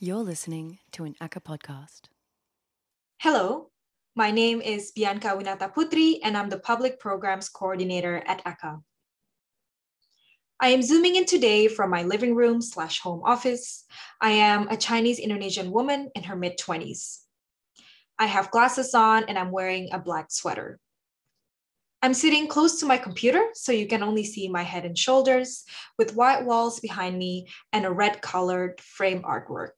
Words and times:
You're 0.00 0.22
listening 0.22 0.78
to 0.92 1.02
an 1.02 1.16
ACCA 1.20 1.42
podcast. 1.42 2.02
Hello, 3.18 3.72
my 4.14 4.30
name 4.30 4.60
is 4.60 4.92
Bianca 4.92 5.30
Winata 5.36 5.74
Putri, 5.74 6.20
and 6.22 6.36
I'm 6.36 6.48
the 6.48 6.60
Public 6.60 7.00
Programs 7.00 7.48
Coordinator 7.48 8.22
at 8.24 8.44
ACCA. 8.44 8.80
I 10.60 10.68
am 10.68 10.82
zooming 10.82 11.16
in 11.16 11.24
today 11.24 11.66
from 11.66 11.90
my 11.90 12.04
living 12.04 12.36
room 12.36 12.62
slash 12.62 13.00
home 13.00 13.22
office. 13.24 13.86
I 14.20 14.30
am 14.30 14.68
a 14.68 14.76
Chinese 14.76 15.18
Indonesian 15.18 15.72
woman 15.72 16.12
in 16.14 16.22
her 16.22 16.36
mid 16.36 16.60
20s. 16.60 17.22
I 18.20 18.26
have 18.26 18.52
glasses 18.52 18.94
on 18.94 19.24
and 19.24 19.36
I'm 19.36 19.50
wearing 19.50 19.88
a 19.90 19.98
black 19.98 20.30
sweater. 20.30 20.78
I'm 22.00 22.14
sitting 22.14 22.46
close 22.46 22.78
to 22.78 22.86
my 22.86 22.96
computer, 22.96 23.44
so 23.54 23.72
you 23.72 23.88
can 23.88 24.04
only 24.04 24.22
see 24.22 24.48
my 24.48 24.62
head 24.62 24.84
and 24.84 24.96
shoulders, 24.96 25.64
with 25.98 26.14
white 26.14 26.44
walls 26.44 26.78
behind 26.78 27.18
me 27.18 27.48
and 27.72 27.84
a 27.84 27.90
red 27.90 28.22
colored 28.22 28.80
frame 28.80 29.22
artwork. 29.22 29.72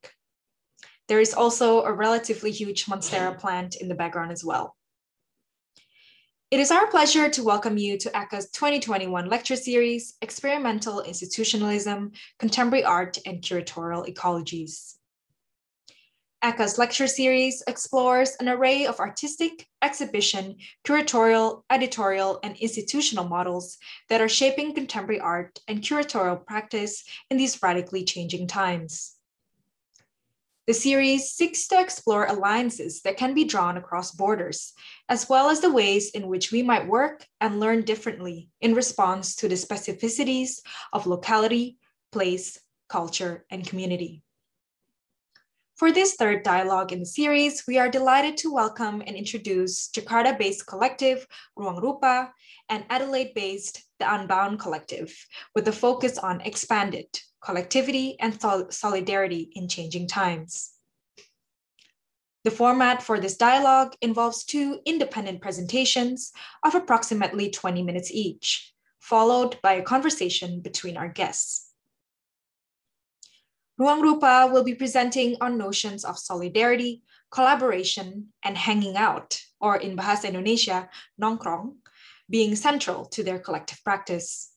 There 1.09 1.20
is 1.20 1.32
also 1.32 1.82
a 1.82 1.92
relatively 1.92 2.50
huge 2.50 2.84
Monstera 2.84 3.38
plant 3.38 3.76
in 3.76 3.88
the 3.88 3.95
background 3.95 4.32
as 4.32 4.45
well. 4.45 4.76
It 6.50 6.60
is 6.60 6.70
our 6.70 6.88
pleasure 6.88 7.30
to 7.30 7.42
welcome 7.42 7.78
you 7.78 7.96
to 7.96 8.10
ACCA's 8.10 8.50
2021 8.50 9.30
lecture 9.30 9.56
series, 9.56 10.16
Experimental 10.20 11.00
Institutionalism, 11.00 12.12
Contemporary 12.38 12.84
Art, 12.84 13.16
and 13.24 13.40
Curatorial 13.40 14.06
Ecologies. 14.06 14.96
ACCA's 16.42 16.78
lecture 16.78 17.06
series 17.06 17.62
explores 17.66 18.34
an 18.40 18.48
array 18.48 18.86
of 18.86 18.98
artistic, 18.98 19.66
exhibition, 19.82 20.56
curatorial, 20.86 21.64
editorial, 21.68 22.40
and 22.42 22.56
institutional 22.56 23.28
models 23.28 23.76
that 24.08 24.22
are 24.22 24.28
shaping 24.28 24.74
contemporary 24.74 25.20
art 25.20 25.58
and 25.68 25.82
curatorial 25.82 26.46
practice 26.46 27.04
in 27.30 27.36
these 27.36 27.62
radically 27.62 28.04
changing 28.04 28.46
times. 28.46 29.16
The 30.66 30.73
series 30.73 31.30
seeks 31.30 31.68
to 31.68 31.80
explore 31.80 32.24
alliances 32.24 33.02
that 33.02 33.18
can 33.18 33.34
be 33.34 33.45
drawn 33.45 33.76
across 33.76 34.12
borders, 34.12 34.72
as 35.10 35.28
well 35.28 35.50
as 35.50 35.60
the 35.60 35.72
ways 35.72 36.09
in 36.10 36.26
which 36.26 36.50
we 36.52 36.62
might 36.62 36.88
work 36.88 37.26
and 37.43 37.60
learn 37.60 37.82
differently 37.82 38.48
in 38.62 38.74
response 38.74 39.37
to 39.37 39.48
the 39.48 39.56
specificities 39.56 40.60
of 40.95 41.06
locality, 41.06 41.76
place, 42.12 42.59
culture, 42.88 43.45
and 43.50 43.66
community. 43.66 44.22
For 45.80 45.90
this 45.90 46.16
third 46.16 46.42
dialogue 46.42 46.92
in 46.92 47.00
the 47.00 47.06
series, 47.06 47.66
we 47.66 47.78
are 47.78 47.88
delighted 47.88 48.36
to 48.36 48.52
welcome 48.52 49.02
and 49.06 49.16
introduce 49.16 49.88
Jakarta-based 49.88 50.66
collective 50.66 51.26
Ruang 51.59 51.80
Rupa 51.80 52.34
and 52.68 52.84
Adelaide-based 52.90 53.82
The 53.98 54.14
Unbound 54.14 54.60
Collective, 54.60 55.10
with 55.54 55.66
a 55.68 55.72
focus 55.72 56.18
on 56.18 56.42
expanded 56.42 57.06
collectivity 57.42 58.20
and 58.20 58.38
solidarity 58.68 59.52
in 59.54 59.68
changing 59.68 60.06
times. 60.06 60.72
The 62.44 62.50
format 62.50 63.02
for 63.02 63.18
this 63.18 63.38
dialogue 63.38 63.94
involves 64.03 64.44
two 64.44 64.81
independent 64.84 65.41
presentations 65.41 66.31
of 66.62 66.75
approximately 66.75 67.48
20 67.48 67.82
minutes 67.82 68.10
each, 68.10 68.75
followed 68.98 69.59
by 69.62 69.72
a 69.76 69.82
conversation 69.82 70.60
between 70.60 70.98
our 70.98 71.09
guests. 71.09 71.69
Ruang 73.81 74.03
Rupa 74.03 74.47
will 74.53 74.62
be 74.62 74.75
presenting 74.75 75.38
on 75.41 75.56
notions 75.56 76.04
of 76.04 76.19
solidarity, 76.19 77.03
collaboration, 77.31 78.28
and 78.44 78.59
hanging 78.59 78.94
out, 78.94 79.41
or 79.59 79.78
in 79.81 79.97
Bahasa 79.97 80.28
Indonesia, 80.28 80.91
nongkrong, 81.16 81.81
being 82.28 82.54
central 82.56 83.06
to 83.06 83.25
their 83.25 83.38
collective 83.38 83.82
practice. 83.82 84.53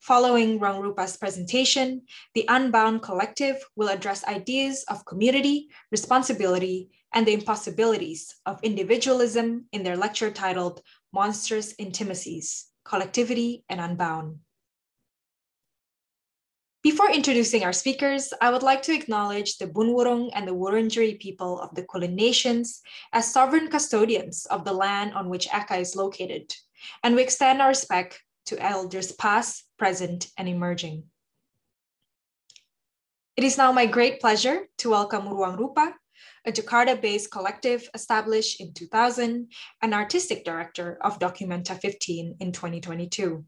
Following 0.00 0.58
Ruang 0.58 0.80
Rupa's 0.80 1.18
presentation, 1.18 2.08
the 2.32 2.46
Unbound 2.48 3.02
Collective 3.02 3.60
will 3.76 3.90
address 3.92 4.24
ideas 4.24 4.84
of 4.88 5.04
community, 5.04 5.68
responsibility, 5.92 6.88
and 7.12 7.28
the 7.28 7.34
impossibilities 7.34 8.36
of 8.46 8.56
individualism 8.64 9.66
in 9.72 9.82
their 9.82 9.98
lecture 9.98 10.30
titled 10.30 10.80
Monstrous 11.12 11.74
Intimacies, 11.76 12.72
Collectivity 12.88 13.64
and 13.68 13.82
Unbound. 13.82 14.43
Before 16.84 17.10
introducing 17.10 17.64
our 17.64 17.72
speakers, 17.72 18.34
I 18.42 18.50
would 18.50 18.62
like 18.62 18.82
to 18.82 18.92
acknowledge 18.92 19.56
the 19.56 19.66
Bunwurrung 19.66 20.28
and 20.34 20.46
the 20.46 20.52
Wurundjeri 20.52 21.18
people 21.18 21.58
of 21.58 21.74
the 21.74 21.82
Kulin 21.84 22.14
Nations 22.14 22.82
as 23.10 23.32
sovereign 23.32 23.68
custodians 23.68 24.44
of 24.50 24.66
the 24.66 24.74
land 24.74 25.14
on 25.14 25.30
which 25.30 25.48
ACCA 25.48 25.80
is 25.80 25.96
located, 25.96 26.54
and 27.02 27.16
we 27.16 27.22
extend 27.22 27.62
our 27.62 27.68
respect 27.68 28.22
to 28.44 28.62
elders 28.62 29.12
past, 29.12 29.64
present, 29.78 30.28
and 30.36 30.46
emerging. 30.46 31.04
It 33.38 33.44
is 33.44 33.56
now 33.56 33.72
my 33.72 33.86
great 33.86 34.20
pleasure 34.20 34.68
to 34.76 34.90
welcome 34.90 35.24
Ruang 35.24 35.58
Rupa, 35.58 35.94
a 36.44 36.52
Jakarta-based 36.52 37.30
collective 37.30 37.88
established 37.94 38.60
in 38.60 38.74
2000 38.74 39.50
and 39.80 39.94
artistic 39.94 40.44
director 40.44 40.98
of 41.00 41.18
Documenta 41.18 41.80
15 41.80 42.36
in 42.40 42.52
2022. 42.52 43.42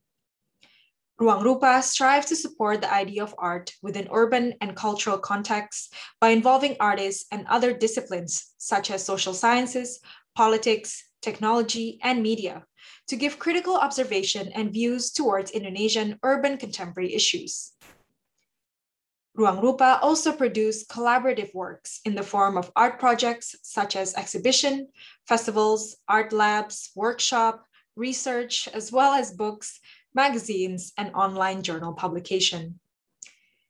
Ruang 1.19 1.43
Rupa 1.43 1.83
strives 1.83 2.27
to 2.27 2.37
support 2.37 2.83
the 2.83 2.93
idea 2.93 3.23
of 3.23 3.35
art 3.39 3.73
within 3.81 4.07
urban 4.13 4.53
and 4.61 4.77
cultural 4.77 5.17
contexts 5.17 5.89
by 6.21 6.29
involving 6.29 6.77
artists 6.79 7.25
and 7.33 7.47
other 7.47 7.73
disciplines 7.73 8.53
such 8.59 8.91
as 8.91 9.03
social 9.03 9.33
sciences, 9.33 10.01
politics, 10.35 11.09
technology, 11.23 11.99
and 12.03 12.23
media 12.23 12.67
to 13.09 13.17
give 13.17 13.39
critical 13.39 13.77
observation 13.77 14.53
and 14.55 14.75
views 14.75 15.11
towards 15.11 15.53
Indonesian 15.53 16.19
urban 16.23 16.59
contemporary 16.59 17.15
issues. 17.15 17.73
Ruang 19.39 19.63
Rupa 19.63 19.99
also 20.03 20.33
produced 20.33 20.91
collaborative 20.91 21.55
works 21.55 22.01
in 22.05 22.15
the 22.15 22.23
form 22.23 22.59
of 22.59 22.71
art 22.77 22.99
projects 22.99 23.57
such 23.63 23.97
as 23.97 24.15
exhibition, 24.15 24.89
festivals, 25.27 25.97
art 26.09 26.33
labs, 26.33 26.91
workshop, 26.95 27.65
research, 27.97 28.69
as 28.73 28.93
well 28.93 29.15
as 29.15 29.33
books 29.33 29.81
magazines, 30.17 30.95
and 30.97 31.15
online 31.15 31.61
journal 31.61 31.93
publication. 31.93 32.81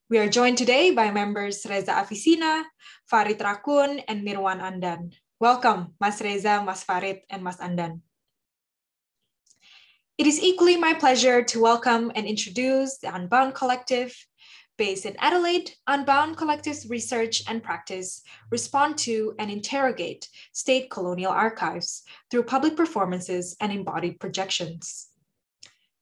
We 0.09 0.19
are 0.19 0.31
joined 0.31 0.59
today 0.59 0.93
by 0.93 1.11
members 1.11 1.67
Reza 1.69 1.91
Afisina, 1.91 2.63
Farid 3.11 3.41
Rakun, 3.41 4.05
and 4.07 4.23
Mirwan 4.23 4.63
Andan. 4.63 5.11
Welcome, 5.41 5.95
Mas 6.01 6.23
Reza, 6.23 6.63
Mas 6.65 6.85
Farid, 6.85 7.23
and 7.29 7.43
Mas 7.43 7.57
Andan. 7.57 8.01
It 10.17 10.29
is 10.29 10.41
equally 10.41 10.77
my 10.77 10.95
pleasure 10.95 11.43
to 11.43 11.61
welcome 11.61 12.13
and 12.15 12.27
introduce 12.27 12.99
the 12.99 13.13
Unbound 13.13 13.57
Collective. 13.57 14.15
Based 14.79 15.05
in 15.05 15.17
Adelaide, 15.19 15.73
Unbound 15.89 16.37
Collective's 16.37 16.87
research 16.89 17.43
and 17.49 17.61
practice 17.61 18.23
respond 18.53 18.99
to 18.99 19.35
and 19.41 19.51
interrogate 19.51 20.29
state 20.53 20.91
colonial 20.91 21.33
archives 21.33 22.05
through 22.31 22.45
public 22.45 22.77
performances 22.77 23.57
and 23.61 23.73
embodied 23.73 24.21
projections. 24.21 25.06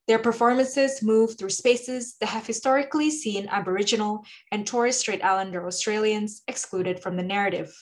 Their 0.07 0.19
performances 0.19 1.03
move 1.03 1.39
through 1.39 1.51
spaces 1.51 2.17
that 2.21 2.29
have 2.29 2.47
historically 2.47 3.11
seen 3.11 3.49
Aboriginal 3.49 4.25
and 4.53 4.67
Torres 4.67 4.99
Strait 4.99 5.25
Islander 5.25 5.67
Australians 5.67 6.43
excluded 6.47 7.01
from 7.01 7.17
the 7.17 7.23
narrative. 7.23 7.75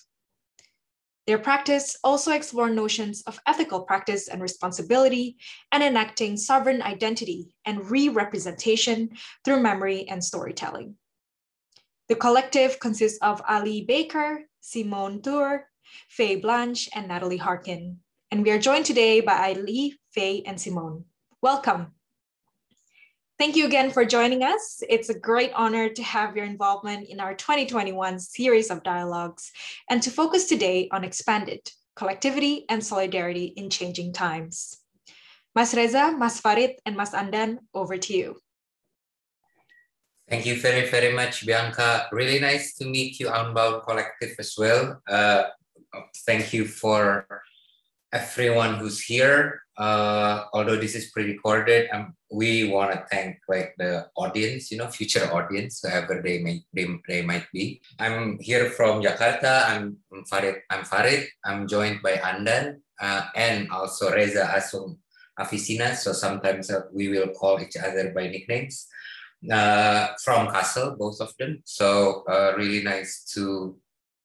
Their 1.27 1.39
practice 1.39 1.97
also 2.03 2.33
explore 2.33 2.71
notions 2.71 3.23
of 3.23 3.41
ethical 3.47 3.83
practice 3.83 4.29
and 4.29 4.43
responsibility 4.43 5.37
and 5.71 5.83
enacting 5.83 6.37
sovereign 6.37 6.83
identity 6.83 7.55
and 7.65 7.89
re-representation 7.91 9.11
through 9.45 9.63
memory 9.63 10.09
and 10.09 10.23
storytelling. 10.23 10.97
The 12.09 12.17
collective 12.17 12.79
consists 12.81 13.19
of 13.23 13.43
Ali 13.49 13.85
Baker, 13.87 14.43
Simone 14.61 15.23
Tur, 15.23 15.67
Faye 16.09 16.37
Blanch, 16.37 16.89
and 16.95 17.09
Natalie 17.09 17.37
Harkin. 17.37 17.99
And 18.31 18.45
we 18.45 18.51
are 18.51 18.59
joined 18.59 18.87
today 18.87 19.21
by 19.21 19.55
Ali, 19.55 19.99
Faye, 20.11 20.43
and 20.45 20.61
Simone. 20.61 21.05
Welcome. 21.41 21.93
Thank 23.43 23.57
you 23.57 23.67
again 23.67 23.91
for 23.91 24.05
joining 24.05 24.45
us. 24.45 24.85
It's 24.89 25.09
a 25.09 25.19
great 25.19 25.51
honor 25.57 25.89
to 25.89 26.03
have 26.05 26.37
your 26.37 26.45
involvement 26.45 27.09
in 27.09 27.19
our 27.19 27.35
2021 27.35 28.21
series 28.21 28.71
of 28.71 28.85
dialogues 28.85 29.51
and 29.91 30.01
to 30.05 30.13
focus 30.13 30.47
today 30.47 30.89
on 30.93 31.03
expanded 31.03 31.59
collectivity 31.97 32.65
and 32.69 32.87
solidarity 32.87 33.47
in 33.57 33.69
changing 33.69 34.13
times. 34.13 34.79
Mas 35.57 35.75
Reza, 35.75 36.15
Mas 36.17 36.39
Farid, 36.39 36.77
and 36.87 36.97
Mas 36.97 37.15
Andan, 37.15 37.59
over 37.75 37.99
to 37.99 38.17
you. 38.17 38.37
Thank 40.31 40.47
you 40.47 40.61
very, 40.61 40.89
very 40.89 41.13
much, 41.13 41.45
Bianca. 41.45 42.07
Really 42.13 42.39
nice 42.39 42.77
to 42.77 42.85
meet 42.85 43.19
you, 43.19 43.29
Unbound 43.29 43.83
Collective, 43.83 44.37
as 44.39 44.55
well. 44.57 45.03
Uh, 45.11 45.47
thank 46.27 46.53
you 46.53 46.65
for 46.65 47.27
everyone 48.13 48.77
who's 48.77 49.01
here 49.01 49.62
uh, 49.79 50.45
although 50.53 50.77
this 50.77 50.95
is 50.95 51.11
pre-recorded, 51.11 51.89
um, 51.93 52.15
we 52.31 52.69
want 52.71 52.93
to 52.93 53.05
thank 53.11 53.39
like 53.49 53.75
the 53.79 54.07
audience, 54.17 54.71
you 54.71 54.79
know, 54.79 54.89
future 54.89 55.29
audience, 55.33 55.81
whoever 55.83 56.21
they 56.23 56.43
may 56.43 56.63
they, 56.73 56.87
they 57.09 57.23
might 57.23 57.47
be. 57.53 57.81
I'm 57.99 58.39
here 58.41 58.71
from 58.71 59.03
Jakarta. 59.03 59.69
I'm 59.69 59.99
Farid. 60.29 60.63
I'm 60.71 60.85
Farid. 60.85 61.29
I'm 61.45 61.67
joined 61.69 62.03
by 62.03 62.15
Andan 62.17 62.81
uh, 63.01 63.27
and 63.37 63.71
also 63.71 64.13
Reza 64.13 64.45
Asung 64.45 64.99
Afisina. 65.39 65.95
So 65.97 66.13
sometimes 66.13 66.71
uh, 66.71 66.83
we 66.93 67.09
will 67.09 67.29
call 67.29 67.61
each 67.61 67.77
other 67.77 68.13
by 68.15 68.29
nicknames. 68.29 68.89
uh, 69.51 70.09
from 70.23 70.49
Kassel, 70.49 70.97
both 70.97 71.21
of 71.21 71.33
them. 71.39 71.63
So 71.65 72.25
uh, 72.29 72.55
really 72.57 72.83
nice 72.83 73.25
to 73.35 73.77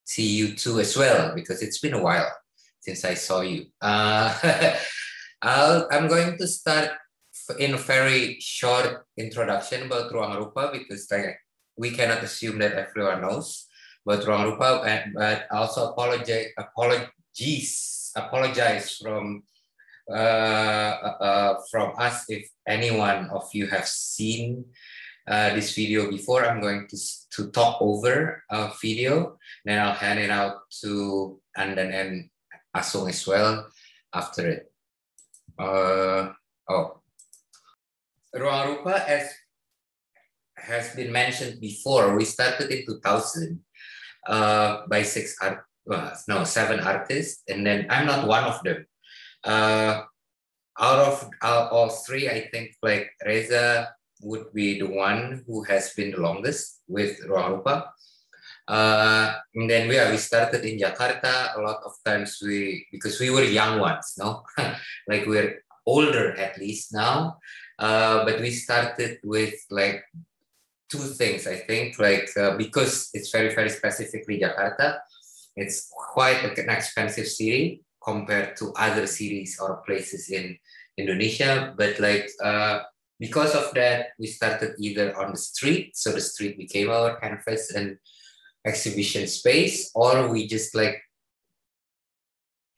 see 0.03 0.37
you 0.37 0.53
too 0.53 0.79
as 0.79 0.95
well 0.95 1.33
because 1.33 1.61
it's 1.61 1.79
been 1.79 1.93
a 1.93 2.01
while 2.01 2.31
since 2.79 3.03
I 3.05 3.15
saw 3.15 3.41
you. 3.41 3.65
Uh, 3.81 4.33
i 5.41 5.83
am 5.91 6.07
going 6.07 6.37
to 6.37 6.47
start 6.47 6.91
in 7.59 7.73
a 7.73 7.77
very 7.77 8.37
short 8.39 9.05
introduction 9.17 9.85
about 9.85 10.11
Ruang 10.11 10.35
Rupa 10.37 10.69
because 10.73 11.07
like, 11.11 11.39
we 11.77 11.91
cannot 11.91 12.23
assume 12.23 12.59
that 12.59 12.73
everyone 12.73 13.21
knows 13.21 13.67
about 14.05 14.25
Ruang 14.25 14.51
Rupa, 14.51 14.81
but 15.13 15.47
also 15.51 15.91
apologize, 15.91 16.47
apologies, 16.57 18.11
apologize 18.15 18.97
from 18.97 19.43
uh, 20.09 20.95
uh, 21.19 21.57
from 21.69 21.91
us 21.97 22.23
if 22.29 22.49
anyone 22.65 23.29
of 23.29 23.43
you 23.53 23.67
have 23.67 23.85
seen 23.85 24.63
uh, 25.27 25.53
this 25.53 25.75
video 25.75 26.09
before. 26.09 26.45
I'm 26.45 26.61
going 26.61 26.87
to, 26.87 26.97
to 27.31 27.51
talk 27.51 27.81
over 27.81 28.41
a 28.49 28.71
video, 28.81 29.37
then 29.65 29.79
I'll 29.85 29.93
hand 29.93 30.19
it 30.19 30.29
out 30.29 30.71
to 30.81 31.41
Andan 31.57 31.93
and 31.93 32.29
Asung 32.75 33.09
as 33.09 33.27
well 33.27 33.67
after 34.13 34.47
it. 34.47 34.71
Uh, 35.57 36.33
oh, 36.69 37.01
Ruang 38.35 38.85
as 38.85 39.33
has 40.57 40.95
been 40.95 41.11
mentioned 41.11 41.59
before, 41.61 42.15
we 42.15 42.25
started 42.25 42.69
in 42.69 42.85
2000 42.85 43.59
uh, 44.27 44.81
by 44.89 45.01
six 45.03 45.35
art, 45.41 45.63
well, 45.85 46.13
no, 46.27 46.43
seven 46.43 46.79
artists, 46.81 47.43
and 47.47 47.65
then 47.65 47.87
I'm 47.89 48.05
not 48.05 48.27
one 48.27 48.43
of 48.43 48.61
them. 48.63 48.85
Uh, 49.43 50.03
out 50.79 50.99
of 50.99 51.29
uh, 51.41 51.69
all 51.71 51.89
three, 51.89 52.29
I 52.29 52.49
think 52.51 52.75
like 52.83 53.09
Reza 53.25 53.89
would 54.21 54.53
be 54.53 54.79
the 54.79 54.87
one 54.87 55.43
who 55.47 55.63
has 55.63 55.93
been 55.93 56.11
the 56.11 56.21
longest 56.21 56.81
with 56.87 57.19
Ruang. 57.27 57.63
Uh, 58.67 59.33
and 59.55 59.69
then 59.69 59.87
we, 59.87 59.95
we 60.11 60.17
started 60.17 60.65
in 60.65 60.77
Jakarta. 60.77 61.55
A 61.57 61.61
lot 61.61 61.79
of 61.85 61.93
times 62.03 62.39
we, 62.43 62.85
because 62.91 63.19
we 63.19 63.29
were 63.29 63.43
young 63.43 63.79
ones, 63.79 64.15
no? 64.17 64.43
like 65.07 65.25
we're 65.25 65.63
older 65.85 66.35
at 66.35 66.57
least 66.59 66.93
now. 66.93 67.37
Uh, 67.79 68.25
but 68.25 68.41
we 68.41 68.51
started 68.51 69.19
with 69.23 69.55
like 69.71 70.03
two 70.89 70.99
things, 70.99 71.47
I 71.47 71.55
think, 71.55 71.99
like 71.99 72.29
uh, 72.37 72.57
because 72.57 73.09
it's 73.13 73.31
very, 73.31 73.53
very 73.53 73.69
specifically 73.69 74.39
Jakarta, 74.39 74.99
it's 75.55 75.89
quite 76.13 76.43
an 76.57 76.69
expensive 76.69 77.27
city 77.27 77.83
compared 78.03 78.55
to 78.57 78.73
other 78.77 79.07
cities 79.07 79.57
or 79.59 79.83
places 79.85 80.29
in 80.29 80.57
Indonesia. 80.97 81.73
But 81.77 81.99
like 81.99 82.29
uh, 82.43 82.81
because 83.19 83.55
of 83.55 83.73
that, 83.73 84.17
we 84.19 84.27
started 84.27 84.75
either 84.79 85.17
on 85.17 85.31
the 85.31 85.37
street, 85.37 85.97
so 85.97 86.11
the 86.11 86.21
street 86.21 86.57
became 86.57 86.89
our 86.89 87.19
canvas 87.19 87.71
and 87.71 87.97
exhibition 88.67 89.27
space, 89.27 89.91
or 89.95 90.27
we 90.27 90.47
just 90.47 90.75
like 90.75 91.01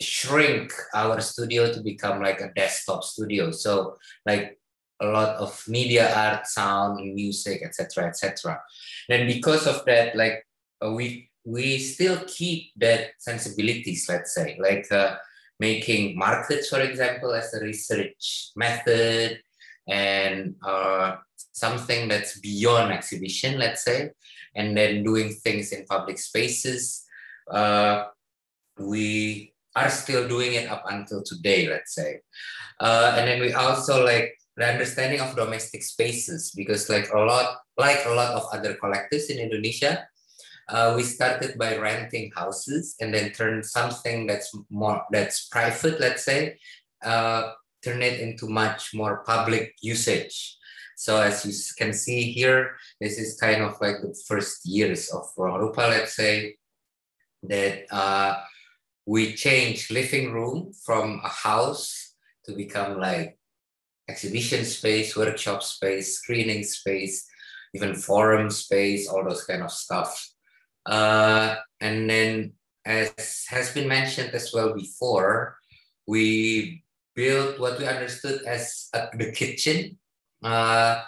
shrink 0.01 0.71
our 0.94 1.19
studio 1.19 1.71
to 1.74 1.81
become 1.81 2.21
like 2.21 2.39
a 2.39 2.53
desktop 2.56 3.03
studio. 3.03 3.51
So 3.51 3.97
like 4.25 4.57
a 5.01 5.07
lot 5.07 5.36
of 5.38 5.63
media 5.68 6.13
art, 6.15 6.47
sound, 6.47 7.13
music, 7.13 7.62
etc., 7.63 8.07
etc. 8.07 8.62
And 9.09 9.27
because 9.27 9.68
of 9.68 9.86
that, 9.86 10.15
like 10.15 10.45
uh, 10.83 10.91
we 10.91 11.30
we 11.45 11.80
still 11.80 12.19
keep 12.27 12.71
that 12.77 13.12
sensibilities. 13.18 14.07
Let's 14.07 14.36
say, 14.36 14.57
like 14.59 14.91
uh, 14.91 15.15
making 15.59 16.18
markets, 16.18 16.69
for 16.69 16.81
example, 16.81 17.33
as 17.33 17.53
a 17.53 17.63
research 17.63 18.51
method, 18.56 19.41
and 19.89 20.56
uh, 20.63 21.18
something 21.51 22.07
that's 22.07 22.39
beyond 22.39 22.94
exhibition. 22.94 23.59
Let's 23.59 23.83
say, 23.83 24.12
and 24.56 24.77
then 24.77 25.03
doing 25.03 25.33
things 25.33 25.71
in 25.71 25.86
public 25.86 26.18
spaces. 26.18 27.03
Uh, 27.50 28.06
we 28.77 29.53
are 29.75 29.89
still 29.89 30.27
doing 30.27 30.53
it 30.53 30.69
up 30.69 30.83
until 30.89 31.24
today, 31.24 31.68
let's 31.68 31.94
say. 31.94 32.21
Uh, 32.80 33.15
and 33.18 33.27
then 33.27 33.41
we 33.41 33.53
also 33.53 34.06
like 34.06 34.33
the 34.56 34.65
understanding 34.65 35.19
of 35.19 35.36
domestic 35.36 35.83
spaces 35.83 36.51
because 36.56 36.89
like 36.89 37.09
a 37.13 37.19
lot 37.19 37.57
like 37.77 38.03
a 38.06 38.09
lot 38.09 38.36
of 38.36 38.44
other 38.51 38.75
collectives 38.75 39.30
in 39.30 39.39
Indonesia, 39.39 40.07
uh, 40.68 40.94
we 40.95 41.03
started 41.03 41.57
by 41.57 41.77
renting 41.77 42.31
houses 42.36 42.95
and 43.00 43.13
then 43.13 43.31
turn 43.31 43.63
something 43.63 44.27
that's 44.27 44.51
more 44.69 45.03
that's 45.12 45.47
private, 45.47 46.00
let's 46.00 46.24
say, 46.24 46.59
uh, 47.03 47.51
turn 47.83 48.01
it 48.01 48.19
into 48.19 48.47
much 48.47 48.93
more 48.93 49.23
public 49.25 49.75
usage. 49.81 50.57
So 50.95 51.21
as 51.21 51.45
you 51.45 51.53
can 51.77 51.93
see 51.93 52.31
here, 52.31 52.75
this 52.99 53.17
is 53.17 53.39
kind 53.39 53.61
of 53.61 53.79
like 53.79 54.01
the 54.01 54.13
first 54.27 54.65
years 54.65 55.09
of 55.09 55.23
Rupa, 55.37 55.81
let's 55.81 56.15
say, 56.15 56.57
that 57.43 57.85
uh, 57.89 58.35
we 59.05 59.33
changed 59.33 59.91
living 59.91 60.33
room 60.33 60.73
from 60.85 61.21
a 61.23 61.29
house 61.29 62.15
to 62.45 62.53
become 62.53 62.99
like 62.99 63.39
exhibition 64.09 64.65
space, 64.65 65.15
workshop 65.15 65.63
space, 65.63 66.17
screening 66.17 66.63
space, 66.63 67.25
even 67.73 67.95
forum 67.95 68.49
space, 68.49 69.07
all 69.07 69.23
those 69.23 69.45
kind 69.45 69.63
of 69.63 69.71
stuff. 69.71 70.29
Uh, 70.85 71.55
and 71.79 72.09
then, 72.09 72.53
as 72.85 73.45
has 73.47 73.73
been 73.73 73.87
mentioned 73.87 74.31
as 74.33 74.51
well 74.53 74.73
before, 74.73 75.55
we 76.07 76.83
built 77.19 77.60
what 77.60 77.75
we 77.75 77.83
understood 77.83 78.39
as 78.48 78.88
the 79.19 79.36
kitchen, 79.36 80.00
uh, 80.42 81.04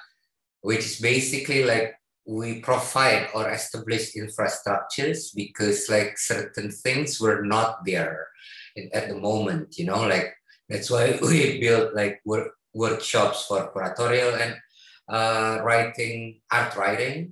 which 0.59 0.83
is 0.83 0.99
basically 0.99 1.63
like 1.63 1.95
we 2.27 2.59
provide 2.59 3.31
or 3.33 3.47
establish 3.49 4.11
infrastructures 4.19 5.31
because 5.33 5.87
like 5.87 6.19
certain 6.19 6.69
things 6.69 7.19
were 7.23 7.41
not 7.47 7.85
there 7.87 8.27
at 8.91 9.07
the 9.07 9.15
moment, 9.15 9.79
you 9.79 9.85
know, 9.87 10.03
like 10.03 10.35
that's 10.67 10.91
why 10.91 11.17
we 11.23 11.63
built 11.63 11.95
like 11.95 12.19
work 12.25 12.59
workshops 12.73 13.47
for 13.47 13.71
curatorial 13.71 14.35
and 14.35 14.55
uh, 15.07 15.63
writing, 15.63 16.39
art 16.51 16.75
writing, 16.75 17.31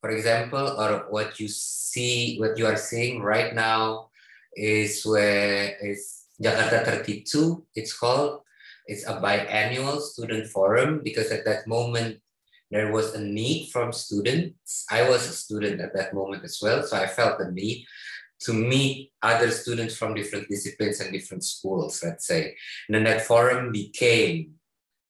for 0.00 0.10
example, 0.10 0.78
or 0.78 1.06
what 1.10 1.38
you 1.38 1.46
see, 1.46 2.38
what 2.38 2.58
you 2.58 2.66
are 2.66 2.78
seeing 2.78 3.22
right 3.22 3.54
now 3.54 4.10
is 4.54 5.06
where 5.06 5.76
is 5.82 6.19
Jakarta 6.42 6.84
32, 6.84 7.66
it's 7.74 7.92
called. 7.92 8.40
It's 8.86 9.06
a 9.06 9.20
biannual 9.20 10.00
student 10.00 10.48
forum 10.48 11.00
because 11.04 11.30
at 11.30 11.44
that 11.44 11.68
moment 11.68 12.18
there 12.70 12.92
was 12.92 13.14
a 13.14 13.20
need 13.20 13.70
from 13.70 13.92
students. 13.92 14.86
I 14.90 15.08
was 15.08 15.28
a 15.28 15.32
student 15.32 15.80
at 15.80 15.94
that 15.94 16.14
moment 16.14 16.44
as 16.44 16.58
well, 16.62 16.82
so 16.82 16.96
I 16.96 17.06
felt 17.06 17.38
the 17.38 17.50
need 17.52 17.84
to 18.40 18.54
meet 18.54 19.12
other 19.22 19.50
students 19.50 19.96
from 19.96 20.14
different 20.14 20.48
disciplines 20.48 21.00
and 21.00 21.12
different 21.12 21.44
schools, 21.44 22.02
let's 22.02 22.26
say. 22.26 22.56
And 22.88 22.94
then 22.94 23.04
that 23.04 23.26
forum 23.26 23.70
became 23.70 24.54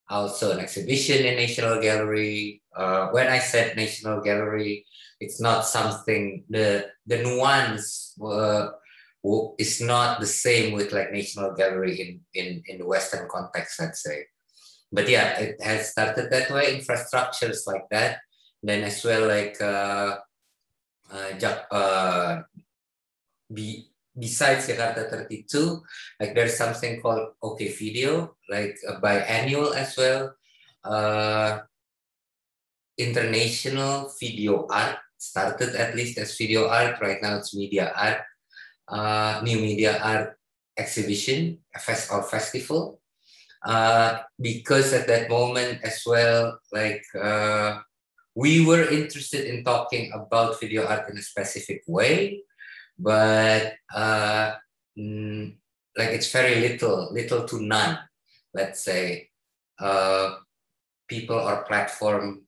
also 0.08 0.50
an 0.50 0.58
exhibition 0.58 1.24
in 1.24 1.36
National 1.36 1.80
Gallery. 1.80 2.62
Uh, 2.74 3.08
when 3.08 3.28
I 3.28 3.38
said 3.38 3.76
National 3.76 4.20
Gallery, 4.20 4.84
it's 5.20 5.40
not 5.40 5.66
something 5.66 6.44
the 6.48 6.90
the 7.06 7.22
nuance 7.22 8.16
uh, 8.18 8.70
is 9.58 9.80
not 9.80 10.20
the 10.20 10.26
same 10.26 10.72
with 10.72 10.92
like 10.92 11.12
National 11.12 11.52
Gallery 11.52 12.00
in 12.00 12.10
in 12.34 12.62
in 12.66 12.78
the 12.78 12.86
Western 12.86 13.28
context, 13.28 13.80
let's 13.80 14.02
say. 14.02 14.26
But 14.92 15.08
yeah, 15.08 15.38
it 15.38 15.60
has 15.62 15.92
started 15.92 16.30
that 16.30 16.50
way. 16.50 16.80
Infrastructures 16.80 17.66
like 17.66 17.86
that, 17.90 18.20
then 18.62 18.82
as 18.82 19.04
well 19.04 19.28
like 19.28 19.60
uh, 19.60 20.18
uh, 21.12 21.30
uh, 21.70 22.42
be 23.52 23.90
besides 24.18 24.66
Jakarta 24.66 25.08
32, 25.08 25.82
like 26.18 26.34
there's 26.34 26.56
something 26.56 27.00
called 27.00 27.34
OK 27.42 27.68
Video, 27.72 28.36
like 28.48 28.76
uh, 28.88 29.00
biannual 29.00 29.74
as 29.74 29.96
well. 29.96 30.34
Uh, 30.82 31.60
international 32.98 34.12
video 34.20 34.66
art 34.68 34.96
started 35.16 35.76
at 35.76 35.94
least 35.94 36.18
as 36.18 36.36
video 36.36 36.68
art. 36.68 37.00
Right 37.00 37.22
now 37.22 37.36
it's 37.36 37.54
media 37.54 37.92
art, 37.96 38.24
uh, 38.90 39.40
new 39.42 39.58
media 39.58 39.98
art 40.02 40.36
exhibition 40.76 41.58
fest 41.78 42.10
or 42.12 42.22
festival. 42.22 43.00
Uh, 43.64 44.18
because 44.40 44.92
at 44.92 45.06
that 45.06 45.28
moment 45.28 45.80
as 45.84 46.02
well, 46.06 46.58
like 46.72 47.04
uh, 47.14 47.78
we 48.34 48.64
were 48.64 48.88
interested 48.88 49.44
in 49.44 49.62
talking 49.62 50.10
about 50.14 50.58
video 50.58 50.86
art 50.86 51.10
in 51.10 51.18
a 51.18 51.22
specific 51.22 51.82
way, 51.86 52.40
but 52.98 53.74
uh, 53.94 54.54
mm, 54.98 55.54
like 55.96 56.08
it's 56.08 56.32
very 56.32 56.56
little, 56.60 57.12
little 57.12 57.44
to 57.44 57.60
none, 57.60 57.98
let's 58.54 58.80
say, 58.82 59.28
uh, 59.78 60.36
people 61.06 61.36
or 61.36 61.64
platform 61.64 62.42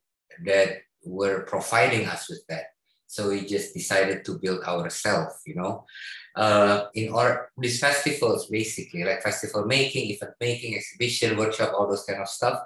that 0.46 0.78
were 1.04 1.42
providing 1.42 2.06
us 2.06 2.30
with 2.30 2.44
that. 2.49 2.66
So 3.06 3.28
we 3.28 3.44
just 3.44 3.75
decided 3.75 4.25
to 4.25 4.38
build 4.38 4.62
ourselves, 4.64 5.42
you 5.44 5.56
know. 5.56 5.84
Uh, 6.34 6.86
in 6.94 7.12
our 7.12 7.50
these 7.58 7.78
festivals, 7.78 8.46
basically, 8.46 9.04
like 9.04 9.22
festival 9.22 9.66
making, 9.66 10.10
event 10.10 10.32
making, 10.40 10.74
exhibition, 10.74 11.36
workshop, 11.36 11.72
all 11.76 11.88
those 11.88 12.04
kind 12.04 12.20
of 12.20 12.28
stuff. 12.28 12.58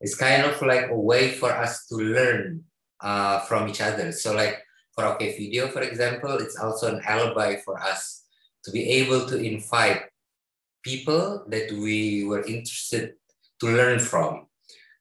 it's 0.00 0.16
kind 0.16 0.44
of 0.44 0.60
like 0.62 0.90
a 0.90 0.98
way 0.98 1.30
for 1.30 1.50
us 1.50 1.86
to 1.86 1.94
learn 1.94 2.64
uh, 3.00 3.38
from 3.40 3.68
each 3.68 3.80
other. 3.80 4.10
So 4.12 4.34
like 4.34 4.62
for 4.94 5.04
OK 5.04 5.36
Video, 5.38 5.68
for 5.68 5.82
example, 5.82 6.38
it's 6.38 6.58
also 6.58 6.94
an 6.94 7.02
alibi 7.06 7.56
for 7.64 7.80
us 7.80 8.24
to 8.64 8.70
be 8.70 8.88
able 9.02 9.26
to 9.26 9.38
invite 9.38 10.02
people 10.82 11.44
that 11.48 11.70
we 11.70 12.24
were 12.24 12.44
interested 12.44 13.14
to 13.60 13.66
learn 13.66 13.98
from 13.98 14.46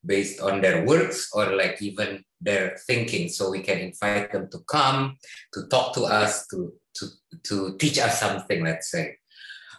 based 0.05 0.41
on 0.41 0.61
their 0.61 0.85
works 0.85 1.29
or 1.33 1.55
like 1.55 1.81
even 1.81 2.23
their 2.39 2.77
thinking. 2.87 3.29
So 3.29 3.51
we 3.51 3.61
can 3.61 3.79
invite 3.79 4.31
them 4.31 4.49
to 4.51 4.59
come 4.67 5.17
to 5.53 5.67
talk 5.67 5.93
to 5.95 6.03
us 6.03 6.47
to 6.47 6.73
to 6.95 7.05
to 7.43 7.77
teach 7.77 7.99
us 7.99 8.19
something 8.19 8.63
let's 8.63 8.89
say. 8.91 9.17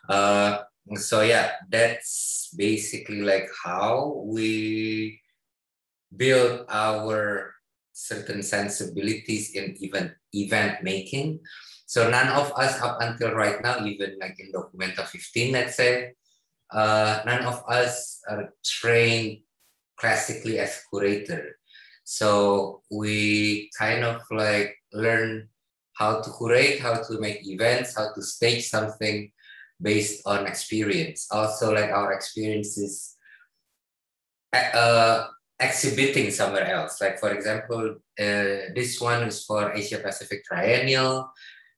Uh, 0.09 0.63
so 0.95 1.23
yeah 1.23 1.53
that's 1.71 2.51
basically 2.57 3.23
like 3.23 3.47
how 3.65 4.23
we 4.27 5.21
build 6.15 6.67
our 6.69 7.55
certain 7.93 8.43
sensibilities 8.43 9.55
in 9.55 9.77
event 9.81 10.13
event 10.33 10.83
making. 10.83 11.41
So 11.87 12.09
none 12.09 12.29
of 12.29 12.53
us 12.57 12.81
up 12.81 12.99
until 13.01 13.33
right 13.35 13.61
now 13.63 13.85
even 13.85 14.17
like 14.19 14.37
in 14.39 14.53
documenta 14.53 15.05
15 15.05 15.53
let's 15.53 15.77
say 15.77 16.15
uh, 16.73 17.21
none 17.27 17.45
of 17.45 17.63
us 17.69 18.21
are 18.29 18.55
trained 18.65 19.42
classically 20.03 20.59
as 20.59 20.83
curator. 20.91 21.55
So 22.03 22.83
we 22.91 23.71
kind 23.79 24.03
of 24.03 24.21
like 24.35 24.75
learn 24.93 25.49
how 25.95 26.21
to 26.21 26.29
curate, 26.37 26.81
how 26.81 26.99
to 27.07 27.21
make 27.21 27.47
events, 27.47 27.95
how 27.97 28.13
to 28.13 28.23
stage 28.23 28.67
something 28.67 29.31
based 29.81 30.27
on 30.27 30.47
experience. 30.47 31.29
Also 31.31 31.73
like 31.73 31.91
our 31.91 32.13
experiences 32.13 33.15
uh, 34.53 35.29
exhibiting 35.61 36.31
somewhere 36.33 36.67
else. 36.67 37.01
Like 37.01 37.21
for 37.21 37.31
example, 37.31 38.03
uh, 38.19 38.75
this 38.75 39.01
one 39.01 39.23
is 39.23 39.45
for 39.45 39.73
Asia 39.73 39.99
Pacific 39.99 40.45
Triennial, 40.45 41.31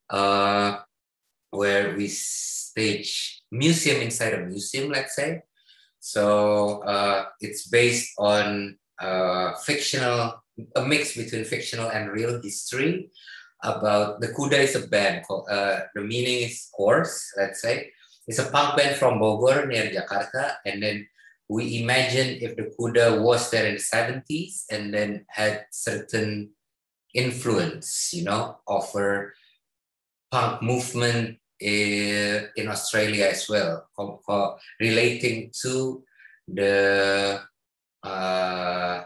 uh, 0.09 0.79
where 1.51 1.95
we 1.95 2.07
stage 2.07 3.43
museum 3.51 4.01
inside 4.01 4.33
a 4.33 4.45
museum, 4.45 4.89
let's 4.89 5.15
say. 5.15 5.43
So 6.05 6.85
uh, 6.85 7.33
it's 7.41 7.65
based 7.65 8.13
on 8.19 8.77
uh, 9.01 9.57
fictional, 9.65 10.37
a 10.77 10.85
mix 10.85 11.17
between 11.17 11.49
fictional 11.49 11.89
and 11.89 12.13
real 12.13 12.39
history 12.39 13.09
about 13.63 14.21
the 14.21 14.29
Kuda 14.29 14.53
is 14.53 14.75
a 14.75 14.85
band. 14.85 15.25
Called, 15.25 15.49
uh, 15.49 15.89
the 15.95 16.01
meaning 16.01 16.45
is 16.45 16.69
horse, 16.77 17.33
let's 17.37 17.59
say. 17.59 17.89
It's 18.27 18.37
a 18.37 18.51
punk 18.51 18.77
band 18.77 18.97
from 18.97 19.17
Bogor 19.17 19.67
near 19.67 19.89
Jakarta. 19.89 20.61
And 20.63 20.83
then 20.83 21.07
we 21.49 21.81
imagine 21.81 22.37
if 22.37 22.55
the 22.55 22.69
Kuda 22.77 23.19
was 23.19 23.49
there 23.49 23.65
in 23.65 23.81
the 23.81 23.81
70s 23.81 24.69
and 24.69 24.93
then 24.93 25.25
had 25.27 25.65
certain 25.71 26.51
influence, 27.15 28.13
you 28.13 28.25
know, 28.25 28.59
a 28.69 29.25
punk 30.29 30.61
movement 30.61 31.39
in 31.59 32.67
Australia 32.67 33.25
as 33.25 33.47
well, 33.49 33.87
relating 34.79 35.51
to 35.61 36.03
the 36.47 37.41
uh, 38.03 39.03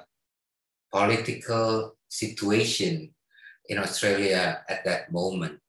political 0.92 1.96
situation 2.10 3.14
in 3.70 3.78
Australia 3.78 4.64
at 4.68 4.84
that 4.86 5.12
moment. 5.12 5.60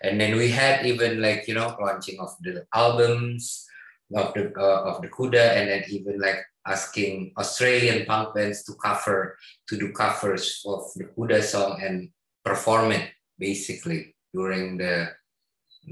And 0.00 0.20
then 0.20 0.36
we 0.36 0.48
had 0.48 0.86
even 0.86 1.20
like, 1.20 1.46
you 1.48 1.54
know, 1.54 1.76
launching 1.80 2.18
of 2.20 2.34
the 2.40 2.64
albums 2.74 3.66
of 4.14 4.32
the, 4.34 4.52
uh, 4.56 4.82
of 4.84 5.02
the 5.02 5.08
Kuda 5.08 5.56
and 5.56 5.68
then 5.68 5.84
even 5.88 6.18
like 6.20 6.44
asking 6.66 7.32
Australian 7.36 8.06
punk 8.06 8.34
bands 8.34 8.64
to 8.64 8.74
cover, 8.74 9.36
to 9.68 9.76
do 9.76 9.92
covers 9.92 10.62
of 10.66 10.84
the 10.96 11.04
Kuda 11.04 11.42
song 11.42 11.80
and 11.82 12.10
perform 12.44 12.92
it 12.92 13.10
basically 13.38 14.14
during 14.32 14.78
the 14.78 15.10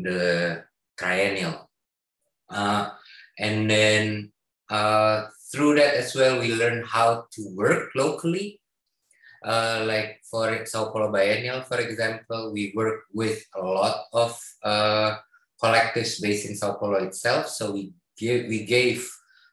the 0.03 0.65
triennial. 0.99 1.71
Uh, 2.49 2.91
and 3.39 3.71
then 3.71 4.33
uh, 4.71 5.27
through 5.53 5.77
that 5.77 5.95
as 5.95 6.15
well, 6.15 6.41
we 6.41 6.55
learn 6.55 6.85
how 6.85 7.27
to 7.33 7.43
work 7.55 7.91
locally. 7.95 8.61
Uh, 9.45 9.85
like 9.87 10.21
for 10.29 10.67
Sao 10.67 10.91
Paulo 10.91 11.13
Biennial, 11.13 11.63
for 11.63 11.79
example, 11.79 12.53
we 12.53 12.73
work 12.75 13.05
with 13.15 13.45
a 13.55 13.63
lot 13.63 14.05
of 14.13 14.41
uh, 14.63 15.17
collectives 15.63 16.21
based 16.21 16.49
in 16.49 16.57
Sao 16.57 16.75
Paulo 16.75 16.99
itself. 17.05 17.49
So 17.49 17.71
we 17.71 17.93
give, 18.19 18.49
we 18.49 18.65
gave 18.65 19.09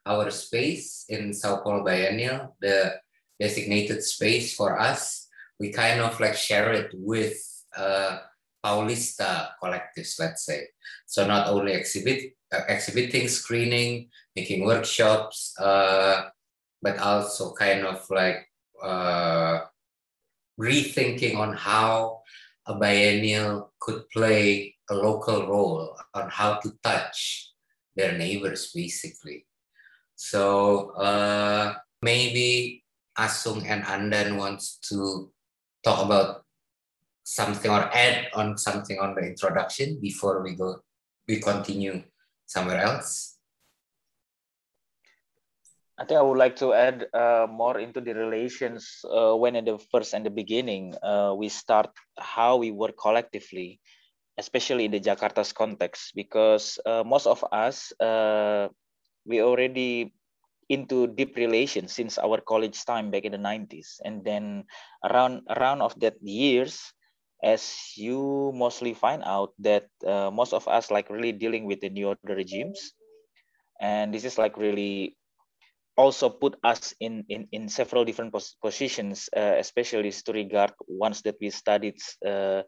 our 0.05 0.31
space 0.31 1.05
in 1.09 1.33
Sao 1.33 1.57
Paulo 1.57 1.83
Biennial, 1.83 2.55
the 2.59 2.95
designated 3.39 4.03
space 4.03 4.55
for 4.55 4.79
us. 4.79 5.27
We 5.59 5.71
kind 5.71 6.01
of 6.01 6.19
like 6.19 6.35
share 6.35 6.71
it 6.73 6.91
with 6.93 7.37
uh, 7.77 8.19
Paulista 8.63 9.51
collectives, 9.61 10.19
let's 10.19 10.45
say. 10.45 10.67
So 11.05 11.27
not 11.27 11.47
only 11.47 11.73
exhibit, 11.73 12.33
uh, 12.51 12.61
exhibiting, 12.67 13.27
screening, 13.27 14.09
making 14.35 14.63
workshops, 14.63 15.53
uh, 15.59 16.29
but 16.81 16.97
also 16.99 17.53
kind 17.53 17.85
of 17.85 18.05
like 18.09 18.47
uh, 18.81 19.61
rethinking 20.59 21.37
on 21.37 21.53
how 21.53 22.21
a 22.65 22.75
biennial 22.75 23.73
could 23.79 24.07
play 24.09 24.75
a 24.89 24.95
local 24.95 25.47
role 25.47 25.95
on 26.13 26.29
how 26.29 26.55
to 26.59 26.71
touch 26.83 27.51
their 27.95 28.17
neighbors, 28.17 28.71
basically. 28.73 29.45
So 30.15 30.91
uh, 30.91 31.75
maybe 32.01 32.83
Asung 33.17 33.65
and 33.67 33.83
Andan 33.83 34.37
wants 34.37 34.79
to 34.89 35.31
talk 35.83 36.05
about 36.05 36.42
something 37.23 37.71
or 37.71 37.89
add 37.93 38.27
on 38.35 38.57
something 38.57 38.99
on 38.99 39.15
the 39.15 39.21
introduction 39.21 39.99
before 39.99 40.43
we 40.43 40.55
go 40.55 40.83
we 41.27 41.39
continue 41.39 42.03
somewhere 42.45 42.81
else. 42.83 43.39
I 45.97 46.05
think 46.05 46.19
I 46.19 46.23
would 46.23 46.41
like 46.41 46.57
to 46.57 46.73
add 46.73 47.05
uh, 47.13 47.47
more 47.47 47.79
into 47.79 48.01
the 48.01 48.13
relations 48.13 49.05
uh, 49.05 49.35
when 49.37 49.55
in 49.55 49.65
the 49.65 49.77
first 49.91 50.13
and 50.13 50.25
the 50.25 50.33
beginning 50.33 50.95
uh, 51.03 51.33
we 51.37 51.49
start 51.49 51.89
how 52.17 52.57
we 52.57 52.71
work 52.71 52.97
collectively, 52.97 53.79
especially 54.37 54.85
in 54.85 54.91
the 54.91 54.99
Jakarta's 54.99 55.53
context, 55.53 56.11
because 56.15 56.79
uh, 56.85 57.03
most 57.05 57.27
of 57.27 57.45
us 57.53 57.93
uh, 58.01 58.67
we 59.25 59.41
already 59.41 60.11
into 60.67 61.07
deep 61.07 61.37
relations 61.37 61.93
since 61.93 62.17
our 62.17 62.41
college 62.41 62.83
time 62.85 63.11
back 63.11 63.23
in 63.23 63.31
the 63.31 63.37
90s, 63.37 64.01
and 64.03 64.25
then 64.25 64.65
around 65.05 65.45
around 65.55 65.81
of 65.81 65.93
that 66.01 66.17
years 66.19 66.91
as 67.43 67.93
you 67.97 68.51
mostly 68.55 68.93
find 68.93 69.21
out 69.25 69.51
that 69.59 69.87
uh, 70.07 70.31
most 70.31 70.53
of 70.53 70.67
us 70.67 70.89
like 70.89 71.09
really 71.09 71.31
dealing 71.31 71.65
with 71.65 71.81
the 71.81 71.89
new 71.89 72.07
order 72.07 72.35
regimes. 72.35 72.93
And 73.81 74.13
this 74.13 74.23
is 74.23 74.37
like 74.37 74.57
really 74.57 75.17
also 75.97 76.29
put 76.29 76.57
us 76.63 76.93
in 76.99 77.25
in, 77.29 77.47
in 77.51 77.69
several 77.69 78.05
different 78.05 78.33
pos 78.33 78.55
positions 78.61 79.29
uh, 79.37 79.55
especially 79.61 80.09
to 80.09 80.31
regard 80.33 80.73
once 80.87 81.21
that 81.21 81.37
we 81.39 81.49
studied 81.49 81.99
uh, 82.25 82.63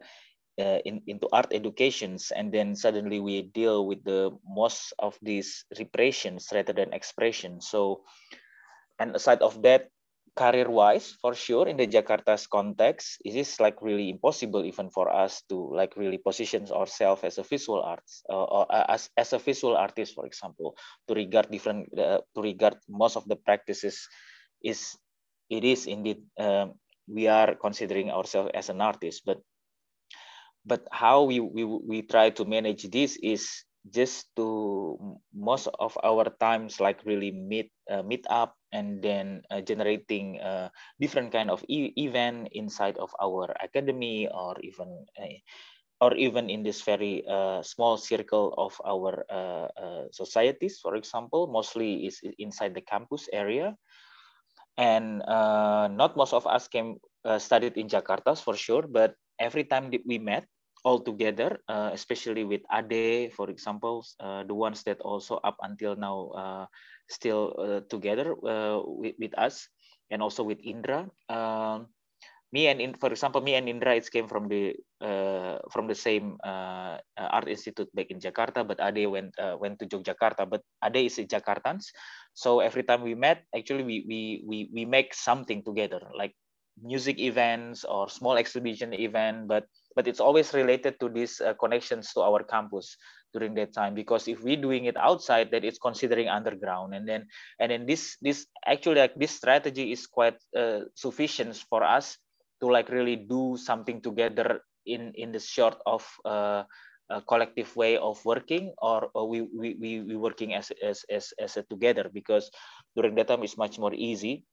uh, 0.58 0.80
in, 0.84 1.02
into 1.06 1.28
art 1.32 1.50
educations 1.52 2.30
and 2.30 2.52
then 2.52 2.76
suddenly 2.76 3.20
we 3.20 3.42
deal 3.42 3.86
with 3.86 4.02
the 4.04 4.30
most 4.46 4.92
of 4.98 5.18
these 5.22 5.64
repressions 5.78 6.48
rather 6.52 6.72
than 6.72 6.92
expression. 6.92 7.60
So 7.60 8.04
and 8.98 9.14
aside 9.16 9.42
of 9.42 9.62
that 9.62 9.90
career 10.36 10.68
wise 10.68 11.16
for 11.20 11.34
sure 11.34 11.66
in 11.66 11.76
the 11.76 11.86
jakarta's 11.86 12.46
context 12.46 13.16
it 13.24 13.34
is 13.34 13.58
like 13.58 13.80
really 13.80 14.10
impossible 14.10 14.64
even 14.64 14.90
for 14.90 15.08
us 15.08 15.42
to 15.48 15.56
like 15.72 15.96
really 15.96 16.18
position 16.18 16.68
ourselves 16.70 17.24
as 17.24 17.38
a 17.38 17.42
visual 17.42 17.80
arts 17.82 18.22
uh, 18.28 18.44
or 18.44 18.66
uh, 18.68 18.84
as, 18.88 19.08
as 19.16 19.32
a 19.32 19.38
visual 19.38 19.76
artist 19.76 20.14
for 20.14 20.26
example. 20.26 20.76
To 21.08 21.14
regard 21.14 21.50
different 21.50 21.86
uh, 21.98 22.20
to 22.34 22.40
regard 22.42 22.76
most 22.88 23.16
of 23.16 23.24
the 23.28 23.36
practices 23.36 24.08
is 24.62 24.96
it 25.48 25.64
is 25.64 25.86
indeed 25.86 26.22
um, 26.38 26.74
we 27.06 27.28
are 27.28 27.54
considering 27.54 28.10
ourselves 28.10 28.50
as 28.54 28.68
an 28.68 28.80
artist. 28.80 29.22
But 29.24 29.38
but 30.66 30.82
how 30.90 31.22
we, 31.22 31.38
we 31.40 31.64
we 31.64 32.02
try 32.02 32.30
to 32.30 32.44
manage 32.44 32.90
this 32.90 33.16
is 33.22 33.65
just 33.90 34.34
to 34.36 34.96
most 35.34 35.68
of 35.78 35.96
our 36.02 36.26
times 36.40 36.80
like 36.80 37.04
really 37.04 37.30
meet 37.30 37.70
uh, 37.90 38.02
meet 38.02 38.26
up 38.30 38.54
and 38.72 39.02
then 39.02 39.42
uh, 39.50 39.60
generating 39.60 40.40
uh, 40.40 40.68
different 41.00 41.30
kind 41.30 41.50
of 41.50 41.64
e 41.68 41.92
event 41.96 42.48
inside 42.52 42.98
of 42.98 43.14
our 43.22 43.50
academy 43.62 44.26
or 44.28 44.56
even 44.60 45.06
uh, 45.18 45.38
or 46.00 46.14
even 46.14 46.50
in 46.50 46.62
this 46.62 46.82
very 46.82 47.24
uh, 47.24 47.62
small 47.62 47.96
circle 47.96 48.52
of 48.58 48.76
our 48.84 49.24
uh, 49.30 49.68
societies 50.12 50.78
for 50.82 50.96
example 50.96 51.46
mostly 51.46 52.06
is 52.06 52.20
inside 52.38 52.74
the 52.74 52.84
campus 52.84 53.28
area. 53.32 53.74
And 54.76 55.24
not 55.96 56.16
most 56.20 56.34
of 56.36 56.46
us 56.46 56.68
came 56.68 57.00
studied 57.40 57.80
in 57.80 57.88
jakarta 57.88 58.36
for 58.36 58.52
sure 58.52 58.84
but 58.84 59.16
every 59.40 59.64
time 59.64 59.88
that 59.90 60.04
we 60.04 60.20
met 60.20 60.44
all 60.86 61.02
together, 61.02 61.58
uh, 61.66 61.90
especially 61.90 62.46
with 62.46 62.62
Ade, 62.70 63.34
for 63.34 63.50
example, 63.50 64.06
uh, 64.22 64.46
the 64.46 64.54
ones 64.54 64.86
that 64.86 65.02
also 65.02 65.42
up 65.42 65.58
until 65.66 65.98
now 65.98 66.30
uh, 66.30 66.64
still 67.10 67.50
uh, 67.58 67.82
together 67.90 68.38
uh, 68.46 68.78
with, 68.86 69.18
with, 69.18 69.34
us. 69.34 69.66
and 70.06 70.22
also 70.22 70.46
with 70.46 70.62
Indra. 70.62 71.10
Um, 71.26 71.90
me 72.54 72.70
and 72.70 72.78
in, 72.78 72.94
for 72.94 73.10
example, 73.10 73.42
me 73.42 73.58
and 73.58 73.66
Indra, 73.66 73.98
it 73.98 74.06
came 74.06 74.30
from 74.30 74.46
the 74.46 74.78
uh, 75.02 75.58
from 75.74 75.90
the 75.90 75.98
same 75.98 76.38
art 76.46 77.50
institute 77.50 77.90
back 77.90 78.06
in 78.14 78.22
Jakarta, 78.22 78.62
but 78.62 78.78
Ade 78.78 79.10
went 79.10 79.34
went 79.58 79.82
to 79.82 79.90
Yogyakarta. 79.90 80.46
But 80.46 80.62
Ade 80.78 81.10
is 81.10 81.18
a 81.18 81.26
Jakartans, 81.26 81.90
so 82.38 82.62
every 82.62 82.86
time 82.86 83.02
we 83.02 83.18
met, 83.18 83.42
actually 83.50 83.82
we 83.82 84.06
we 84.06 84.20
we 84.46 84.58
we 84.70 84.82
make 84.86 85.10
something 85.10 85.66
together, 85.66 85.98
like 86.14 86.38
music 86.78 87.18
events 87.18 87.82
or 87.82 88.06
small 88.06 88.38
exhibition 88.38 88.94
event. 88.94 89.50
But 89.50 89.66
but 89.96 90.06
it's 90.06 90.20
always 90.20 90.52
related 90.52 91.00
to 91.00 91.08
these 91.08 91.40
uh, 91.40 91.54
connections 91.56 92.12
to 92.12 92.20
our 92.20 92.44
campus 92.44 92.96
during 93.32 93.54
that 93.54 93.72
time 93.72 93.94
because 93.96 94.28
if 94.28 94.44
we're 94.44 94.60
doing 94.60 94.84
it 94.84 94.96
outside 94.96 95.50
that 95.50 95.64
it's 95.64 95.78
considering 95.80 96.28
underground. 96.28 96.94
And 96.94 97.08
then 97.08 97.26
and 97.58 97.72
then 97.72 97.86
this 97.88 98.16
this 98.20 98.46
actually 98.64 99.00
like 99.00 99.16
this 99.16 99.32
strategy 99.32 99.90
is 99.90 100.06
quite 100.06 100.36
uh, 100.54 100.84
sufficient 100.94 101.56
for 101.68 101.82
us 101.82 102.20
to 102.60 102.68
like 102.68 102.92
really 102.92 103.16
do 103.16 103.56
something 103.56 104.04
together 104.04 104.60
in 104.84 105.16
in 105.16 105.32
the 105.32 105.40
short 105.40 105.80
of 105.88 106.04
uh, 106.24 106.62
a 107.08 107.22
collective 107.22 107.70
way 107.76 107.96
of 107.96 108.18
working 108.24 108.74
or, 108.82 109.08
or 109.14 109.28
we, 109.28 109.42
we 109.42 109.76
we 109.80 109.90
we 110.02 110.16
working 110.16 110.54
as 110.54 110.72
as 110.82 111.04
as 111.08 111.32
as 111.38 111.56
a 111.56 111.62
together 111.70 112.10
because 112.12 112.50
during 112.96 113.14
that 113.14 113.28
time 113.28 113.42
it's 113.44 113.56
much 113.56 113.78
more 113.78 113.94
easy 113.94 114.44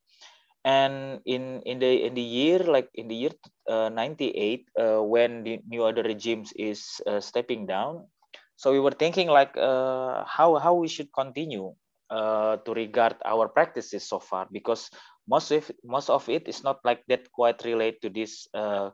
And 0.65 1.21
in 1.25 1.63
in 1.63 1.79
the 1.79 2.05
in 2.07 2.15
the 2.15 2.23
year 2.23 2.59
like 2.59 2.91
in 2.95 3.07
the 3.09 3.15
year 3.15 3.35
uh, 3.71 3.89
98 3.89 4.67
uh, 4.75 4.99
when 4.99 5.45
the 5.45 5.61
new 5.67 5.83
order 5.83 6.03
regimes 6.03 6.53
is 6.57 7.01
uh, 7.07 7.21
stepping 7.21 7.67
down. 7.67 8.07
So 8.57 8.73
we 8.73 8.81
were 8.81 8.91
thinking 8.93 9.29
like 9.29 9.57
uh, 9.57 10.25
how 10.27 10.57
how 10.59 10.75
we 10.75 10.89
should 10.89 11.13
continue 11.15 11.75
uh, 12.11 12.57
to 12.67 12.71
regard 12.75 13.15
our 13.25 13.49
practices 13.49 14.03
so 14.09 14.19
far 14.19 14.49
because 14.51 14.91
most 15.29 15.51
of 15.53 15.71
most 15.85 16.11
of 16.11 16.29
it 16.29 16.49
is 16.49 16.65
not 16.65 16.81
like 16.85 17.03
that 17.07 17.31
quite 17.31 17.63
relate 17.65 18.03
to 18.03 18.11
this 18.11 18.49
uh, 18.55 18.91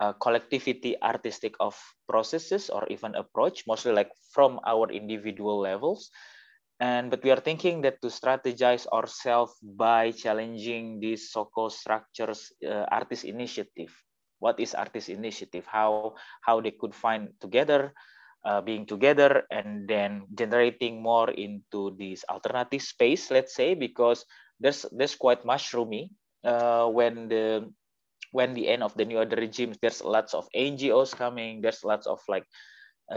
uh, 0.00 0.12
collectivity 0.20 0.96
artistic 1.02 1.54
of 1.60 1.76
processes 2.08 2.70
or 2.70 2.86
even 2.88 3.14
approach 3.14 3.64
mostly 3.66 3.92
like 3.92 4.10
from 4.32 4.58
our 4.66 4.90
individual 4.90 5.58
levels 5.60 6.10
and 6.80 7.10
but 7.10 7.24
we 7.24 7.30
are 7.30 7.40
thinking 7.40 7.82
that 7.82 8.00
to 8.02 8.08
strategize 8.08 8.86
ourselves 8.88 9.56
by 9.62 10.10
challenging 10.12 11.00
these 11.00 11.30
so-called 11.30 11.72
structures 11.72 12.52
uh, 12.66 12.84
artist 12.92 13.24
initiative. 13.24 13.92
What 14.38 14.60
is 14.60 14.74
artist 14.74 15.08
initiative? 15.08 15.64
How 15.64 16.14
how 16.44 16.60
they 16.60 16.76
could 16.76 16.94
find 16.94 17.32
together 17.40 17.92
uh, 18.46 18.62
being 18.62 18.86
together 18.86 19.42
and 19.50 19.88
then 19.90 20.30
generating 20.32 21.02
more 21.02 21.30
into 21.34 21.90
this 21.98 22.22
alternative 22.30 22.80
space 22.80 23.30
let's 23.34 23.52
say 23.54 23.74
because 23.74 24.24
there's 24.62 24.86
there's 24.94 25.18
quite 25.18 25.42
mushroomy 25.42 26.14
uh, 26.46 26.86
when 26.86 27.26
the 27.26 27.66
when 28.30 28.54
the 28.54 28.70
end 28.70 28.86
of 28.86 28.94
the 28.94 29.04
new 29.04 29.18
order 29.18 29.36
regimes 29.36 29.76
there's 29.82 30.02
lots 30.04 30.32
of 30.32 30.46
ngos 30.54 31.10
coming 31.10 31.60
there's 31.60 31.82
lots 31.82 32.06
of 32.06 32.22
like 32.30 32.46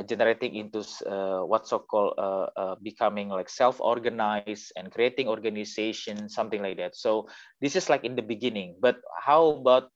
generating 0.06 0.56
into 0.56 0.86
uh, 1.10 1.42
what's 1.42 1.70
so 1.70 1.80
called 1.80 2.14
uh, 2.18 2.48
uh, 2.56 2.76
becoming 2.82 3.30
like 3.30 3.50
self-organized 3.50 4.72
and 4.78 4.92
creating 4.92 5.28
organization 5.28 6.30
something 6.30 6.62
like 6.62 6.78
that 6.78 6.96
so 6.96 7.28
this 7.62 7.76
is 7.76 7.90
like 7.90 8.06
in 8.06 8.16
the 8.16 8.22
beginning 8.22 8.76
but 8.80 9.02
how 9.18 9.58
about 9.58 9.90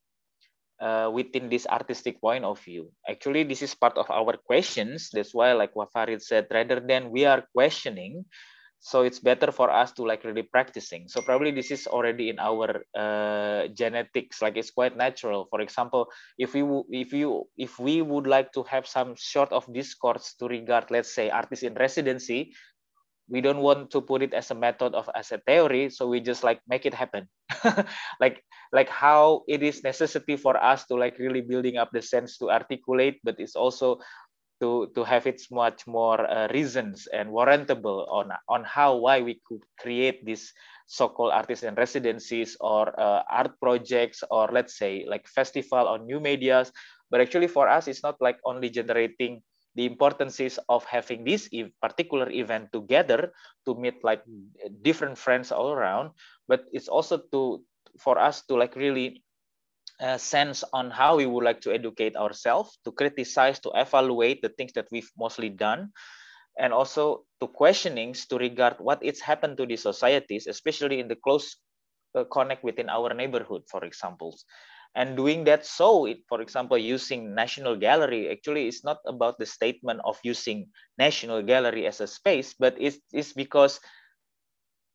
uh, 0.81 1.09
within 1.13 1.47
this 1.49 1.65
artistic 1.67 2.19
point 2.19 2.43
of 2.43 2.59
view. 2.59 2.91
Actually, 3.07 3.43
this 3.43 3.61
is 3.61 3.73
part 3.73 3.97
of 3.97 4.09
our 4.11 4.35
questions. 4.35 5.09
That's 5.13 5.33
why, 5.33 5.53
like 5.53 5.75
what 5.75 5.93
Farid 5.93 6.21
said, 6.21 6.47
rather 6.51 6.79
than 6.83 7.09
we 7.09 7.23
are 7.23 7.47
questioning, 7.55 8.25
so 8.83 9.07
it's 9.07 9.19
better 9.23 9.49
for 9.49 9.71
us 9.71 9.93
to 9.95 10.03
like 10.03 10.25
really 10.25 10.43
practicing. 10.43 11.07
So 11.07 11.21
probably 11.21 11.51
this 11.51 11.71
is 11.71 11.87
already 11.87 12.27
in 12.27 12.37
our 12.37 12.83
uh, 12.91 13.71
genetics, 13.71 14.41
like 14.41 14.57
it's 14.57 14.71
quite 14.71 14.97
natural. 14.97 15.47
For 15.49 15.61
example, 15.61 16.11
if 16.37 16.53
we 16.53 16.67
if 16.91 17.13
you 17.13 17.47
if 17.57 17.79
we 17.79 18.01
would 18.03 18.27
like 18.27 18.51
to 18.59 18.63
have 18.67 18.85
some 18.85 19.15
sort 19.15 19.53
of 19.55 19.63
discourse 19.71 20.35
to 20.39 20.51
regard, 20.51 20.91
let's 20.91 21.15
say, 21.15 21.29
artist 21.29 21.63
in 21.63 21.75
residency, 21.75 22.51
we 23.29 23.39
don't 23.39 23.63
want 23.63 23.89
to 23.91 24.01
put 24.01 24.21
it 24.21 24.33
as 24.33 24.51
a 24.51 24.55
method 24.55 24.93
of 24.93 25.09
as 25.15 25.31
a 25.31 25.39
theory 25.47 25.89
so 25.89 26.07
we 26.07 26.19
just 26.19 26.43
like 26.43 26.59
make 26.67 26.85
it 26.85 26.93
happen 26.93 27.27
like 28.19 28.43
like 28.73 28.89
how 28.89 29.43
it 29.47 29.63
is 29.63 29.83
necessity 29.83 30.35
for 30.35 30.57
us 30.59 30.85
to 30.85 30.95
like 30.95 31.17
really 31.19 31.41
building 31.41 31.77
up 31.77 31.89
the 31.93 32.01
sense 32.01 32.37
to 32.37 32.51
articulate 32.51 33.19
but 33.23 33.39
it's 33.39 33.55
also 33.55 33.97
to 34.63 34.87
to 34.95 35.03
have 35.03 35.27
its 35.27 35.51
much 35.51 35.83
more 35.83 36.23
uh, 36.23 36.47
reasons 36.55 37.11
and 37.11 37.27
warrantable 37.35 38.07
on 38.07 38.31
on 38.47 38.63
how 38.63 38.95
why 38.95 39.19
we 39.19 39.43
could 39.43 39.59
create 39.75 40.23
these 40.23 40.55
so-called 40.87 41.35
artists 41.35 41.67
and 41.67 41.75
residencies 41.75 42.55
or 42.63 42.87
uh, 42.95 43.23
art 43.27 43.51
projects 43.59 44.23
or 44.31 44.47
let's 44.55 44.79
say 44.79 45.03
like 45.07 45.27
festival 45.27 45.83
or 45.87 45.99
new 45.99 46.19
medias. 46.23 46.71
But 47.11 47.19
actually 47.19 47.51
for 47.51 47.67
us 47.67 47.87
it's 47.91 48.03
not 48.03 48.15
like 48.23 48.39
only 48.47 48.71
generating 48.71 49.43
the 49.75 49.85
importances 49.85 50.59
of 50.69 50.85
having 50.85 51.25
this 51.27 51.49
particular 51.81 52.29
event 52.31 52.71
together 52.71 53.33
to 53.67 53.75
meet 53.75 53.99
like 54.03 54.23
different 54.81 55.17
friends 55.17 55.51
all 55.51 55.73
around 55.73 56.11
but 56.47 56.65
it's 56.71 56.87
also 56.87 57.17
to 57.33 57.61
for 57.99 58.17
us 58.17 58.45
to 58.47 58.55
like 58.55 58.75
really 58.75 59.23
sense 60.17 60.63
on 60.73 60.91
how 60.91 61.15
we 61.15 61.25
would 61.25 61.43
like 61.43 61.61
to 61.61 61.71
educate 61.71 62.15
ourselves 62.15 62.77
to 62.83 62.91
criticize 62.91 63.59
to 63.59 63.71
evaluate 63.75 64.41
the 64.41 64.49
things 64.49 64.73
that 64.73 64.87
we've 64.91 65.11
mostly 65.17 65.49
done 65.49 65.91
and 66.57 66.73
also 66.73 67.23
to 67.39 67.47
questionings 67.47 68.25
to 68.27 68.37
regard 68.37 68.75
what 68.79 68.99
it's 69.01 69.21
happened 69.21 69.57
to 69.57 69.65
the 69.65 69.77
societies 69.77 70.47
especially 70.47 70.99
in 70.99 71.07
the 71.07 71.15
close 71.15 71.57
uh, 72.15 72.23
connect 72.25 72.63
within 72.63 72.89
our 72.89 73.13
neighborhood 73.13 73.63
for 73.69 73.83
examples. 73.83 74.45
And 74.95 75.17
doing 75.17 75.43
that 75.45 75.65
so 75.65 76.05
it, 76.05 76.21
for 76.29 76.41
example 76.41 76.77
using 76.77 77.33
national 77.33 77.77
gallery 77.77 78.29
actually 78.29 78.67
it's 78.67 78.85
not 78.85 78.99
about 79.07 79.39
the 79.39 79.45
statement 79.45 80.01
of 80.05 80.19
using 80.23 80.69
national 80.99 81.41
gallery 81.41 81.87
as 81.87 81.99
a 81.99 82.05
space 82.05 82.53
but 82.53 82.75
it's, 82.77 82.99
it's 83.11 83.33
because 83.33 83.79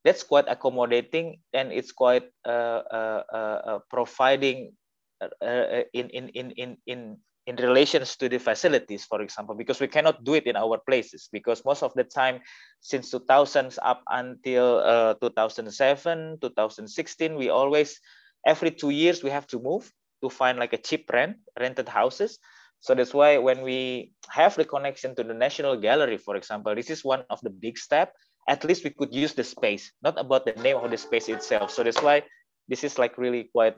that's 0.05 0.23
quite 0.23 0.47
accommodating 0.47 1.41
and 1.51 1.73
it's 1.73 1.91
quite 1.91 2.23
uh, 2.47 2.79
uh, 2.87 3.23
uh, 3.33 3.59
uh 3.67 3.79
providing 3.91 4.71
uh, 5.21 5.45
uh, 5.45 5.83
in, 5.93 6.09
in 6.09 6.29
in 6.29 6.51
in 6.51 6.77
in 6.87 7.17
in 7.47 7.55
relations 7.55 8.15
to 8.15 8.29
the 8.29 8.37
facilities 8.37 9.05
for 9.05 9.21
example 9.21 9.55
because 9.55 9.79
we 9.79 9.87
cannot 9.87 10.23
do 10.23 10.35
it 10.35 10.45
in 10.45 10.55
our 10.55 10.77
places 10.77 11.29
because 11.31 11.65
most 11.65 11.81
of 11.81 11.93
the 11.95 12.03
time 12.03 12.39
since 12.79 13.11
2000s 13.11 13.79
up 13.81 14.03
until 14.11 15.15
2007 15.21 16.37
2016 16.41 17.35
we 17.35 17.49
always 17.49 17.99
every 18.45 18.71
two 18.71 18.91
years 18.91 19.23
we 19.23 19.29
have 19.29 19.47
to 19.47 19.59
move 19.59 19.91
to 20.21 20.29
find 20.29 20.59
like 20.59 20.73
a 20.73 20.77
cheap 20.77 21.09
rent 21.11 21.37
rented 21.59 21.87
houses. 21.87 22.39
So 22.79 22.95
that's 22.95 23.13
why 23.13 23.37
when 23.37 23.61
we 23.61 24.13
have 24.29 24.55
the 24.55 24.63
connection 24.63 25.15
to 25.15 25.23
the 25.23 25.33
national 25.33 25.75
gallery 25.77 26.17
for 26.17 26.35
example 26.35 26.75
this 26.75 26.89
is 26.89 27.03
one 27.03 27.23
of 27.29 27.41
the 27.41 27.49
big 27.49 27.77
step. 27.77 28.13
At 28.47 28.63
least 28.63 28.83
we 28.83 28.89
could 28.91 29.13
use 29.13 29.33
the 29.33 29.43
space 29.43 29.91
not 30.01 30.19
about 30.19 30.45
the 30.45 30.55
name 30.61 30.77
of 30.77 30.91
the 30.91 30.97
space 30.97 31.29
itself. 31.29 31.71
So 31.71 31.83
that's 31.83 32.01
why 32.01 32.23
this 32.67 32.83
is 32.83 32.97
like 32.97 33.17
really 33.17 33.49
quite 33.51 33.75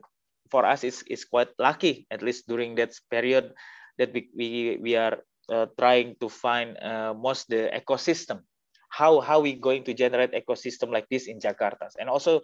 for 0.51 0.67
us 0.67 0.83
is 0.83 1.01
it's 1.07 1.23
quite 1.23 1.49
lucky 1.57 2.05
at 2.11 2.21
least 2.21 2.45
during 2.45 2.75
that 2.75 2.91
period 3.09 3.55
that 3.97 4.11
we 4.13 4.29
we, 4.35 4.49
we 4.83 4.93
are 4.99 5.23
uh, 5.49 5.65
trying 5.79 6.19
to 6.19 6.27
find 6.29 6.75
uh, 6.83 7.15
most 7.15 7.47
the 7.49 7.71
ecosystem. 7.71 8.43
How 8.91 9.23
how 9.23 9.39
we 9.39 9.55
going 9.55 9.87
to 9.87 9.95
generate 9.95 10.35
ecosystem 10.35 10.91
like 10.91 11.07
this 11.07 11.31
in 11.31 11.39
jakarta? 11.39 11.87
And 11.95 12.11
also 12.11 12.43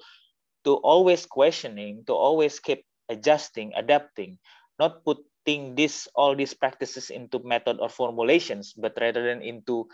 to 0.63 0.79
always 0.83 1.27
questioning, 1.27 2.03
to 2.07 2.13
always 2.15 2.59
keep 2.59 2.87
adjusting, 3.11 3.71
adapting, 3.75 4.39
not 4.79 5.03
putting 5.03 5.75
this 5.75 6.07
all 6.15 6.35
these 6.35 6.55
practices 6.55 7.11
into 7.11 7.39
method 7.43 7.79
or 7.79 7.91
formulations, 7.91 8.73
but 8.75 8.95
rather 8.99 9.23
than 9.23 9.43
into 9.43 9.87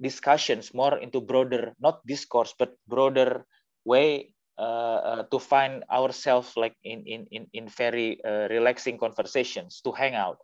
discussions, 0.00 0.72
more 0.72 0.98
into 0.98 1.20
broader, 1.20 1.72
not 1.80 2.04
discourse, 2.06 2.54
but 2.58 2.76
broader 2.88 3.44
way 3.84 4.32
uh, 4.58 5.22
uh, 5.22 5.22
to 5.30 5.38
find 5.38 5.84
ourselves 5.90 6.52
like 6.56 6.74
in 6.82 7.06
in 7.06 7.26
in, 7.30 7.46
in 7.52 7.68
very 7.68 8.18
uh, 8.24 8.48
relaxing 8.50 8.98
conversations, 8.98 9.80
to 9.86 9.92
hang 9.92 10.14
out, 10.14 10.38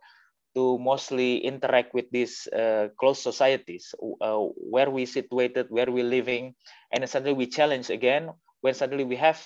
to 0.55 0.79
mostly 0.79 1.43
interact 1.43 1.93
with 1.93 2.05
these 2.11 2.47
uh, 2.47 2.87
close 2.99 3.21
societies 3.21 3.93
uh, 4.21 4.39
where 4.55 4.89
we 4.89 5.05
situated, 5.05 5.67
where 5.69 5.91
we 5.91 6.01
living, 6.01 6.55
and 6.91 7.03
suddenly 7.09 7.35
we 7.35 7.45
challenge 7.45 7.89
again 7.89 8.31
when 8.61 8.73
suddenly 8.73 9.03
we 9.03 9.15
have 9.15 9.45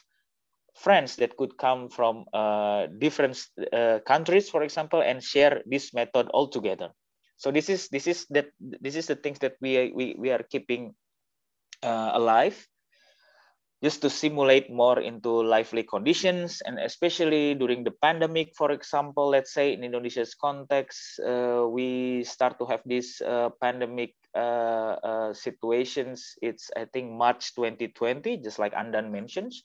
friends 0.77 1.15
that 1.17 1.35
could 1.35 1.57
come 1.57 1.89
from 1.89 2.25
uh, 2.31 2.87
different 2.99 3.41
uh, 3.73 3.99
countries, 4.05 4.49
for 4.49 4.61
example, 4.61 5.01
and 5.01 5.23
share 5.23 5.61
this 5.65 5.93
method 5.93 6.29
all 6.29 6.47
together. 6.47 6.93
So 7.37 7.51
this 7.51 7.69
is 7.69 7.89
this 7.89 8.05
is 8.05 8.27
that 8.29 8.53
this 8.59 8.95
is 8.95 9.07
the 9.07 9.15
things 9.15 9.39
that 9.39 9.55
we 9.61 9.91
we, 9.95 10.15
we 10.19 10.29
are 10.29 10.43
keeping 10.43 10.93
alive, 11.81 12.59
just 13.83 14.01
to 14.01 14.09
simulate 14.09 14.69
more 14.69 14.99
into 14.99 15.29
lively 15.29 15.83
conditions, 15.83 16.61
and 16.65 16.79
especially 16.79 17.55
during 17.55 17.83
the 17.83 17.91
pandemic, 17.91 18.53
for 18.55 18.71
example, 18.71 19.29
let's 19.29 19.53
say 19.53 19.71
in 19.73 19.83
Indonesia's 19.83 20.35
context, 20.35 21.19
uh, 21.21 21.65
we 21.69 22.23
start 22.23 22.59
to 22.59 22.65
have 22.65 22.81
this 22.85 23.21
uh, 23.21 23.49
pandemic 23.61 24.15
uh, 24.35 24.99
uh, 24.99 25.33
situations, 25.33 26.35
it's 26.41 26.69
I 26.75 26.85
think 26.85 27.11
March 27.11 27.55
2020, 27.55 28.37
just 28.37 28.59
like 28.59 28.73
Andan 28.73 29.11
mentions. 29.11 29.63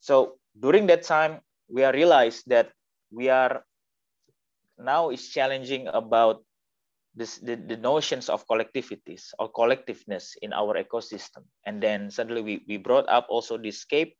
So 0.00 0.38
during 0.58 0.86
that 0.86 1.02
time, 1.02 1.40
we 1.68 1.82
are 1.82 1.92
realized 1.92 2.44
that 2.46 2.70
we 3.10 3.28
are 3.28 3.64
now 4.78 5.10
is 5.10 5.28
challenging 5.28 5.88
about 5.88 6.44
this 7.14 7.38
the, 7.38 7.56
the 7.56 7.76
notions 7.76 8.28
of 8.28 8.46
collectivities 8.48 9.36
or 9.38 9.52
collectiveness 9.52 10.32
in 10.40 10.52
our 10.52 10.80
ecosystem. 10.80 11.44
And 11.66 11.82
then 11.82 12.10
suddenly 12.10 12.42
we, 12.42 12.64
we 12.68 12.76
brought 12.76 13.08
up 13.08 13.26
also 13.28 13.58
the 13.58 13.70
scape 13.70 14.16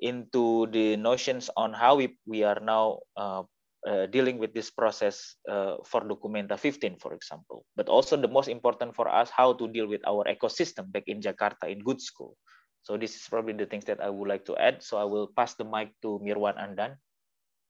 into 0.00 0.66
the 0.70 0.96
notions 0.96 1.50
on 1.56 1.72
how 1.72 1.96
we, 1.96 2.16
we 2.26 2.42
are 2.42 2.58
now 2.60 3.00
uh, 3.16 3.42
uh, 3.86 4.06
dealing 4.06 4.38
with 4.38 4.54
this 4.54 4.70
process 4.70 5.36
uh, 5.48 5.76
for 5.84 6.00
Documenta 6.02 6.58
15, 6.58 6.96
for 6.98 7.12
example. 7.14 7.64
But 7.76 7.88
also 7.88 8.16
the 8.16 8.28
most 8.28 8.48
important 8.48 8.94
for 8.94 9.08
us, 9.08 9.30
how 9.30 9.52
to 9.54 9.68
deal 9.68 9.88
with 9.88 10.00
our 10.06 10.24
ecosystem 10.24 10.90
back 10.92 11.04
in 11.06 11.20
Jakarta 11.20 11.68
in 11.68 11.80
Gudskul. 11.80 12.34
So 12.82 12.96
this 12.96 13.14
is 13.14 13.22
probably 13.28 13.52
the 13.52 13.66
things 13.66 13.84
that 13.86 14.00
I 14.00 14.08
would 14.08 14.28
like 14.28 14.44
to 14.46 14.56
add. 14.56 14.82
So 14.82 14.96
I 14.96 15.04
will 15.04 15.28
pass 15.36 15.54
the 15.54 15.64
mic 15.64 15.92
to 16.02 16.20
Mirwan 16.24 16.56
Andan. 16.56 16.96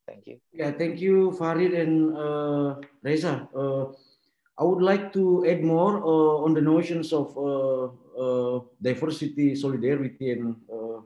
Thank 0.06 0.26
you. 0.26 0.38
Yeah, 0.52 0.70
thank 0.72 1.00
you, 1.00 1.30
Farid 1.38 1.74
and 1.74 2.16
uh, 2.16 2.74
Reza. 3.02 3.46
Uh, 3.54 3.94
I 4.60 4.64
would 4.64 4.82
like 4.82 5.12
to 5.14 5.46
add 5.48 5.64
more 5.64 6.04
uh, 6.04 6.44
on 6.44 6.52
the 6.52 6.60
notions 6.60 7.12
of 7.16 7.32
uh, 7.32 7.88
uh, 8.12 8.60
diversity, 8.82 9.56
solidarity, 9.56 10.32
and 10.32 10.54
uh, 10.68 11.00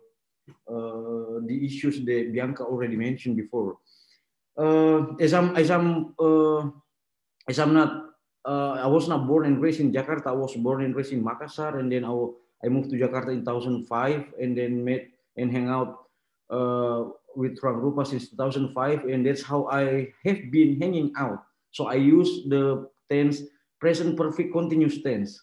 the 1.47 1.61
issues 1.63 2.03
that 2.05 2.33
Bianca 2.33 2.65
already 2.65 2.97
mentioned 2.97 3.37
before. 3.37 3.79
as 5.23 5.33
I'm, 5.33 5.55
as 5.55 5.71
I'm, 5.71 6.15
as 7.49 7.59
I'm 7.63 7.75
not, 7.75 8.11
I 8.45 8.89
was 8.91 9.07
not 9.07 9.29
born 9.29 9.47
and 9.47 9.63
raised 9.63 9.79
in 9.79 9.93
Jakarta. 9.93 10.35
I 10.35 10.39
was 10.39 10.57
born 10.57 10.83
and 10.83 10.95
raised 10.95 11.13
in 11.13 11.23
Makassar, 11.23 11.79
and 11.79 11.93
then 11.93 12.05
I 12.05 12.11
I 12.65 12.69
moved 12.69 12.91
to 12.91 12.97
Jakarta 12.97 13.29
in 13.29 13.45
2005 13.45 14.41
and 14.41 14.57
then 14.57 14.85
met 14.85 15.13
and 15.37 15.53
hang 15.53 15.69
out 15.69 16.09
uh, 16.49 17.13
with 17.37 17.61
Ruang 17.61 17.85
Rupa 17.85 18.09
since 18.09 18.31
2005. 18.33 19.05
And 19.05 19.27
that's 19.27 19.43
how 19.43 19.69
I 19.69 20.09
have 20.25 20.51
been 20.51 20.81
hanging 20.81 21.13
out. 21.19 21.45
So 21.73 21.87
I 21.93 22.01
use 22.01 22.49
the 22.49 22.89
tense 23.11 23.43
present 23.85 24.17
perfect 24.17 24.53
continuous 24.53 25.03
tense. 25.03 25.37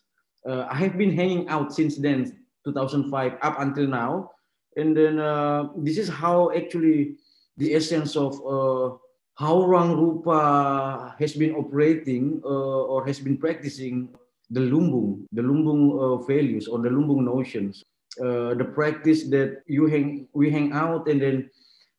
Uh, 0.50 0.66
I 0.66 0.76
have 0.82 0.98
been 0.98 1.14
hanging 1.14 1.48
out 1.48 1.74
since 1.74 1.98
then, 1.98 2.26
2005 2.66 3.38
up 3.42 3.56
until 3.60 3.86
now. 3.86 4.32
And 4.78 4.98
then 4.98 5.20
uh, 5.20 5.70
this 5.78 5.98
is 5.98 6.10
how 6.10 6.50
actually 6.56 7.22
the 7.58 7.76
essence 7.76 8.16
of 8.16 8.34
uh, 8.42 8.98
how 9.36 9.62
Ruang 9.62 9.94
Rupa 9.94 11.14
has 11.20 11.34
been 11.34 11.54
operating 11.54 12.42
uh, 12.44 12.82
or 12.90 13.06
has 13.06 13.20
been 13.20 13.38
practicing 13.38 14.10
the 14.50 14.62
lumbung, 14.62 15.26
the 15.32 15.42
lumbung 15.42 15.94
uh, 16.02 16.18
values 16.26 16.68
or 16.68 16.80
the 16.80 16.90
lumbung 16.90 17.24
notions, 17.24 17.84
uh, 18.20 18.56
the 18.56 18.66
practice 18.66 19.30
that 19.30 19.62
you 19.68 19.86
hang, 19.86 20.28
we 20.34 20.50
hang 20.50 20.74
out 20.74 21.08
and 21.08 21.22
then 21.22 21.50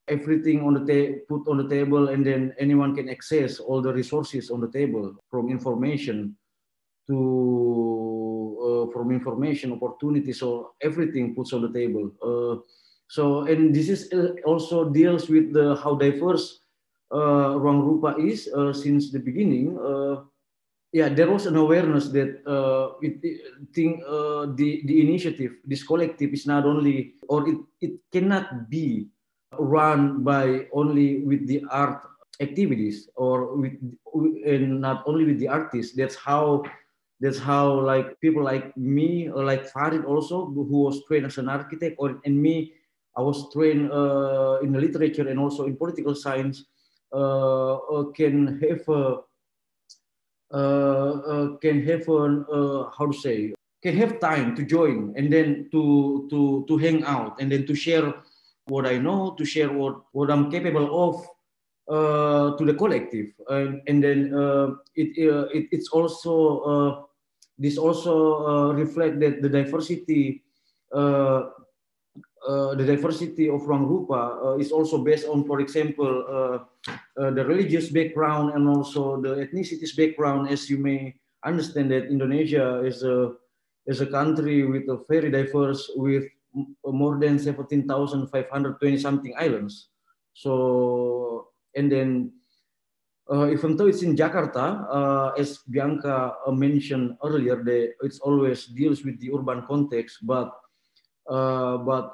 everything 0.08 0.62
on 0.62 0.74
the 0.74 0.84
ta- 0.84 1.14
put 1.28 1.46
on 1.48 1.58
the 1.58 1.68
table 1.68 2.08
and 2.08 2.26
then 2.26 2.54
anyone 2.58 2.94
can 2.94 3.08
access 3.08 3.60
all 3.60 3.80
the 3.80 3.92
resources 3.92 4.50
on 4.50 4.60
the 4.60 4.68
table 4.68 5.14
from 5.30 5.48
information 5.48 6.36
to 7.06 8.58
uh, 8.62 8.92
from 8.92 9.10
information 9.10 9.72
opportunities 9.72 10.40
so 10.40 10.74
everything 10.82 11.34
puts 11.34 11.52
on 11.52 11.62
the 11.62 11.72
table. 11.72 12.10
Uh, 12.22 12.62
so 13.08 13.42
and 13.42 13.74
this 13.74 13.88
is 13.88 14.12
uh, 14.12 14.32
also 14.44 14.88
deals 14.88 15.28
with 15.28 15.52
the 15.52 15.76
how 15.82 15.94
diverse 15.94 16.60
uh, 17.12 17.54
ruang 17.60 17.84
rupa 17.84 18.16
is 18.18 18.48
uh, 18.56 18.72
since 18.72 19.12
the 19.12 19.18
beginning. 19.18 19.78
Uh, 19.78 20.24
yeah, 20.92 21.08
there 21.08 21.30
was 21.30 21.46
an 21.46 21.56
awareness 21.56 22.08
that 22.08 22.40
uh, 22.44 22.96
it, 23.00 23.16
think 23.72 24.02
uh, 24.04 24.46
the 24.56 24.84
the 24.84 25.00
initiative, 25.00 25.56
this 25.64 25.82
collective, 25.82 26.32
is 26.32 26.46
not 26.46 26.64
only 26.64 27.16
or 27.28 27.48
it, 27.48 27.58
it 27.80 27.92
cannot 28.12 28.68
be 28.68 29.08
run 29.58 30.22
by 30.22 30.66
only 30.72 31.22
with 31.24 31.46
the 31.46 31.64
art 31.70 32.02
activities 32.40 33.08
or 33.14 33.54
with 33.54 33.72
and 34.46 34.80
not 34.80 35.02
only 35.06 35.24
with 35.24 35.38
the 35.38 35.48
artists. 35.48 35.94
That's 35.94 36.16
how 36.16 36.64
that's 37.20 37.38
how 37.38 37.80
like 37.80 38.20
people 38.20 38.42
like 38.42 38.76
me 38.76 39.28
or 39.30 39.44
like 39.44 39.66
Farid 39.66 40.04
also 40.04 40.46
who 40.46 40.78
was 40.88 41.04
trained 41.06 41.26
as 41.26 41.38
an 41.38 41.48
architect 41.48 41.96
or 41.98 42.20
and 42.24 42.40
me 42.40 42.74
I 43.16 43.20
was 43.20 43.52
trained 43.52 43.92
uh, 43.92 44.58
in 44.62 44.72
literature 44.72 45.28
and 45.28 45.38
also 45.38 45.66
in 45.66 45.76
political 45.76 46.14
science 46.14 46.64
uh, 47.12 47.76
uh 47.76 48.04
can 48.16 48.58
have 48.60 48.88
a 48.88 49.20
uh, 50.52 51.16
uh, 51.32 51.56
can 51.64 51.82
have 51.86 52.06
an, 52.08 52.44
uh, 52.52 52.84
how 52.96 53.06
to 53.06 53.12
say, 53.16 53.54
can 53.82 53.96
have 53.96 54.20
time 54.20 54.54
to 54.54 54.62
join 54.62 55.14
and 55.16 55.32
then 55.32 55.66
to, 55.72 56.28
to, 56.28 56.62
to 56.68 56.76
hang 56.76 57.02
out 57.04 57.40
and 57.40 57.50
then 57.50 57.66
to 57.66 57.74
share 57.74 58.12
what 58.66 58.86
I 58.86 58.98
know, 58.98 59.34
to 59.38 59.44
share 59.44 59.72
what, 59.72 60.02
what 60.12 60.30
I'm 60.30 60.50
capable 60.50 60.88
of 61.08 61.26
uh, 61.88 62.56
to 62.56 62.64
the 62.64 62.74
collective. 62.74 63.32
And, 63.48 63.82
and 63.86 64.02
then 64.02 64.34
uh, 64.34 64.74
it, 64.94 65.30
uh, 65.30 65.48
it, 65.52 65.68
it's 65.72 65.88
also, 65.88 67.08
this 67.58 67.78
also 67.78 68.72
reflect 68.72 69.20
that 69.20 69.42
the 69.42 69.48
diversity 69.48 70.42
uh, 72.42 72.74
the 72.74 72.84
diversity 72.84 73.48
of 73.48 73.62
Ruang 73.62 73.86
Rupa 73.86 74.42
uh, 74.42 74.56
is 74.58 74.72
also 74.72 74.98
based 74.98 75.28
on, 75.28 75.44
for 75.44 75.60
example, 75.60 76.26
uh, 76.26 77.30
the 77.30 77.44
religious 77.46 77.88
background 77.90 78.54
and 78.54 78.68
also 78.68 79.20
the 79.20 79.46
ethnicities 79.46 79.96
background. 79.96 80.50
As 80.50 80.68
you 80.68 80.78
may 80.78 81.14
understand 81.44 81.90
that 81.92 82.10
Indonesia 82.10 82.82
is 82.84 83.04
a 83.04 83.38
is 83.86 84.00
a 84.00 84.06
country 84.06 84.66
with 84.66 84.88
a 84.90 84.98
very 85.08 85.30
diverse, 85.30 85.90
with 85.94 86.26
more 86.84 87.18
than 87.18 87.38
17,520 87.38 88.98
something 88.98 89.34
islands. 89.38 89.88
So, 90.34 91.48
and 91.74 91.90
then 91.90 92.32
uh, 93.30 93.50
even 93.50 93.76
though 93.76 93.86
it's 93.86 94.02
in 94.02 94.16
Jakarta, 94.16 94.86
uh, 94.90 95.28
as 95.38 95.58
Bianca 95.68 96.34
mentioned 96.48 97.16
earlier, 97.24 97.62
it's 98.02 98.20
always 98.20 98.66
deals 98.66 99.04
with 99.04 99.20
the 99.20 99.30
urban 99.32 99.64
context, 99.66 100.18
but 100.26 100.52
uh, 101.28 101.78
but 101.78 102.12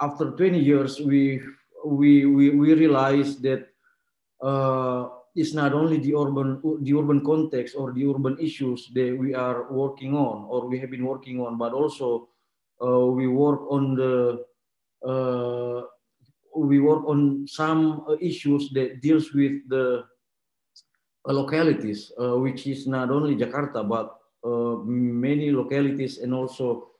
after 0.00 0.32
20 0.32 0.58
years, 0.58 1.00
we 1.00 1.40
we 1.84 2.26
we, 2.26 2.50
we 2.50 2.74
realized 2.74 3.42
that 3.42 3.68
uh, 4.42 5.08
it's 5.34 5.54
not 5.54 5.72
only 5.72 5.98
the 5.98 6.14
urban 6.14 6.60
the 6.82 6.94
urban 6.94 7.24
context 7.24 7.74
or 7.76 7.92
the 7.92 8.04
urban 8.06 8.36
issues 8.40 8.90
that 8.94 9.16
we 9.16 9.34
are 9.34 9.70
working 9.72 10.14
on 10.14 10.46
or 10.48 10.66
we 10.66 10.78
have 10.78 10.90
been 10.90 11.06
working 11.06 11.40
on, 11.40 11.56
but 11.58 11.72
also 11.72 12.28
uh, 12.28 12.33
we 12.80 13.26
work 13.26 13.70
on 13.70 13.94
the 13.94 14.44
uh, 15.06 15.82
we 16.56 16.80
work 16.80 17.04
on 17.06 17.46
some 17.46 18.06
issues 18.20 18.70
that 18.70 19.00
deals 19.02 19.32
with 19.32 19.68
the 19.68 20.04
localities, 21.26 22.12
uh, 22.20 22.36
which 22.38 22.66
is 22.66 22.86
not 22.86 23.10
only 23.10 23.34
Jakarta 23.34 23.86
but 23.86 24.16
uh, 24.44 24.76
many 24.84 25.50
localities 25.50 26.18
and 26.18 26.34
also 26.34 26.90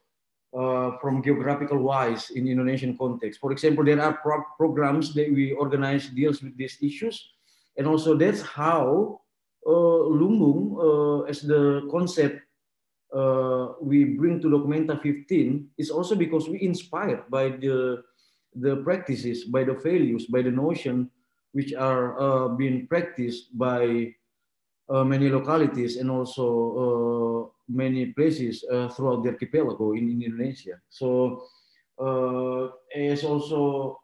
uh, 0.55 0.97
from 1.01 1.23
geographical 1.23 1.79
wise 1.79 2.31
in 2.31 2.49
Indonesian 2.49 2.97
context. 2.97 3.41
For 3.41 3.53
example, 3.53 3.85
there 3.85 4.01
are 4.01 4.15
pro 4.15 4.43
programs 4.57 5.13
that 5.15 5.31
we 5.31 5.53
organize 5.53 6.09
deals 6.09 6.43
with 6.43 6.57
these 6.57 6.79
issues. 6.81 7.35
And 7.77 7.87
also 7.87 8.17
that's 8.17 8.41
how 8.41 9.21
uh, 9.67 10.01
Lumbung 10.15 10.79
uh, 10.79 11.21
as 11.27 11.43
the 11.43 11.89
concept 11.91 12.41
uh, 13.13 13.54
we 13.85 14.16
bring 14.16 14.40
to 14.40 14.49
Documenta 14.49 15.01
15 15.01 15.68
is 15.79 15.90
also 15.90 16.14
because 16.14 16.49
we 16.49 16.62
inspired 16.62 17.29
by 17.31 17.51
the, 17.51 18.03
the 18.57 18.77
practices, 18.83 19.44
by 19.44 19.64
the 19.64 19.75
values, 19.75 20.27
by 20.27 20.42
the 20.42 20.51
notion 20.51 21.11
which 21.53 21.73
are 21.75 22.18
uh, 22.18 22.49
being 22.49 22.87
practiced 22.87 23.57
by 23.57 24.12
uh, 24.88 25.05
many 25.05 25.29
localities 25.29 25.97
and 25.97 26.11
also 26.11 27.53
many 27.68 28.07
places 28.12 28.64
uh, 28.70 28.88
throughout 28.88 29.23
the 29.23 29.31
archipelago 29.31 29.92
in, 29.92 30.11
in 30.11 30.23
Indonesia. 30.23 30.81
So 30.90 31.44
uh, 31.99 32.68
as 32.94 33.25
also 33.25 34.01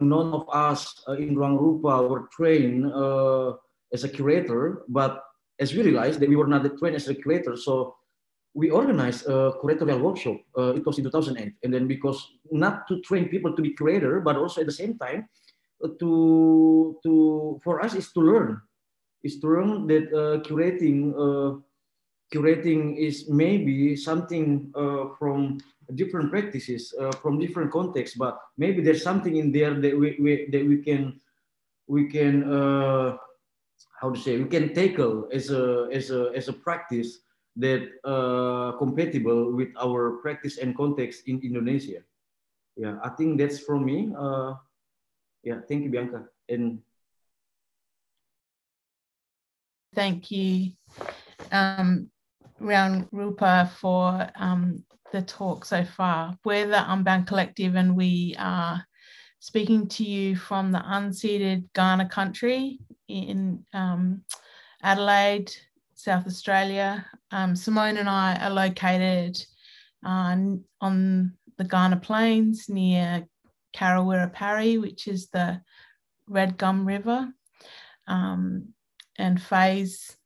none 0.00 0.32
of 0.32 0.48
us 0.50 1.02
uh, 1.08 1.12
in 1.12 1.36
Ruang 1.36 1.58
Rupa 1.58 2.02
were 2.06 2.28
trained 2.32 2.86
uh, 2.92 3.54
as 3.92 4.04
a 4.04 4.08
curator, 4.08 4.82
but 4.88 5.22
as 5.60 5.74
we 5.74 5.82
realized 5.82 6.20
that 6.20 6.28
we 6.28 6.36
were 6.36 6.46
not 6.46 6.64
trained 6.78 6.96
as 6.96 7.08
a 7.08 7.14
curator, 7.14 7.56
so 7.56 7.96
we 8.54 8.70
organized 8.70 9.26
a 9.26 9.52
curatorial 9.62 10.00
workshop. 10.00 10.36
Uh, 10.56 10.74
it 10.74 10.84
was 10.84 10.98
in 10.98 11.04
2008, 11.04 11.54
and 11.62 11.74
then 11.74 11.86
because 11.86 12.26
not 12.50 12.88
to 12.88 13.00
train 13.00 13.28
people 13.28 13.54
to 13.54 13.62
be 13.62 13.74
curator, 13.74 14.20
but 14.20 14.36
also 14.36 14.60
at 14.60 14.66
the 14.66 14.72
same 14.72 14.98
time 14.98 15.28
uh, 15.84 15.88
to 16.00 16.98
to 17.04 17.60
for 17.62 17.80
us 17.80 17.94
is 17.94 18.10
to 18.12 18.20
learn 18.20 18.60
is 19.22 19.38
to 19.38 19.46
learn 19.46 19.86
that 19.86 20.10
uh, 20.10 20.42
curating 20.42 21.14
uh, 21.14 21.54
curating 22.34 22.98
is 22.98 23.28
maybe 23.30 23.94
something 23.94 24.72
uh, 24.74 25.14
from 25.18 25.58
different 25.94 26.30
practices 26.30 26.92
from 27.22 27.38
different 27.38 27.72
contexts 27.72 28.18
but 28.18 28.36
maybe 28.58 28.82
there's 28.82 29.02
something 29.02 29.36
in 29.36 29.50
there 29.50 29.72
that 29.72 29.96
we, 29.96 30.18
we 30.20 30.44
that 30.52 30.66
we 30.66 30.82
can 30.82 31.18
we 31.86 32.10
can 32.10 32.44
how 34.00 34.10
to 34.10 34.18
say 34.18 34.38
we 34.38 34.48
can 34.48 34.74
tackle 34.74 35.28
as 35.32 35.50
a 35.50 35.88
as 35.92 36.10
a 36.10 36.30
as 36.34 36.48
a 36.48 36.52
practice 36.52 37.18
that 37.58 37.82
uh, 38.04 38.72
compatible 38.78 39.52
with 39.52 39.68
our 39.82 40.22
practice 40.22 40.58
and 40.58 40.76
context 40.76 41.26
in 41.26 41.42
Indonesia. 41.42 42.06
Yeah, 42.78 43.02
I 43.02 43.10
think 43.18 43.38
that's 43.38 43.58
from 43.58 43.84
me. 43.84 44.14
Uh, 44.14 44.54
yeah, 45.42 45.58
thank 45.66 45.82
you, 45.82 45.90
Bianca. 45.90 46.30
And 46.48 46.78
thank 49.94 50.30
you, 50.30 50.78
um, 51.50 52.06
Ruang 52.62 53.08
Rupa, 53.10 53.70
for 53.80 54.30
um, 54.38 54.84
the 55.10 55.22
talk 55.22 55.64
so 55.64 55.82
far. 55.82 56.38
We're 56.44 56.70
the 56.70 56.86
Unbound 56.86 57.26
Collective, 57.26 57.74
and 57.74 57.96
we 57.96 58.36
are 58.38 58.86
speaking 59.40 59.88
to 59.98 60.04
you 60.04 60.36
from 60.36 60.70
the 60.70 60.78
unceded 60.78 61.66
Kaurna 61.74 62.08
country 62.08 62.78
in 63.08 63.64
um, 63.72 64.22
Adelaide, 64.82 65.52
South 65.94 66.26
Australia. 66.26 67.04
Um, 67.32 67.56
Simone 67.56 67.96
and 67.96 68.08
I 68.08 68.36
are 68.36 68.50
located 68.50 69.44
uh, 70.04 70.36
on 70.80 71.32
the 71.56 71.64
Kaurna 71.64 72.00
Plains 72.00 72.68
near 72.68 73.26
Karrawirra 73.74 74.32
Parri, 74.32 74.78
which 74.78 75.08
is 75.08 75.28
the 75.28 75.60
Red 76.28 76.56
Gum 76.56 76.86
River, 76.86 77.28
um, 78.06 78.68
and 79.18 79.40
Faye's 79.42 80.16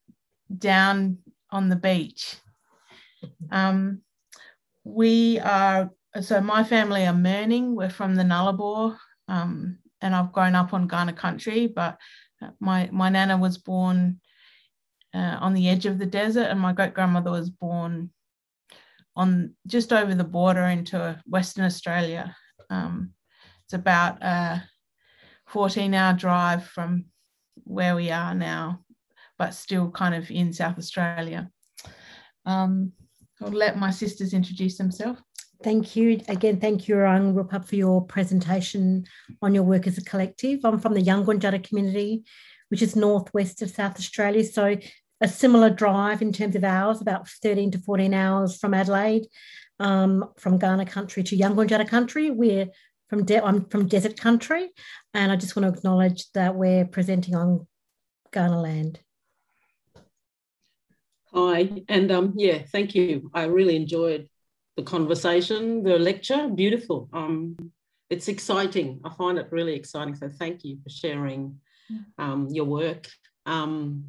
down 0.56 1.18
on 1.50 1.68
the 1.68 1.76
beach. 1.76 2.36
Um, 3.50 4.02
we 4.84 5.38
are, 5.38 5.90
so 6.20 6.40
my 6.40 6.64
family 6.64 7.06
are 7.06 7.14
Mirning, 7.14 7.74
we're 7.74 7.90
from 7.90 8.14
the 8.14 8.24
Nullarbor, 8.24 8.96
um, 9.28 9.78
and 10.00 10.14
I've 10.14 10.32
grown 10.32 10.54
up 10.54 10.74
on 10.74 10.88
Kaurna 10.88 11.16
country, 11.16 11.68
but 11.68 11.98
my, 12.60 12.88
my 12.92 13.08
nana 13.08 13.36
was 13.36 13.58
born 13.58 14.20
uh, 15.14 15.38
on 15.40 15.54
the 15.54 15.68
edge 15.68 15.86
of 15.86 15.98
the 15.98 16.06
desert, 16.06 16.48
and 16.48 16.60
my 16.60 16.72
great 16.72 16.94
grandmother 16.94 17.30
was 17.30 17.50
born 17.50 18.10
on 19.14 19.54
just 19.66 19.92
over 19.92 20.14
the 20.14 20.24
border 20.24 20.62
into 20.62 21.20
Western 21.26 21.64
Australia. 21.64 22.34
Um, 22.70 23.12
it's 23.64 23.74
about 23.74 24.22
a 24.22 24.62
14 25.48 25.92
hour 25.94 26.14
drive 26.14 26.64
from 26.66 27.06
where 27.64 27.94
we 27.94 28.10
are 28.10 28.34
now, 28.34 28.80
but 29.38 29.54
still 29.54 29.90
kind 29.90 30.14
of 30.14 30.30
in 30.30 30.52
South 30.52 30.78
Australia. 30.78 31.50
Um, 32.46 32.92
I'll 33.40 33.50
let 33.50 33.78
my 33.78 33.90
sisters 33.90 34.34
introduce 34.34 34.78
themselves. 34.78 35.20
Thank 35.62 35.94
you. 35.94 36.20
Again, 36.28 36.58
thank 36.58 36.88
you, 36.88 36.96
Rupa, 36.96 37.60
for 37.60 37.76
your 37.76 38.04
presentation 38.04 39.04
on 39.40 39.54
your 39.54 39.62
work 39.62 39.86
as 39.86 39.96
a 39.96 40.04
collective. 40.04 40.60
I'm 40.64 40.80
from 40.80 40.94
the 40.94 41.00
Yankunytjatjara 41.02 41.62
community, 41.62 42.24
which 42.68 42.82
is 42.82 42.96
northwest 42.96 43.62
of 43.62 43.70
South 43.70 43.96
Australia. 43.96 44.44
So 44.44 44.76
a 45.20 45.28
similar 45.28 45.70
drive 45.70 46.20
in 46.20 46.32
terms 46.32 46.56
of 46.56 46.64
hours, 46.64 47.00
about 47.00 47.28
13 47.28 47.70
to 47.72 47.78
14 47.78 48.12
hours 48.12 48.56
from 48.56 48.74
Adelaide, 48.74 49.26
um, 49.78 50.24
from 50.36 50.58
Kaurna 50.58 50.86
country 50.88 51.22
to 51.22 51.36
Yankunytjatjara 51.36 51.88
country. 51.88 52.30
We're 52.30 52.66
from 53.08 53.24
de- 53.24 53.44
I'm 53.44 53.66
from 53.66 53.86
desert 53.86 54.16
country, 54.16 54.70
and 55.14 55.30
I 55.30 55.36
just 55.36 55.54
want 55.54 55.72
to 55.72 55.78
acknowledge 55.78 56.30
that 56.32 56.56
we're 56.56 56.86
presenting 56.86 57.36
on 57.36 57.68
Kaurna 58.32 58.60
land. 58.60 59.00
Hi, 61.32 61.84
and 61.88 62.10
um, 62.10 62.34
yeah, 62.36 62.62
thank 62.72 62.94
you. 62.94 63.30
I 63.32 63.44
really 63.44 63.76
enjoyed 63.76 64.28
the 64.76 64.82
conversation, 64.82 65.82
the 65.82 65.98
lecture, 65.98 66.48
beautiful. 66.48 67.08
Um, 67.12 67.56
it's 68.10 68.28
exciting. 68.28 69.00
I 69.04 69.10
find 69.10 69.38
it 69.38 69.48
really 69.50 69.74
exciting. 69.74 70.14
So 70.14 70.28
thank 70.28 70.64
you 70.64 70.78
for 70.82 70.90
sharing 70.90 71.56
um, 72.18 72.48
your 72.50 72.64
work. 72.64 73.08
Um, 73.46 74.04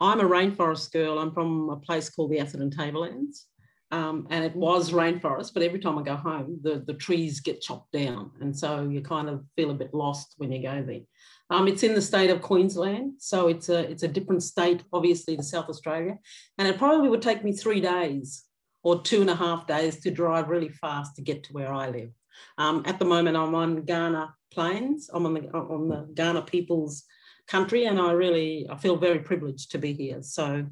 I'm 0.00 0.20
a 0.20 0.24
rainforest 0.24 0.92
girl. 0.92 1.18
I'm 1.18 1.32
from 1.32 1.70
a 1.70 1.76
place 1.76 2.10
called 2.10 2.30
the 2.30 2.38
Atherton 2.38 2.70
Tablelands. 2.70 3.46
Um, 3.92 4.26
and 4.30 4.44
it 4.44 4.54
was 4.56 4.90
rainforest, 4.90 5.54
but 5.54 5.62
every 5.62 5.78
time 5.78 5.96
I 5.96 6.02
go 6.02 6.16
home, 6.16 6.58
the, 6.62 6.82
the 6.86 6.94
trees 6.94 7.40
get 7.40 7.60
chopped 7.60 7.92
down. 7.92 8.32
And 8.40 8.56
so 8.56 8.82
you 8.82 9.00
kind 9.00 9.28
of 9.28 9.44
feel 9.54 9.70
a 9.70 9.74
bit 9.74 9.94
lost 9.94 10.34
when 10.38 10.50
you 10.50 10.60
go 10.60 10.82
there. 10.82 11.02
Um, 11.50 11.68
it's 11.68 11.84
in 11.84 11.94
the 11.94 12.02
state 12.02 12.30
of 12.30 12.42
Queensland, 12.42 13.12
so 13.18 13.46
it's 13.46 13.68
a, 13.68 13.88
it's 13.88 14.02
a 14.02 14.08
different 14.08 14.42
state, 14.42 14.82
obviously, 14.92 15.36
to 15.36 15.42
South 15.44 15.68
Australia. 15.68 16.18
And 16.58 16.66
it 16.66 16.78
probably 16.78 17.08
would 17.08 17.22
take 17.22 17.44
me 17.44 17.52
three 17.52 17.80
days 17.80 18.42
or 18.86 19.02
two 19.02 19.20
and 19.20 19.28
a 19.28 19.34
half 19.34 19.66
days 19.66 19.98
to 19.98 20.12
drive 20.12 20.48
really 20.48 20.68
fast 20.68 21.16
to 21.16 21.20
get 21.20 21.42
to 21.42 21.52
where 21.52 21.72
I 21.72 21.90
live. 21.90 22.12
Um, 22.56 22.84
at 22.86 23.00
the 23.00 23.04
moment, 23.04 23.36
I'm 23.36 23.52
on 23.52 23.82
Kaurna 23.82 24.30
Plains. 24.52 25.10
I'm 25.12 25.26
on 25.26 25.34
the, 25.34 25.50
on 25.50 25.88
the 25.88 26.06
Kaurna 26.14 26.46
people's 26.46 27.02
country, 27.48 27.86
and 27.86 27.98
I 27.98 28.12
really 28.12 28.64
I 28.70 28.76
feel 28.76 28.96
very 28.96 29.18
privileged 29.18 29.72
to 29.72 29.78
be 29.78 29.92
here. 29.92 30.22
So, 30.22 30.66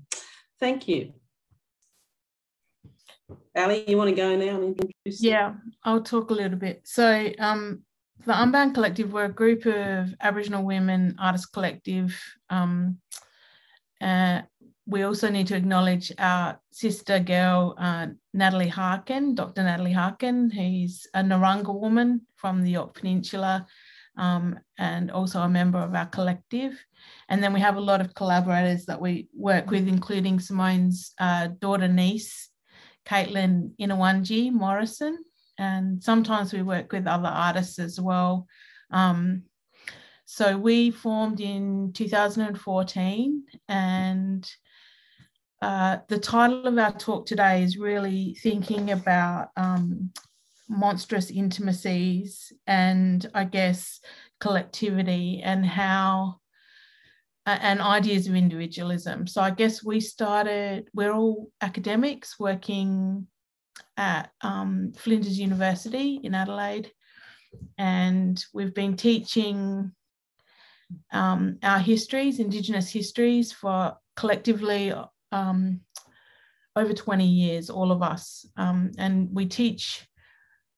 thank 0.61 0.87
you. 0.87 1.12
Ali, 3.57 3.83
you 3.90 3.96
want 3.96 4.11
to 4.11 4.14
go 4.14 4.37
now 4.37 4.61
and 4.61 4.64
introduce? 4.64 5.20
Yeah, 5.20 5.55
I'll 5.83 6.05
talk 6.05 6.31
a 6.31 6.35
little 6.35 6.59
bit. 6.59 6.83
So, 6.85 7.33
um, 7.40 7.83
the 8.27 8.40
Unbound 8.40 8.74
Collective, 8.74 9.12
we're 9.12 9.24
a 9.24 9.40
group 9.42 9.66
of 9.66 10.14
Aboriginal 10.20 10.62
women 10.64 11.16
artist 11.18 11.53
collective. 11.53 12.16
Um, 12.48 12.98
uh, 14.00 14.42
we 14.87 15.03
also 15.03 15.31
need 15.31 15.47
to 15.47 15.57
acknowledge 15.57 16.12
our 16.18 16.61
sister 16.70 17.18
girl, 17.18 17.75
uh, 17.79 18.09
Natalie 18.35 18.68
Harkin, 18.68 19.35
Dr. 19.35 19.62
Natalie 19.62 19.92
Harkin, 19.92 20.51
who's 20.51 21.07
a 21.14 21.23
Narungga 21.23 21.75
woman 21.75 22.23
from 22.37 22.62
the 22.62 22.73
Yorke 22.73 22.94
Peninsula 22.94 23.66
um, 24.16 24.59
and 24.79 25.11
also 25.11 25.40
a 25.40 25.49
member 25.49 25.79
of 25.79 25.94
our 25.94 26.07
collective. 26.07 26.79
And 27.29 27.42
then 27.42 27.53
we 27.53 27.61
have 27.61 27.77
a 27.77 27.81
lot 27.81 28.01
of 28.01 28.14
collaborators 28.14 28.85
that 28.87 29.01
we 29.01 29.29
work 29.35 29.70
with, 29.70 29.88
including 29.88 30.38
Simone's 30.38 31.14
uh, 31.18 31.49
daughter 31.61 31.88
niece, 31.88 32.51
Caitlin 33.07 33.73
Inawanji 33.81 34.53
Morrison. 34.53 35.18
And 35.59 36.03
sometimes 36.03 36.53
we 36.53 36.62
work 36.62 36.92
with 36.92 37.07
other 37.07 37.29
artists 37.29 37.79
as 37.79 38.01
well. 38.01 38.47
Um, 38.90 39.44
so 40.27 40.57
we 40.57 40.90
formed 40.90 41.40
in 41.40 41.92
2014 41.94 43.44
and 43.68 44.51
uh, 45.62 45.99
the 46.09 46.19
title 46.19 46.67
of 46.67 46.79
our 46.79 46.93
talk 46.93 47.27
today 47.27 47.62
is 47.62 47.79
really 47.79 48.37
thinking 48.43 48.90
about 48.90 49.49
um, 49.57 50.11
monstrous 50.69 51.31
intimacies 51.31 52.53
and 52.67 53.27
I 53.35 53.45
guess 53.45 54.01
collectivity 54.40 55.43
and 55.43 55.64
how 55.64 56.40
and 57.47 57.81
ideas 57.81 58.27
of 58.27 58.35
individualism. 58.35 59.27
So 59.27 59.43
I 59.43 59.51
guess 59.51 59.85
we 59.85 60.01
started, 60.01 60.88
we're 60.95 61.12
all 61.12 61.51
academics 61.61 62.40
working 62.40 63.27
at 63.97 64.31
um, 64.40 64.93
Flinders 64.97 65.38
University 65.38 66.21
in 66.23 66.35
Adelaide, 66.35 66.90
and 67.77 68.43
we've 68.55 68.75
been 68.75 68.97
teaching 68.97 69.93
um, 71.12 71.59
our 71.62 71.79
histories, 71.79 72.40
Indigenous 72.40 72.90
histories, 72.90 73.53
for 73.53 73.95
collectively 74.17 74.93
um, 75.35 75.81
over 76.77 76.92
20 76.92 77.27
years, 77.27 77.68
all 77.68 77.92
of 77.92 78.03
us. 78.03 78.47
Um, 78.57 78.92
and 78.99 79.29
we 79.33 79.47
teach 79.47 80.07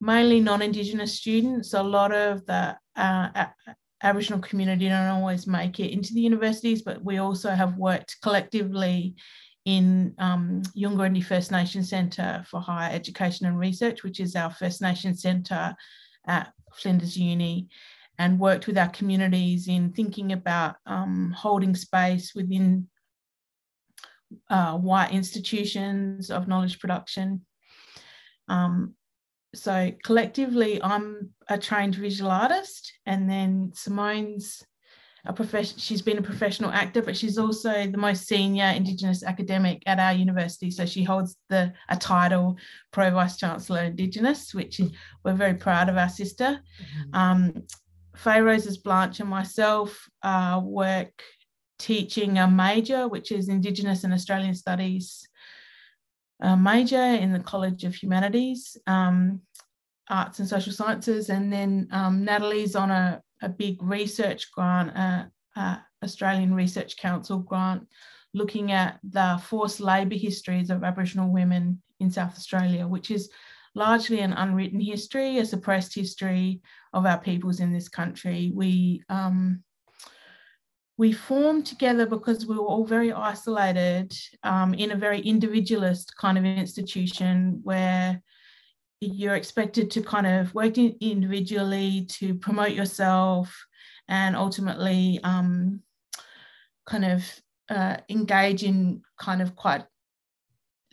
mainly 0.01 0.39
non-Indigenous 0.39 1.13
students. 1.13 1.73
A 1.73 1.81
lot 1.81 2.11
of 2.11 2.45
the 2.45 2.77
uh, 2.95 3.45
Aboriginal 4.03 4.39
community 4.39 4.89
don't 4.89 5.07
always 5.07 5.47
make 5.47 5.79
it 5.79 5.91
into 5.91 6.13
the 6.13 6.21
universities, 6.21 6.81
but 6.81 7.03
we 7.03 7.17
also 7.17 7.51
have 7.51 7.77
worked 7.77 8.17
collectively 8.21 9.15
in 9.65 10.13
um, 10.17 10.61
Yunggorendi 10.77 11.23
First 11.23 11.51
Nation 11.51 11.83
Centre 11.83 12.43
for 12.49 12.59
Higher 12.59 12.93
Education 12.93 13.47
and 13.47 13.59
Research, 13.59 14.03
which 14.03 14.19
is 14.19 14.35
our 14.35 14.51
First 14.51 14.81
Nation 14.81 15.15
centre 15.15 15.75
at 16.25 16.53
Flinders 16.73 17.17
Uni, 17.17 17.67
and 18.17 18.39
worked 18.39 18.65
with 18.65 18.77
our 18.77 18.89
communities 18.89 19.67
in 19.67 19.91
thinking 19.91 20.31
about 20.31 20.75
um, 20.85 21.33
holding 21.35 21.75
space 21.75 22.33
within 22.33 22.87
uh, 24.49 24.77
white 24.77 25.11
institutions 25.11 26.29
of 26.29 26.47
knowledge 26.47 26.79
production. 26.79 27.45
Um, 28.47 28.95
so 29.55 29.91
collectively, 30.03 30.81
I'm 30.83 31.31
a 31.47 31.57
trained 31.57 31.95
visual 31.95 32.31
artist, 32.31 32.93
and 33.05 33.29
then 33.29 33.71
Simone's 33.73 34.63
a 35.25 35.33
profession. 35.33 35.77
She's 35.77 36.01
been 36.01 36.17
a 36.17 36.21
professional 36.21 36.71
actor, 36.71 37.01
but 37.01 37.17
she's 37.17 37.37
also 37.37 37.87
the 37.87 37.97
most 37.97 38.27
senior 38.27 38.65
Indigenous 38.75 39.23
academic 39.23 39.83
at 39.85 39.99
our 39.99 40.13
university. 40.13 40.71
So 40.71 40.85
she 40.85 41.03
holds 41.03 41.37
the 41.49 41.73
a 41.89 41.97
title 41.97 42.57
Pro 42.91 43.11
Vice 43.11 43.37
Chancellor 43.37 43.83
Indigenous, 43.83 44.53
which 44.53 44.79
we're 45.23 45.33
very 45.33 45.55
proud 45.55 45.89
of 45.89 45.97
our 45.97 46.09
sister. 46.09 46.59
Mm-hmm. 46.81 47.15
Um, 47.15 47.63
Faye 48.15 48.41
Rosas 48.41 48.77
Blanch 48.77 49.19
and 49.19 49.29
myself 49.29 50.09
uh, 50.23 50.59
work 50.63 51.21
teaching 51.79 52.37
a 52.37 52.47
major, 52.47 53.07
which 53.07 53.31
is 53.31 53.49
Indigenous 53.49 54.03
and 54.03 54.13
Australian 54.13 54.55
Studies 54.55 55.27
major 56.57 57.01
in 57.01 57.33
the 57.33 57.39
College 57.39 57.83
of 57.83 57.95
Humanities, 57.95 58.77
um, 58.85 59.41
Arts 60.09 60.39
and 60.39 60.47
Social 60.47 60.71
Sciences, 60.71 61.29
and 61.29 61.51
then 61.51 61.87
um, 61.91 62.23
Natalie's 62.23 62.75
on 62.75 62.91
a, 62.91 63.21
a 63.41 63.49
big 63.49 63.81
research 63.81 64.51
grant, 64.51 64.95
uh, 64.95 65.25
uh, 65.55 65.77
Australian 66.03 66.53
Research 66.53 66.97
Council 66.97 67.39
grant 67.39 67.87
looking 68.33 68.71
at 68.71 68.99
the 69.03 69.41
forced 69.43 69.79
labour 69.79 70.15
histories 70.15 70.69
of 70.69 70.83
Aboriginal 70.83 71.31
women 71.31 71.81
in 71.99 72.11
South 72.11 72.35
Australia, 72.35 72.87
which 72.87 73.09
is 73.09 73.29
largely 73.73 74.19
an 74.19 74.33
unwritten 74.33 74.79
history, 74.79 75.39
a 75.39 75.45
suppressed 75.45 75.93
history 75.95 76.61
of 76.93 77.05
our 77.05 77.19
peoples 77.19 77.59
in 77.59 77.73
this 77.73 77.89
country. 77.89 78.51
We 78.53 79.03
um, 79.09 79.63
we 80.97 81.11
formed 81.11 81.65
together 81.65 82.05
because 82.05 82.47
we 82.47 82.57
were 82.57 82.65
all 82.65 82.85
very 82.85 83.13
isolated 83.13 84.11
um, 84.43 84.73
in 84.73 84.91
a 84.91 84.95
very 84.95 85.19
individualist 85.21 86.15
kind 86.17 86.37
of 86.37 86.45
institution 86.45 87.59
where 87.63 88.21
you're 88.99 89.35
expected 89.35 89.91
to 89.91 90.01
kind 90.01 90.25
of 90.25 90.53
work 90.55 90.77
individually 90.77 92.07
to 92.09 92.33
promote 92.33 92.71
yourself 92.71 93.55
and 94.07 94.35
ultimately 94.35 95.19
um, 95.23 95.81
kind 96.87 97.05
of 97.05 97.23
uh, 97.69 97.97
engage 98.09 98.63
in 98.63 99.01
kind 99.19 99.41
of 99.41 99.55
quite 99.55 99.83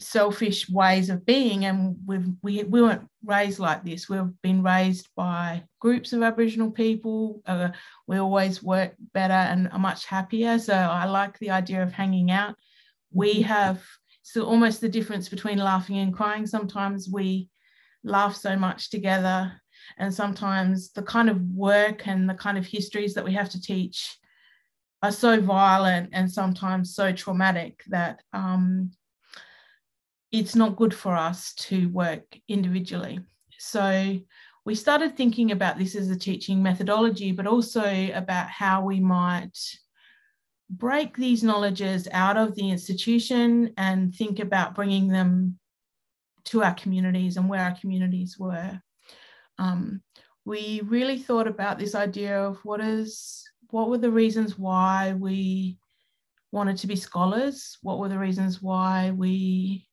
selfish 0.00 0.68
ways 0.68 1.08
of 1.08 1.24
being 1.24 1.66
and 1.66 1.96
we've, 2.06 2.26
we, 2.42 2.64
we 2.64 2.82
weren't 2.82 3.08
raised 3.24 3.58
like 3.58 3.84
this. 3.84 4.08
We've 4.08 4.30
been 4.42 4.62
raised 4.62 5.08
by 5.16 5.64
groups 5.80 6.12
of 6.12 6.22
aboriginal 6.22 6.70
people. 6.70 7.42
Uh, 7.46 7.68
we 8.06 8.18
always 8.18 8.62
work 8.62 8.94
better 9.12 9.32
and 9.32 9.68
are 9.70 9.78
much 9.78 10.06
happier. 10.06 10.58
So 10.58 10.74
i 10.74 11.04
like 11.04 11.38
the 11.38 11.50
idea 11.50 11.82
of 11.82 11.92
hanging 11.92 12.30
out. 12.30 12.56
We 13.12 13.34
mm-hmm. 13.34 13.42
have 13.42 13.82
so 14.22 14.44
almost 14.44 14.80
the 14.80 14.88
difference 14.88 15.28
between 15.28 15.58
laughing 15.58 15.98
and 15.98 16.14
crying. 16.14 16.46
Sometimes 16.46 17.08
we 17.08 17.48
laugh 18.02 18.36
so 18.36 18.56
much 18.56 18.90
together 18.90 19.52
and 19.98 20.12
sometimes 20.12 20.90
the 20.92 21.02
kind 21.02 21.28
of 21.28 21.40
work 21.42 22.06
and 22.06 22.28
the 22.28 22.34
kind 22.34 22.58
of 22.58 22.66
histories 22.66 23.14
that 23.14 23.24
we 23.24 23.32
have 23.32 23.50
to 23.50 23.60
teach 23.60 24.18
are 25.02 25.12
so 25.12 25.40
violent 25.40 26.10
and 26.12 26.30
sometimes 26.30 26.94
so 26.94 27.12
traumatic 27.12 27.82
that 27.88 28.22
um, 28.32 28.90
it's 30.34 30.56
not 30.56 30.74
good 30.74 30.92
for 30.92 31.14
us 31.14 31.54
to 31.54 31.88
work 31.90 32.36
individually. 32.48 33.20
So 33.56 34.18
we 34.64 34.74
started 34.74 35.16
thinking 35.16 35.52
about 35.52 35.78
this 35.78 35.94
as 35.94 36.10
a 36.10 36.16
teaching 36.16 36.60
methodology, 36.60 37.30
but 37.30 37.46
also 37.46 38.10
about 38.12 38.48
how 38.48 38.82
we 38.82 38.98
might 38.98 39.56
break 40.68 41.16
these 41.16 41.44
knowledges 41.44 42.08
out 42.10 42.36
of 42.36 42.56
the 42.56 42.68
institution 42.68 43.72
and 43.76 44.12
think 44.12 44.40
about 44.40 44.74
bringing 44.74 45.06
them 45.06 45.56
to 46.46 46.64
our 46.64 46.74
communities 46.74 47.36
and 47.36 47.48
where 47.48 47.62
our 47.62 47.76
communities 47.80 48.36
were. 48.36 48.80
Um, 49.58 50.02
we 50.44 50.80
really 50.84 51.18
thought 51.18 51.46
about 51.46 51.78
this 51.78 51.94
idea 51.94 52.42
of 52.42 52.58
what 52.64 52.80
is 52.80 53.44
what 53.70 53.88
were 53.88 53.98
the 53.98 54.10
reasons 54.10 54.58
why 54.58 55.14
we 55.16 55.78
wanted 56.50 56.76
to 56.78 56.88
be 56.88 56.96
scholars? 56.96 57.78
What 57.82 57.98
were 58.00 58.08
the 58.08 58.18
reasons 58.18 58.60
why 58.60 59.12
we, 59.12 59.88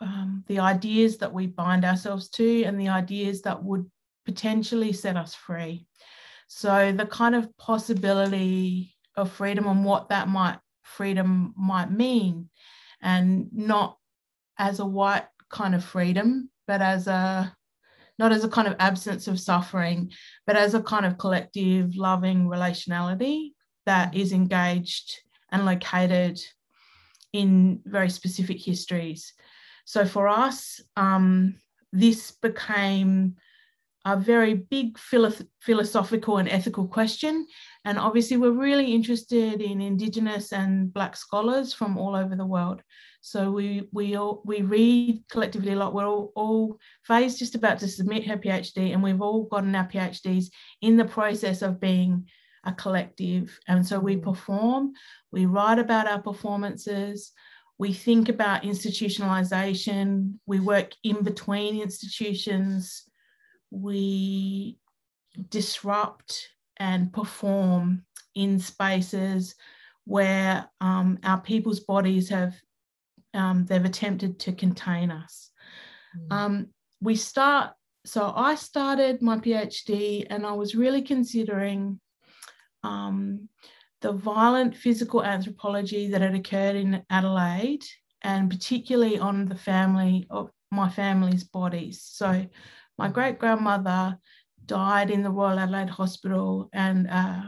um, 0.00 0.44
the 0.46 0.58
ideas 0.58 1.18
that 1.18 1.32
we 1.32 1.46
bind 1.46 1.84
ourselves 1.84 2.28
to, 2.30 2.64
and 2.64 2.80
the 2.80 2.88
ideas 2.88 3.42
that 3.42 3.62
would 3.62 3.90
potentially 4.24 4.92
set 4.92 5.16
us 5.16 5.34
free? 5.34 5.86
So, 6.48 6.92
the 6.92 7.06
kind 7.06 7.34
of 7.34 7.56
possibility 7.58 8.94
of 9.16 9.32
freedom 9.32 9.66
and 9.66 9.84
what 9.84 10.10
that 10.10 10.28
might 10.28 10.58
freedom 10.82 11.54
might 11.56 11.90
mean, 11.90 12.48
and 13.02 13.48
not 13.52 13.98
as 14.58 14.78
a 14.80 14.86
white 14.86 15.26
kind 15.50 15.74
of 15.74 15.84
freedom, 15.84 16.50
but 16.66 16.80
as 16.80 17.06
a 17.06 17.54
not 18.18 18.32
as 18.32 18.44
a 18.44 18.48
kind 18.48 18.66
of 18.66 18.76
absence 18.78 19.28
of 19.28 19.38
suffering, 19.38 20.10
but 20.46 20.56
as 20.56 20.74
a 20.74 20.82
kind 20.82 21.04
of 21.04 21.18
collective 21.18 21.96
loving 21.96 22.48
relationality 22.48 23.50
that 23.84 24.14
is 24.14 24.32
engaged 24.32 25.20
and 25.52 25.66
located 25.66 26.40
in 27.32 27.80
very 27.84 28.08
specific 28.08 28.62
histories. 28.62 29.34
So 29.86 30.04
for 30.04 30.28
us, 30.28 30.80
um, 30.96 31.54
this 31.92 32.32
became 32.32 33.36
a 34.04 34.16
very 34.16 34.54
big 34.54 34.98
philo- 34.98 35.46
philosophical 35.60 36.38
and 36.38 36.48
ethical 36.48 36.86
question. 36.86 37.46
And 37.84 37.98
obviously, 37.98 38.36
we're 38.36 38.50
really 38.50 38.92
interested 38.92 39.62
in 39.62 39.80
Indigenous 39.80 40.52
and 40.52 40.92
Black 40.92 41.16
scholars 41.16 41.72
from 41.72 41.96
all 41.96 42.14
over 42.14 42.36
the 42.36 42.44
world. 42.44 42.82
So 43.20 43.50
we 43.50 43.88
we 43.92 44.16
all 44.16 44.42
we 44.44 44.62
read 44.62 45.24
collectively 45.28 45.72
a 45.72 45.76
lot. 45.76 45.94
We're 45.94 46.06
all, 46.06 46.32
all 46.36 46.78
Faye's 47.02 47.38
just 47.38 47.54
about 47.54 47.78
to 47.80 47.88
submit 47.88 48.26
her 48.26 48.36
PhD, 48.36 48.92
and 48.92 49.02
we've 49.02 49.22
all 49.22 49.44
gotten 49.44 49.74
our 49.74 49.88
PhDs 49.88 50.46
in 50.82 50.96
the 50.96 51.04
process 51.04 51.62
of 51.62 51.80
being 51.80 52.28
a 52.64 52.72
collective. 52.72 53.58
And 53.68 53.86
so 53.86 53.98
we 53.98 54.16
mm. 54.16 54.22
perform, 54.22 54.92
we 55.32 55.46
write 55.46 55.78
about 55.78 56.08
our 56.08 56.20
performances, 56.20 57.32
we 57.78 57.92
think 57.92 58.28
about 58.28 58.62
institutionalization, 58.62 60.34
we 60.46 60.60
work 60.60 60.92
in 61.04 61.22
between 61.22 61.80
institutions, 61.80 63.04
we 63.70 64.78
disrupt 65.50 66.48
and 66.78 67.12
perform 67.12 68.04
in 68.34 68.58
spaces 68.58 69.54
where 70.04 70.68
um, 70.80 71.18
our 71.24 71.40
people's 71.40 71.80
bodies 71.80 72.28
have 72.28 72.54
um, 73.34 73.66
they've 73.66 73.84
attempted 73.84 74.38
to 74.40 74.52
contain 74.52 75.10
us. 75.10 75.50
Mm. 76.16 76.32
Um, 76.32 76.66
we 77.02 77.16
start, 77.16 77.74
so 78.06 78.32
I 78.34 78.54
started 78.54 79.20
my 79.20 79.36
PhD 79.38 80.26
and 80.30 80.46
I 80.46 80.52
was 80.52 80.74
really 80.74 81.02
considering 81.02 82.00
um, 82.82 83.48
the 84.06 84.12
violent 84.12 84.76
physical 84.76 85.24
anthropology 85.24 86.08
that 86.08 86.20
had 86.20 86.36
occurred 86.36 86.76
in 86.76 87.02
Adelaide 87.10 87.84
and 88.22 88.48
particularly 88.48 89.18
on 89.18 89.46
the 89.46 89.56
family 89.56 90.24
of 90.30 90.48
my 90.70 90.88
family's 90.88 91.42
bodies. 91.42 92.02
So 92.04 92.46
my 92.98 93.08
great 93.08 93.40
grandmother 93.40 94.16
died 94.64 95.10
in 95.10 95.24
the 95.24 95.30
Royal 95.30 95.58
Adelaide 95.58 95.90
Hospital 95.90 96.68
and 96.72 97.08
uh, 97.10 97.42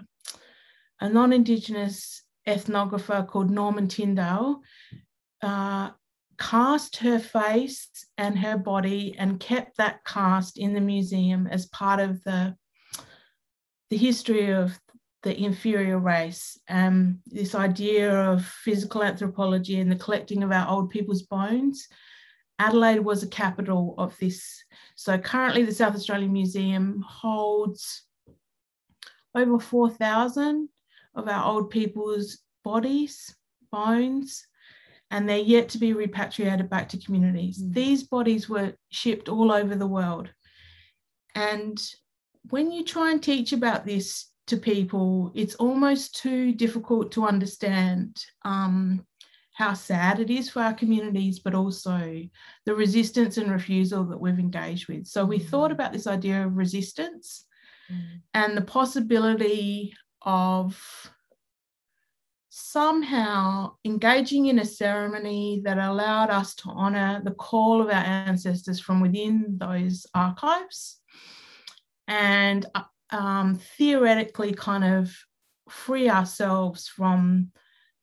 a 1.00 1.08
non-Indigenous 1.08 2.24
ethnographer 2.44 3.24
called 3.24 3.50
Norman 3.50 3.86
Tindale 3.86 4.56
uh, 5.42 5.90
cast 6.40 6.96
her 6.96 7.20
face 7.20 7.88
and 8.16 8.36
her 8.36 8.58
body 8.58 9.14
and 9.16 9.38
kept 9.38 9.76
that 9.76 10.04
cast 10.04 10.58
in 10.58 10.74
the 10.74 10.80
museum 10.80 11.46
as 11.46 11.66
part 11.66 12.00
of 12.00 12.20
the 12.24 12.56
the 13.90 13.96
history 13.96 14.50
of 14.50 14.78
the 15.22 15.36
inferior 15.36 15.98
race. 15.98 16.58
Um, 16.68 17.20
this 17.26 17.54
idea 17.54 18.12
of 18.12 18.44
physical 18.44 19.02
anthropology 19.02 19.80
and 19.80 19.90
the 19.90 19.96
collecting 19.96 20.42
of 20.42 20.52
our 20.52 20.68
old 20.68 20.90
people's 20.90 21.22
bones. 21.22 21.88
Adelaide 22.58 23.00
was 23.00 23.22
a 23.22 23.28
capital 23.28 23.94
of 23.98 24.16
this. 24.18 24.64
So 24.96 25.18
currently, 25.18 25.64
the 25.64 25.74
South 25.74 25.94
Australian 25.94 26.32
Museum 26.32 27.04
holds 27.06 28.02
over 29.34 29.58
4,000 29.58 30.68
of 31.14 31.28
our 31.28 31.44
old 31.44 31.70
people's 31.70 32.38
bodies, 32.64 33.34
bones, 33.70 34.46
and 35.10 35.28
they're 35.28 35.38
yet 35.38 35.68
to 35.70 35.78
be 35.78 35.92
repatriated 35.92 36.68
back 36.68 36.88
to 36.90 36.98
communities. 36.98 37.62
Mm. 37.62 37.74
These 37.74 38.02
bodies 38.04 38.48
were 38.48 38.74
shipped 38.90 39.28
all 39.28 39.52
over 39.52 39.74
the 39.74 39.86
world. 39.86 40.30
And 41.34 41.80
when 42.50 42.70
you 42.70 42.84
try 42.84 43.10
and 43.10 43.22
teach 43.22 43.52
about 43.52 43.86
this 43.86 44.27
to 44.48 44.56
people, 44.56 45.32
it's 45.34 45.54
almost 45.56 46.16
too 46.16 46.52
difficult 46.52 47.12
to 47.12 47.26
understand 47.26 48.16
um, 48.44 49.04
how 49.54 49.74
sad 49.74 50.20
it 50.20 50.30
is 50.30 50.50
for 50.50 50.60
our 50.60 50.74
communities, 50.74 51.38
but 51.40 51.54
also 51.54 52.22
the 52.64 52.74
resistance 52.74 53.36
and 53.36 53.50
refusal 53.50 54.04
that 54.04 54.20
we've 54.20 54.38
engaged 54.38 54.88
with. 54.88 55.06
So 55.06 55.24
we 55.24 55.38
mm. 55.38 55.48
thought 55.48 55.72
about 55.72 55.92
this 55.92 56.06
idea 56.06 56.46
of 56.46 56.56
resistance 56.56 57.44
mm. 57.90 58.20
and 58.34 58.56
the 58.56 58.62
possibility 58.62 59.94
of 60.22 60.80
somehow 62.50 63.72
engaging 63.84 64.46
in 64.46 64.58
a 64.58 64.64
ceremony 64.64 65.62
that 65.64 65.78
allowed 65.78 66.30
us 66.30 66.54
to 66.56 66.68
honour 66.68 67.20
the 67.24 67.30
call 67.32 67.80
of 67.80 67.88
our 67.88 67.94
ancestors 67.94 68.80
from 68.80 69.00
within 69.00 69.56
those 69.58 70.06
archives 70.14 71.00
and 72.08 72.66
um, 73.10 73.58
theoretically 73.76 74.52
kind 74.52 74.84
of 74.84 75.14
free 75.68 76.08
ourselves 76.08 76.88
from 76.88 77.50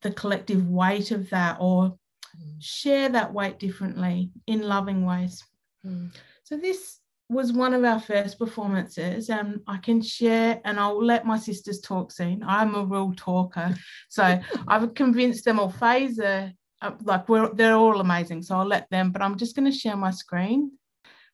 the 0.01 0.12
collective 0.12 0.68
weight 0.68 1.12
of 1.12 1.30
that 1.32 1.58
or 1.60 1.97
mm. 2.38 2.56
share 2.60 3.10
that 3.10 3.34
weight 3.34 3.60
differently 3.60 4.32
in 4.47 4.62
loving 4.62 5.06
ways. 5.06 5.43
Mm. 5.86 6.12
So 6.43 6.58
this 6.58 6.99
was 7.28 7.51
one 7.51 7.74
of 7.74 7.84
our 7.84 7.99
first 7.99 8.38
performances 8.38 9.30
and 9.32 9.60
I 9.68 9.78
can 9.78 9.99
share 10.01 10.62
and 10.64 10.80
I'll 10.80 11.03
let 11.03 11.26
my 11.26 11.39
sisters 11.39 11.82
talk 11.82 12.12
soon. 12.12 12.43
I'm 12.43 12.76
a 12.76 12.86
real 12.86 13.14
talker. 13.18 13.76
So 14.10 14.39
I've 14.68 14.93
convinced 14.93 15.45
them 15.45 15.60
all 15.60 15.72
phaser 15.72 16.53
uh, 16.82 16.91
like 17.03 17.28
we're 17.30 17.53
they're 17.53 17.76
all 17.76 17.99
amazing. 17.99 18.41
So 18.41 18.56
I'll 18.56 18.66
let 18.66 18.89
them, 18.89 19.12
but 19.12 19.22
I'm 19.22 19.38
just 19.38 19.56
going 19.56 19.72
to 19.72 19.78
share 19.78 19.95
my 19.95 20.12
screen. 20.12 20.72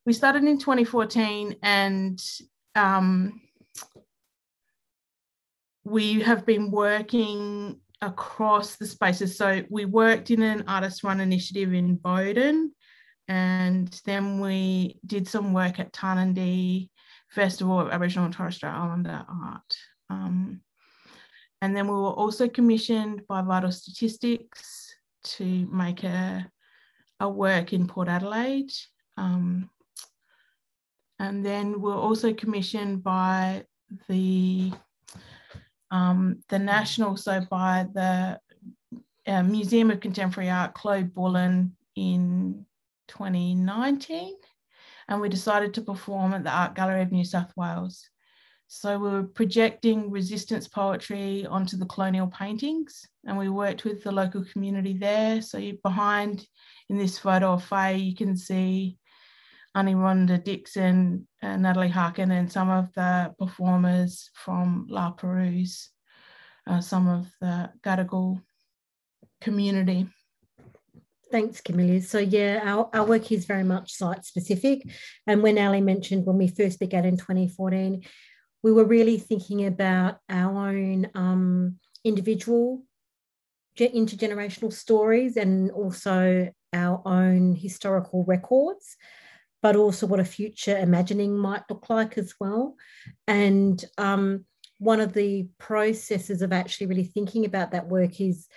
We 0.06 0.12
started 0.12 0.44
in 0.44 0.58
2014 0.58 1.56
and 1.62 2.22
um, 2.74 3.40
we 5.84 6.20
have 6.20 6.46
been 6.46 6.70
working 6.70 7.80
across 8.00 8.76
the 8.76 8.86
spaces. 8.86 9.36
So 9.36 9.62
we 9.70 9.84
worked 9.84 10.30
in 10.30 10.42
an 10.42 10.64
artist 10.66 11.04
run 11.04 11.20
initiative 11.20 11.72
in 11.72 11.96
Bowden, 11.96 12.72
and 13.28 13.88
then 14.04 14.40
we 14.40 14.98
did 15.06 15.28
some 15.28 15.52
work 15.52 15.78
at 15.78 15.92
Tarnanthi 15.92 16.90
Festival 17.30 17.80
of 17.80 17.90
Aboriginal 17.90 18.26
and 18.26 18.34
Torres 18.34 18.56
Strait 18.56 18.72
Islander 18.72 19.24
Art. 19.28 19.76
Um, 20.10 20.60
and 21.62 21.76
then 21.76 21.86
we 21.86 21.94
were 21.94 22.10
also 22.10 22.48
commissioned 22.48 23.26
by 23.28 23.40
Vital 23.40 23.70
Statistics 23.70 24.92
to 25.24 25.44
make 25.72 26.02
a, 26.02 26.50
a 27.20 27.28
work 27.28 27.72
in 27.72 27.86
Port 27.86 28.08
Adelaide. 28.08 28.72
Um, 29.16 29.70
and 31.20 31.46
then 31.46 31.74
we 31.74 31.78
we're 31.78 31.96
also 31.96 32.34
commissioned 32.34 33.04
by 33.04 33.64
the 34.08 34.72
um, 35.92 36.42
the 36.48 36.58
national, 36.58 37.16
so 37.16 37.42
by 37.50 37.86
the 37.92 38.40
uh, 39.26 39.42
Museum 39.42 39.90
of 39.90 40.00
Contemporary 40.00 40.50
Art, 40.50 40.74
Claude 40.74 41.12
Bullen 41.12 41.76
in 41.94 42.64
2019. 43.08 44.34
And 45.08 45.20
we 45.20 45.28
decided 45.28 45.74
to 45.74 45.82
perform 45.82 46.32
at 46.32 46.44
the 46.44 46.50
Art 46.50 46.74
Gallery 46.74 47.02
of 47.02 47.12
New 47.12 47.24
South 47.24 47.52
Wales. 47.56 48.08
So 48.68 48.98
we 48.98 49.10
were 49.10 49.24
projecting 49.24 50.10
resistance 50.10 50.66
poetry 50.66 51.44
onto 51.44 51.76
the 51.76 51.84
colonial 51.84 52.28
paintings, 52.28 53.06
and 53.26 53.36
we 53.36 53.50
worked 53.50 53.84
with 53.84 54.02
the 54.02 54.10
local 54.10 54.46
community 54.46 54.94
there. 54.94 55.42
So 55.42 55.60
behind 55.84 56.46
in 56.88 56.96
this 56.96 57.18
photo 57.18 57.52
of 57.52 57.64
Faye, 57.64 57.98
you 57.98 58.16
can 58.16 58.34
see 58.34 58.96
Aunty 59.74 59.94
Rhonda 59.94 60.42
Dixon, 60.42 61.26
uh, 61.42 61.56
Natalie 61.56 61.88
Harkin, 61.88 62.30
and 62.30 62.50
some 62.50 62.70
of 62.70 62.92
the 62.94 63.34
performers 63.38 64.30
from 64.34 64.86
La 64.88 65.10
Perouse, 65.10 65.90
uh, 66.66 66.80
some 66.80 67.08
of 67.08 67.26
the 67.40 67.70
Gadigal 67.82 68.42
community. 69.40 70.08
Thanks, 71.30 71.62
Gumillya. 71.62 72.02
So 72.02 72.18
yeah, 72.18 72.60
our, 72.62 72.90
our 72.92 73.06
work 73.06 73.32
is 73.32 73.46
very 73.46 73.64
much 73.64 73.94
site 73.94 74.26
specific. 74.26 74.82
And 75.26 75.42
when 75.42 75.58
Ali 75.58 75.80
mentioned 75.80 76.26
when 76.26 76.36
we 76.36 76.48
first 76.48 76.78
began 76.78 77.06
in 77.06 77.16
2014, 77.16 78.04
we 78.62 78.72
were 78.72 78.84
really 78.84 79.18
thinking 79.18 79.64
about 79.64 80.18
our 80.28 80.68
own 80.68 81.08
um, 81.14 81.78
individual 82.04 82.84
intergenerational 83.78 84.72
stories 84.72 85.36
and 85.36 85.70
also 85.70 86.50
our 86.72 87.02
own 87.04 87.54
historical 87.54 88.24
records, 88.24 88.96
but 89.62 89.76
also 89.76 90.06
what 90.06 90.20
a 90.20 90.24
future 90.24 90.76
imagining 90.76 91.38
might 91.38 91.62
look 91.70 91.88
like 91.88 92.18
as 92.18 92.34
well. 92.40 92.74
And 93.28 93.82
um, 93.96 94.44
one 94.78 95.00
of 95.00 95.12
the 95.12 95.48
processes 95.58 96.42
of 96.42 96.52
actually 96.52 96.88
really 96.88 97.04
thinking 97.04 97.44
about 97.44 97.70
that 97.70 97.88
work 97.88 98.20
is 98.20 98.48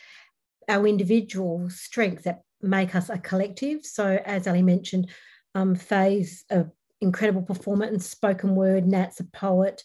our 0.67 0.87
individual 0.87 1.69
strengths 1.69 2.23
that 2.23 2.41
make 2.61 2.95
us 2.95 3.09
a 3.09 3.19
collective. 3.19 3.85
So, 3.85 4.19
as 4.25 4.47
Ali 4.47 4.63
mentioned, 4.63 5.11
um, 5.53 5.75
Faye's 5.75 6.43
a 6.49 6.65
incredible 7.01 7.43
performer 7.43 7.85
in 7.85 7.99
spoken 7.99 8.55
word. 8.55 8.87
Nat's 8.87 9.19
a 9.19 9.25
poet. 9.25 9.83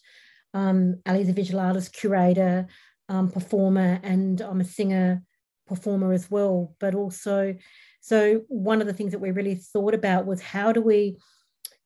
Um, 0.55 1.01
Ali's 1.07 1.29
a 1.29 1.35
visual 1.35 1.61
artist, 1.61 1.93
curator, 1.93 2.67
um, 3.09 3.31
performer, 3.31 4.01
and 4.03 4.41
I'm 4.41 4.61
a 4.61 4.65
singer 4.65 5.23
performer 5.67 6.13
as 6.13 6.31
well. 6.31 6.75
But 6.81 6.95
also, 6.95 7.55
so 8.01 8.43
one 8.49 8.81
of 8.81 8.87
the 8.87 8.93
things 8.93 9.13
that 9.13 9.21
we 9.21 9.31
really 9.31 9.55
thought 9.55 9.95
about 9.95 10.27
was 10.27 10.41
how 10.41 10.73
do 10.73 10.81
we 10.81 11.17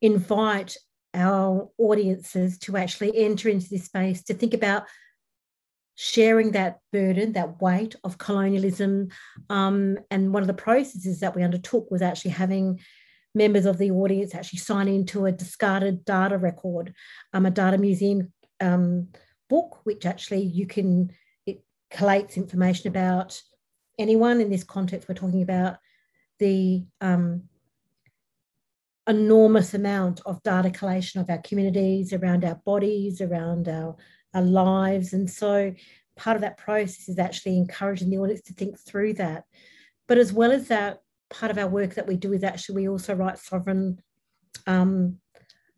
invite 0.01 0.77
our 1.13 1.69
audiences 1.77 2.57
to 2.59 2.77
actually 2.77 3.17
enter 3.17 3.49
into 3.49 3.69
this 3.69 3.85
space 3.85 4.23
to 4.23 4.33
think 4.33 4.53
about 4.53 4.83
sharing 5.95 6.51
that 6.51 6.79
burden, 6.91 7.31
that 7.33 7.61
weight 7.61 7.95
of 8.03 8.17
colonialism. 8.17 9.07
Um, 9.49 9.97
and 10.11 10.33
one 10.33 10.43
of 10.43 10.47
the 10.47 10.53
processes 10.53 11.21
that 11.21 11.35
we 11.35 11.43
undertook 11.43 11.89
was 11.89 12.01
actually 12.01 12.31
having 12.31 12.81
members 13.33 13.65
of 13.65 13.77
the 13.77 13.91
audience 13.91 14.35
actually 14.35 14.59
sign 14.59 14.87
into 14.87 15.25
a 15.25 15.31
discarded 15.31 16.03
data 16.05 16.37
record, 16.37 16.93
um, 17.33 17.45
a 17.45 17.51
data 17.51 17.77
museum 17.77 18.31
um, 18.59 19.07
book, 19.49 19.79
which 19.85 20.05
actually 20.05 20.41
you 20.41 20.67
can, 20.67 21.11
it 21.45 21.63
collates 21.91 22.35
information 22.35 22.89
about 22.89 23.41
anyone. 23.97 24.41
In 24.41 24.49
this 24.49 24.63
context, 24.63 25.07
we're 25.07 25.15
talking 25.15 25.41
about 25.41 25.77
the 26.39 26.85
um, 27.01 27.43
enormous 29.07 29.73
amount 29.73 30.21
of 30.25 30.41
data 30.43 30.69
collation 30.69 31.21
of 31.21 31.29
our 31.29 31.37
communities, 31.39 32.13
around 32.13 32.43
our 32.43 32.55
bodies, 32.65 33.21
around 33.21 33.67
our, 33.67 33.95
our 34.33 34.41
lives. 34.41 35.13
And 35.13 35.29
so 35.29 35.73
part 36.15 36.35
of 36.35 36.41
that 36.41 36.57
process 36.57 37.07
is 37.07 37.19
actually 37.19 37.57
encouraging 37.57 38.09
the 38.09 38.17
audience 38.17 38.41
to 38.43 38.53
think 38.53 38.79
through 38.79 39.13
that. 39.13 39.43
But 40.07 40.17
as 40.17 40.33
well 40.33 40.51
as 40.51 40.67
that, 40.69 40.99
part 41.29 41.51
of 41.51 41.57
our 41.57 41.67
work 41.67 41.95
that 41.95 42.07
we 42.07 42.15
do 42.17 42.33
is 42.33 42.43
actually 42.43 42.75
we 42.75 42.89
also 42.89 43.13
write 43.15 43.39
sovereign 43.39 43.99
um, 44.67 45.17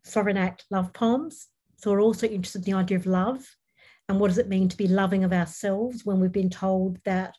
sovereign 0.04 0.36
act 0.36 0.64
love 0.70 0.92
poems. 0.92 1.48
So 1.76 1.90
we're 1.90 2.02
also 2.02 2.26
interested 2.26 2.66
in 2.66 2.72
the 2.72 2.78
idea 2.78 2.98
of 2.98 3.06
love 3.06 3.44
and 4.08 4.18
what 4.18 4.28
does 4.28 4.38
it 4.38 4.48
mean 4.48 4.68
to 4.68 4.76
be 4.76 4.88
loving 4.88 5.24
of 5.24 5.32
ourselves 5.32 6.04
when 6.04 6.18
we've 6.18 6.32
been 6.32 6.50
told 6.50 6.98
that 7.04 7.34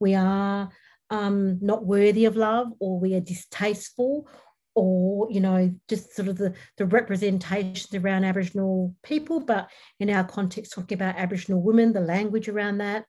we 0.00 0.14
are 0.14 0.68
um, 1.10 1.58
not 1.60 1.86
worthy 1.86 2.24
of 2.24 2.36
love 2.36 2.68
or 2.80 2.98
we 2.98 3.14
are 3.14 3.20
distasteful 3.20 4.28
or 4.74 5.28
you 5.30 5.40
know 5.40 5.74
just 5.88 6.14
sort 6.14 6.28
of 6.28 6.36
the, 6.36 6.54
the 6.76 6.86
representations 6.86 7.94
around 7.94 8.24
aboriginal 8.24 8.94
people 9.02 9.40
but 9.40 9.70
in 9.98 10.10
our 10.10 10.24
context 10.24 10.72
talking 10.72 10.96
about 10.96 11.16
aboriginal 11.16 11.62
women 11.62 11.92
the 11.92 12.00
language 12.00 12.48
around 12.48 12.78
that 12.78 13.04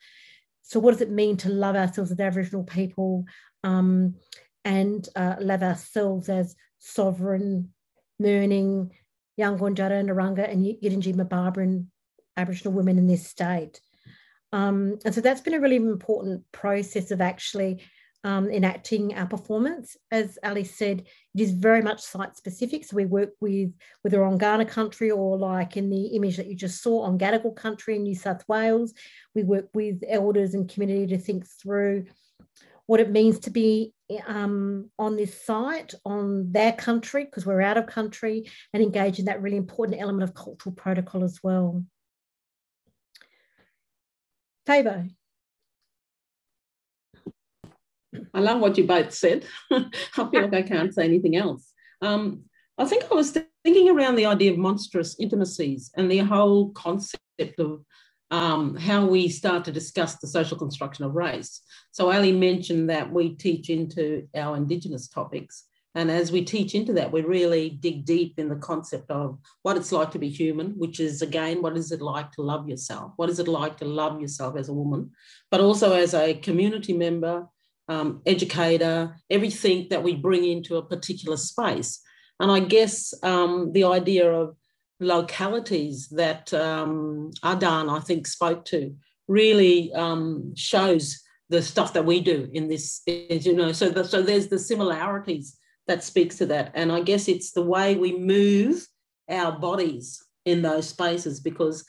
so 0.64 0.80
what 0.80 0.92
does 0.92 1.02
it 1.02 1.12
mean 1.12 1.36
to 1.36 1.50
love 1.50 1.76
ourselves 1.76 2.12
as 2.12 2.20
aboriginal 2.20 2.64
people 2.64 3.26
um, 3.64 4.16
and 4.66 5.08
uh, 5.16 5.36
love 5.40 5.64
ourselves 5.64 6.30
as 6.30 6.56
sovereign, 6.80 7.70
Mirning, 8.20 8.92
Yankunytjatjara, 9.40 10.04
Narungga, 10.06 10.52
and 10.52 10.66
Yidinji 10.66 11.16
Mbarbaram 11.16 11.86
Aboriginal 12.36 12.74
women 12.74 12.98
in 12.98 13.08
this 13.08 13.28
state. 13.28 13.82
Um, 14.52 14.98
and 15.06 15.14
so 15.14 15.22
that's 15.22 15.42
been 15.42 15.54
a 15.54 15.60
really 15.60 15.76
important 15.76 16.44
process 16.52 17.12
of 17.12 17.22
actually 17.22 17.84
um, 18.24 18.50
enacting 18.50 19.16
our 19.16 19.28
performance. 19.28 19.96
As 20.12 20.38
Ali 20.44 20.64
said, 20.64 21.04
it 21.36 21.42
is 21.42 21.52
very 21.52 21.82
much 21.82 22.02
site 22.02 22.36
specific. 22.36 22.84
So 22.84 22.96
we 22.96 23.06
work 23.06 23.32
with 23.40 23.72
whether 24.02 24.24
on 24.24 24.40
Kaurna 24.40 24.68
country 24.68 25.12
or 25.12 25.38
like 25.38 25.78
in 25.78 25.90
the 25.90 26.08
image 26.08 26.38
that 26.38 26.48
you 26.48 26.56
just 26.56 26.82
saw 26.82 27.04
on 27.04 27.18
Gadigal 27.18 27.56
country 27.56 27.96
in 27.96 28.04
New 28.04 28.16
South 28.16 28.44
Wales. 28.48 28.94
We 29.36 29.44
work 29.44 29.70
with 29.74 30.04
elders 30.08 30.54
and 30.54 30.70
community 30.70 31.08
to 31.08 31.18
think 31.18 31.46
through 31.62 32.06
what 32.88 33.00
it 33.00 33.12
means 33.12 33.40
to 33.40 33.52
be 33.52 33.94
um, 34.28 34.90
on 34.98 35.16
this 35.16 35.46
site, 35.46 35.94
on 36.04 36.52
their 36.52 36.74
country, 36.74 37.24
because 37.24 37.46
we're 37.46 37.62
out 37.62 37.78
of 37.78 37.86
country, 37.86 38.50
and 38.74 38.82
engage 38.82 39.20
in 39.20 39.26
that 39.26 39.44
really 39.44 39.58
important 39.58 40.02
element 40.02 40.24
of 40.24 40.34
cultural 40.34 40.74
protocol 40.74 41.24
as 41.24 41.40
well. 41.44 41.86
Fabo. 44.70 45.10
I 48.34 48.40
love 48.40 48.60
what 48.60 48.78
you 48.78 48.86
both 48.86 49.14
said. 49.14 49.46
I 49.72 49.90
feel 50.14 50.42
like 50.44 50.54
I 50.54 50.62
can't 50.62 50.94
say 50.94 51.06
anything 51.06 51.36
else. 51.36 51.74
Um, 52.04 52.44
I 52.78 52.86
think 52.86 53.06
I 53.12 53.16
was 53.16 53.36
thinking 53.64 53.90
around 53.90 54.16
the 54.16 54.28
idea 54.28 54.52
of 54.52 54.60
monstrous 54.60 55.16
intimacies 55.20 55.92
and 55.98 56.10
the 56.10 56.20
whole 56.20 56.70
concept 56.72 57.20
of 57.58 57.84
um, 58.30 58.76
how 58.76 59.08
we 59.08 59.28
start 59.28 59.66
to 59.66 59.72
discuss 59.72 60.18
the 60.18 60.28
social 60.28 60.58
construction 60.58 61.04
of 61.04 61.16
race. 61.16 61.62
So 61.92 62.12
Ali 62.12 62.32
mentioned 62.32 62.92
that 62.92 63.12
we 63.12 63.30
teach 63.30 63.72
into 63.72 64.28
our 64.36 64.56
Indigenous 64.56 65.08
topics. 65.08 65.66
And 66.00 66.10
as 66.10 66.32
we 66.32 66.46
teach 66.46 66.76
into 66.76 66.94
that, 66.94 67.12
we 67.12 67.24
really 67.24 67.72
dig 67.72 68.06
deep 68.06 68.40
in 68.40 68.48
the 68.48 68.56
concept 68.56 69.12
of 69.12 69.38
what 69.64 69.76
it's 69.76 69.92
like 69.92 70.12
to 70.12 70.20
be 70.20 70.30
human, 70.30 70.72
which 70.78 71.02
is 71.02 71.22
again, 71.22 71.62
what 71.62 71.76
is 71.76 71.92
it 71.92 72.02
like 72.02 72.32
to 72.34 72.42
love 72.42 72.70
yourself? 72.70 73.12
What 73.18 73.30
is 73.30 73.38
it 73.38 73.50
like 73.50 73.76
to 73.80 73.86
love 73.86 74.22
yourself 74.22 74.56
as 74.56 74.70
a 74.70 74.74
woman, 74.74 75.12
but 75.52 75.60
also 75.60 75.92
as 75.92 76.14
a 76.14 76.36
community 76.36 76.94
member, 76.94 77.48
um, 77.90 78.22
educator, 78.26 79.18
everything 79.30 79.88
that 79.90 80.02
we 80.02 80.16
bring 80.16 80.46
into 80.46 80.78
a 80.78 80.86
particular 80.86 81.36
space. 81.36 82.00
And 82.40 82.50
I 82.50 82.62
guess 82.62 83.14
um, 83.22 83.74
the 83.74 83.84
idea 83.84 84.32
of 84.32 84.56
localities 85.02 86.08
that 86.12 86.54
um, 86.54 87.32
Andan, 87.44 87.94
I 87.94 88.00
think, 88.00 88.26
spoke 88.26 88.64
to 88.66 88.96
really 89.28 89.92
um, 89.94 90.56
shows 90.56 91.22
the 91.50 91.62
stuff 91.62 91.92
that 91.92 92.06
we 92.06 92.22
do 92.22 92.48
in 92.54 92.70
this, 92.70 93.02
you 93.06 93.54
know, 93.54 93.74
so, 93.74 93.90
the, 93.90 94.06
so 94.06 94.22
there's 94.22 94.48
the 94.48 94.60
similarities 94.60 95.58
that 95.90 96.04
speaks 96.04 96.38
to 96.38 96.46
that. 96.46 96.72
And 96.76 96.92
I 96.92 97.02
guess 97.02 97.28
it's 97.28 97.52
the 97.52 97.64
way 97.64 97.96
we 97.96 98.16
move 98.16 98.88
our 99.28 99.60
bodies 99.60 100.24
in 100.46 100.62
those 100.62 100.88
spaces 100.88 101.40
because 101.40 101.84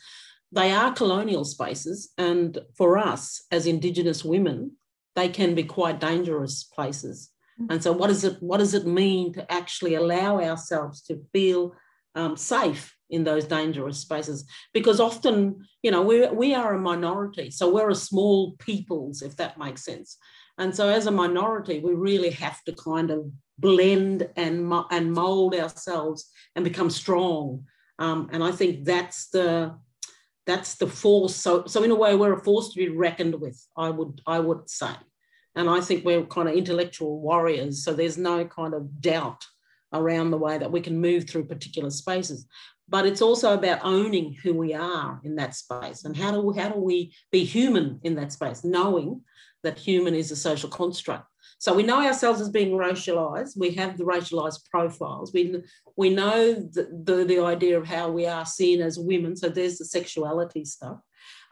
they 0.52 0.72
are 0.72 0.94
colonial 0.94 1.44
spaces. 1.44 2.10
And 2.16 2.58
for 2.78 2.96
us 2.96 3.44
as 3.52 3.66
Indigenous 3.66 4.24
women, 4.24 4.72
they 5.16 5.28
can 5.28 5.54
be 5.54 5.64
quite 5.64 6.00
dangerous 6.00 6.64
places. 6.64 7.30
Mm. 7.60 7.66
And 7.72 7.82
so 7.82 7.92
what 7.92 8.06
does 8.06 8.24
it 8.24 8.38
what 8.40 8.56
does 8.56 8.72
it 8.72 8.86
mean 8.86 9.34
to 9.34 9.52
actually 9.52 9.94
allow 9.96 10.40
ourselves 10.40 11.02
to 11.02 11.20
feel 11.34 11.74
um, 12.14 12.38
safe 12.38 12.96
in 13.10 13.24
those 13.24 13.44
dangerous 13.44 13.98
spaces 13.98 14.44
because 14.72 14.98
often 14.98 15.64
you 15.82 15.90
know 15.90 16.02
we 16.02 16.26
we 16.28 16.54
are 16.54 16.74
a 16.74 16.80
minority 16.80 17.50
so 17.50 17.72
we're 17.72 17.90
a 17.90 17.94
small 17.94 18.56
peoples 18.58 19.22
if 19.22 19.36
that 19.36 19.58
makes 19.58 19.84
sense 19.84 20.16
and 20.58 20.74
so 20.74 20.88
as 20.88 21.06
a 21.06 21.10
minority 21.12 21.80
we 21.80 21.92
really 21.94 22.30
have 22.30 22.62
to 22.64 22.72
kind 22.72 23.10
of 23.10 23.30
blend 23.60 24.28
and 24.36 24.72
and 24.90 25.12
mold 25.12 25.54
ourselves 25.54 26.30
and 26.54 26.64
become 26.64 26.90
strong. 26.90 27.64
Um, 27.98 28.30
and 28.32 28.42
i 28.42 28.50
think 28.50 28.84
that's 28.84 29.28
the 29.28 29.76
that's 30.46 30.76
the 30.76 30.86
force. 30.86 31.36
So 31.36 31.66
so 31.66 31.82
in 31.82 31.90
a 31.90 31.94
way 31.94 32.14
we're 32.16 32.32
a 32.32 32.44
force 32.44 32.70
to 32.70 32.78
be 32.78 32.88
reckoned 32.88 33.40
with 33.40 33.58
i 33.76 33.90
would 33.90 34.20
i 34.26 34.38
would 34.38 34.68
say. 34.68 34.94
And 35.54 35.68
i 35.68 35.80
think 35.80 36.04
we're 36.04 36.24
kind 36.26 36.48
of 36.48 36.54
intellectual 36.54 37.20
warriors 37.20 37.84
so 37.84 37.92
there's 37.92 38.18
no 38.18 38.44
kind 38.44 38.74
of 38.74 39.00
doubt 39.00 39.44
around 39.92 40.30
the 40.30 40.38
way 40.38 40.58
that 40.58 40.70
we 40.70 40.80
can 40.80 41.00
move 41.00 41.28
through 41.28 41.44
particular 41.44 41.90
spaces. 41.90 42.46
But 42.88 43.06
it's 43.06 43.22
also 43.22 43.54
about 43.54 43.80
owning 43.82 44.36
who 44.42 44.54
we 44.54 44.74
are 44.74 45.20
in 45.22 45.36
that 45.36 45.54
space. 45.54 46.04
And 46.04 46.16
how 46.16 46.32
do 46.32 46.40
we, 46.40 46.58
how 46.58 46.70
do 46.70 46.80
we 46.80 47.14
be 47.30 47.44
human 47.44 48.00
in 48.02 48.16
that 48.16 48.32
space? 48.32 48.64
Knowing 48.64 49.22
that 49.62 49.78
human 49.78 50.14
is 50.14 50.30
a 50.30 50.36
social 50.36 50.68
construct 50.68 51.29
so 51.60 51.74
we 51.74 51.82
know 51.82 52.02
ourselves 52.02 52.40
as 52.40 52.48
being 52.48 52.72
racialized. 52.72 53.56
We 53.56 53.72
have 53.72 53.98
the 53.98 54.04
racialized 54.04 54.64
profiles. 54.70 55.30
We, 55.34 55.62
we 55.94 56.08
know 56.08 56.54
the, 56.54 56.88
the, 57.04 57.24
the 57.24 57.44
idea 57.44 57.78
of 57.78 57.86
how 57.86 58.10
we 58.10 58.26
are 58.26 58.46
seen 58.46 58.80
as 58.80 58.98
women. 58.98 59.36
So 59.36 59.50
there's 59.50 59.76
the 59.76 59.84
sexuality 59.84 60.64
stuff. 60.64 60.98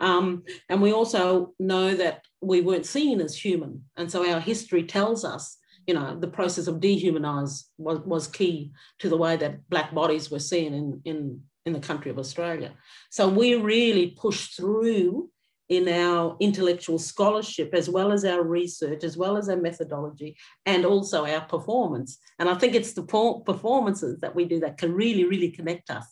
Um, 0.00 0.44
and 0.70 0.80
we 0.80 0.94
also 0.94 1.52
know 1.60 1.94
that 1.94 2.24
we 2.40 2.62
weren't 2.62 2.86
seen 2.86 3.20
as 3.20 3.36
human. 3.36 3.84
And 3.98 4.10
so 4.10 4.26
our 4.26 4.40
history 4.40 4.84
tells 4.84 5.26
us 5.26 5.58
you 5.86 5.94
know, 5.94 6.18
the 6.18 6.28
process 6.28 6.66
of 6.66 6.80
dehumanize 6.80 7.64
was, 7.78 7.98
was 8.00 8.28
key 8.28 8.72
to 8.98 9.08
the 9.08 9.16
way 9.16 9.36
that 9.36 9.66
black 9.70 9.94
bodies 9.94 10.30
were 10.30 10.38
seen 10.38 10.74
in, 10.74 11.00
in, 11.06 11.40
in 11.64 11.72
the 11.72 11.80
country 11.80 12.10
of 12.10 12.18
Australia. 12.18 12.74
So 13.10 13.26
we 13.26 13.54
really 13.54 14.08
pushed 14.08 14.56
through 14.56 15.30
in 15.68 15.88
our 15.88 16.36
intellectual 16.40 16.98
scholarship, 16.98 17.74
as 17.74 17.90
well 17.90 18.10
as 18.10 18.24
our 18.24 18.42
research, 18.42 19.04
as 19.04 19.16
well 19.16 19.36
as 19.36 19.48
our 19.48 19.56
methodology, 19.56 20.36
and 20.64 20.86
also 20.86 21.26
our 21.26 21.42
performance. 21.42 22.18
And 22.38 22.48
I 22.48 22.54
think 22.54 22.74
it's 22.74 22.94
the 22.94 23.02
performances 23.02 24.20
that 24.20 24.34
we 24.34 24.46
do 24.46 24.60
that 24.60 24.78
can 24.78 24.94
really, 24.94 25.24
really 25.24 25.50
connect 25.50 25.90
us. 25.90 26.06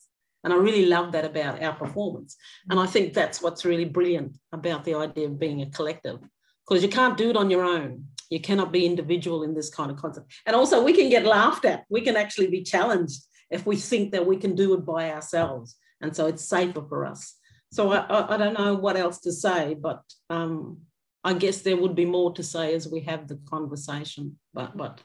And 0.45 0.53
I 0.53 0.57
really 0.57 0.87
love 0.87 1.13
that 1.13 1.25
about 1.25 1.63
our 1.63 1.73
performance. 1.73 2.37
And 2.71 2.79
I 2.79 2.87
think 2.87 3.15
that's 3.15 3.43
what's 3.43 3.65
really 3.65 3.87
brilliant 3.87 4.37
about 4.53 4.85
the 4.85 4.95
idea 4.95 5.27
of 5.27 5.41
being 5.41 5.63
a 5.63 5.71
collective, 5.71 6.21
because 6.69 6.83
you 6.83 6.89
can't 6.89 7.17
do 7.17 7.31
it 7.31 7.37
on 7.37 7.51
your 7.51 7.65
own. 7.65 8.05
You 8.31 8.41
cannot 8.41 8.73
be 8.73 8.87
individual 8.87 9.43
in 9.43 9.55
this 9.55 9.71
kind 9.71 9.91
of 9.91 9.97
concept. 9.97 10.33
And 10.47 10.55
also, 10.55 10.85
we 10.85 10.93
can 10.93 11.09
get 11.09 11.25
laughed 11.25 11.65
at. 11.65 11.85
We 11.89 12.01
can 12.01 12.17
actually 12.17 12.49
be 12.49 12.63
challenged 12.63 13.23
if 13.51 13.65
we 13.65 13.77
think 13.77 14.13
that 14.13 14.27
we 14.27 14.37
can 14.37 14.55
do 14.55 14.75
it 14.75 14.85
by 14.85 15.11
ourselves. 15.13 15.77
And 16.01 16.15
so 16.15 16.27
it's 16.27 16.45
safer 16.45 16.85
for 16.89 17.07
us. 17.07 17.35
So 17.73 17.93
I, 17.93 17.99
I, 17.99 18.35
I 18.35 18.37
don't 18.37 18.59
know 18.59 18.75
what 18.75 18.97
else 18.97 19.21
to 19.21 19.33
say, 19.33 19.75
but 19.75 20.03
um, 20.31 20.79
I 21.25 21.35
guess 21.35 21.63
there 21.63 21.77
would 21.77 21.95
be 21.95 22.05
more 22.05 22.33
to 22.35 22.43
say 22.43 22.75
as 22.75 22.89
we 22.89 23.01
have 23.01 23.29
the 23.29 23.39
conversation. 23.49 24.39
But, 24.55 24.77
but 24.77 25.03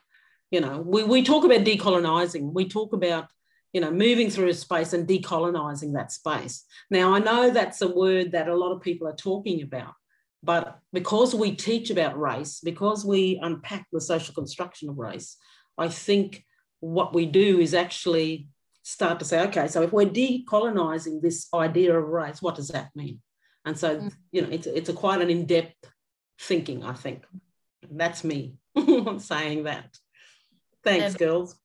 you 0.52 0.62
know, 0.62 0.82
we, 0.82 1.04
we 1.04 1.24
talk 1.24 1.44
about 1.44 1.62
decolonizing. 1.62 2.54
We 2.54 2.68
talk 2.68 2.94
about 2.94 3.28
you 3.74 3.80
know, 3.80 3.92
moving 3.92 4.30
through 4.30 4.50
a 4.50 4.54
space 4.54 4.94
and 4.94 5.08
decolonizing 5.08 5.94
that 5.94 6.12
space. 6.12 6.66
Now, 6.90 7.14
I 7.14 7.20
know 7.20 7.50
that's 7.50 7.82
a 7.82 7.88
word 7.88 8.34
that 8.34 8.50
a 8.50 8.56
lot 8.56 8.74
of 8.74 8.82
people 8.82 9.08
are 9.08 9.16
talking 9.16 9.62
about, 9.62 9.94
but 10.44 10.80
because 10.92 11.34
we 11.34 11.56
teach 11.56 11.90
about 11.90 12.20
race, 12.20 12.60
because 12.62 13.06
we 13.06 13.40
unpack 13.42 13.88
the 13.92 14.02
social 14.02 14.34
construction 14.34 14.90
of 14.90 14.98
race, 14.98 15.38
I 15.78 15.88
think 15.88 16.44
what 16.82 17.14
we 17.14 17.26
do 17.26 17.60
is 17.60 17.74
actually 17.74 18.48
start 18.84 19.20
to 19.20 19.26
say, 19.26 19.42
okay, 19.48 19.68
so 19.68 19.82
if 19.82 19.92
we're 19.92 20.08
decolonizing 20.08 21.22
this 21.22 21.48
idea 21.54 21.98
of 21.98 22.08
race, 22.08 22.42
what 22.42 22.56
does 22.56 22.70
that 22.70 22.90
mean? 22.96 23.20
And 23.66 23.78
so, 23.78 23.98
mm. 23.98 24.14
you 24.32 24.42
know, 24.42 24.50
it's, 24.50 24.68
it's 24.68 24.90
a 24.90 24.94
quite 24.94 25.22
an 25.22 25.30
in-depth 25.30 25.76
thinking, 26.40 26.84
I 26.84 26.94
think. 26.94 27.26
That's 27.90 28.24
me 28.24 28.56
saying 29.20 29.64
that. 29.64 29.98
Thanks, 30.84 31.16
girls. 31.16 31.56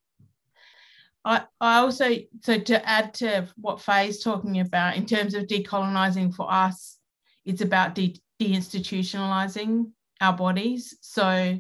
I, 1.24 1.42
I 1.60 1.78
also, 1.78 2.14
so 2.42 2.58
to 2.58 2.88
add 2.88 3.14
to 3.14 3.48
what 3.56 3.80
Faye's 3.80 4.22
talking 4.22 4.60
about 4.60 4.96
in 4.96 5.06
terms 5.06 5.34
of 5.34 5.46
decolonizing 5.46 6.34
for 6.34 6.50
us, 6.50 6.98
it's 7.44 7.62
about 7.62 7.94
de- 7.94 8.20
deinstitutionalizing 8.40 9.90
our 10.20 10.36
bodies. 10.36 10.96
So, 11.00 11.58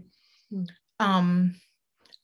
hmm. 0.50 0.64
um, 1.00 1.54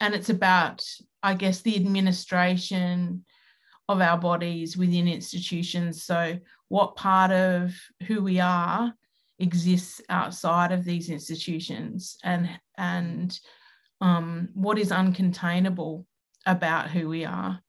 and 0.01 0.14
it's 0.14 0.30
about, 0.30 0.85
I 1.23 1.35
guess, 1.35 1.61
the 1.61 1.77
administration 1.77 3.25
of 3.89 4.01
our 4.01 4.18
bodies 4.18 4.77
within 4.77 5.09
institutions. 5.09 6.05
So, 6.05 6.39
what 6.68 6.97
part 6.97 7.31
of 7.31 7.75
who 8.07 8.23
we 8.23 8.41
are 8.41 8.93
exists 9.39 10.01
outside 10.09 10.73
of 10.73 10.85
these 10.85 11.11
institutions, 11.11 12.16
and 12.23 12.49
and 12.77 13.39
um, 14.01 14.49
what 14.55 14.79
is 14.79 14.91
uncontainable 14.91 16.05
about 16.47 16.91
who 16.91 17.09
we 17.09 17.25
are. 17.25 17.61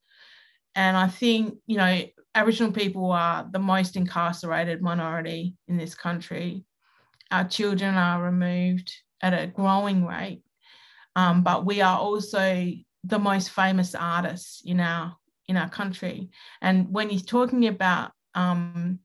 And 0.75 0.97
I 0.97 1.07
think, 1.07 1.59
you 1.67 1.77
know, 1.77 2.01
Aboriginal 2.33 2.71
people 2.71 3.11
are 3.11 3.47
the 3.51 3.59
most 3.59 3.95
incarcerated 3.95 4.81
minority 4.81 5.55
in 5.67 5.77
this 5.77 5.93
country 5.93 6.65
our 7.33 7.43
children 7.45 7.95
are 7.95 8.21
removed 8.21 8.93
at 9.21 9.33
a 9.33 9.47
growing 9.47 10.05
rate, 10.05 10.43
um, 11.15 11.43
but 11.43 11.65
we 11.65 11.81
are 11.81 11.97
also 11.97 12.71
the 13.03 13.19
most 13.19 13.49
famous 13.49 13.95
artists 13.95 14.61
in 14.65 14.79
our 14.79 15.15
in 15.47 15.57
our 15.57 15.69
country. 15.69 16.29
And 16.61 16.89
when 16.91 17.09
you're 17.09 17.19
talking 17.19 17.67
about 17.67 18.11
um, 18.33 18.99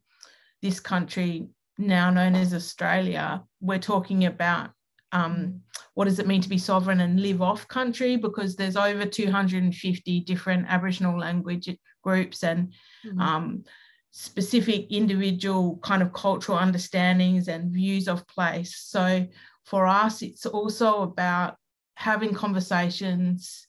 this 0.62 0.80
country 0.80 1.48
now 1.78 2.10
known 2.10 2.34
as 2.34 2.54
Australia, 2.54 3.42
we're 3.60 3.78
talking 3.78 4.26
about 4.26 4.70
um, 5.12 5.62
what 5.94 6.04
does 6.04 6.18
it 6.18 6.26
mean 6.26 6.40
to 6.42 6.48
be 6.48 6.58
sovereign 6.58 7.00
and 7.00 7.20
live 7.20 7.42
off 7.42 7.66
country 7.66 8.16
because 8.16 8.54
there's 8.54 8.76
over 8.76 9.04
250 9.06 10.20
different 10.20 10.66
Aboriginal 10.68 11.18
language 11.18 11.68
groups 12.02 12.44
and 12.44 12.72
mm-hmm. 13.06 13.20
um, 13.20 13.64
specific 14.10 14.86
individual 14.90 15.78
kind 15.82 16.02
of 16.02 16.12
cultural 16.12 16.58
understandings 16.58 17.48
and 17.48 17.72
views 17.72 18.06
of 18.06 18.26
place. 18.26 18.76
So 18.76 19.26
for 19.64 19.86
us, 19.86 20.22
it's 20.22 20.46
also 20.46 21.02
about 21.02 21.56
having 21.94 22.34
conversations 22.34 23.66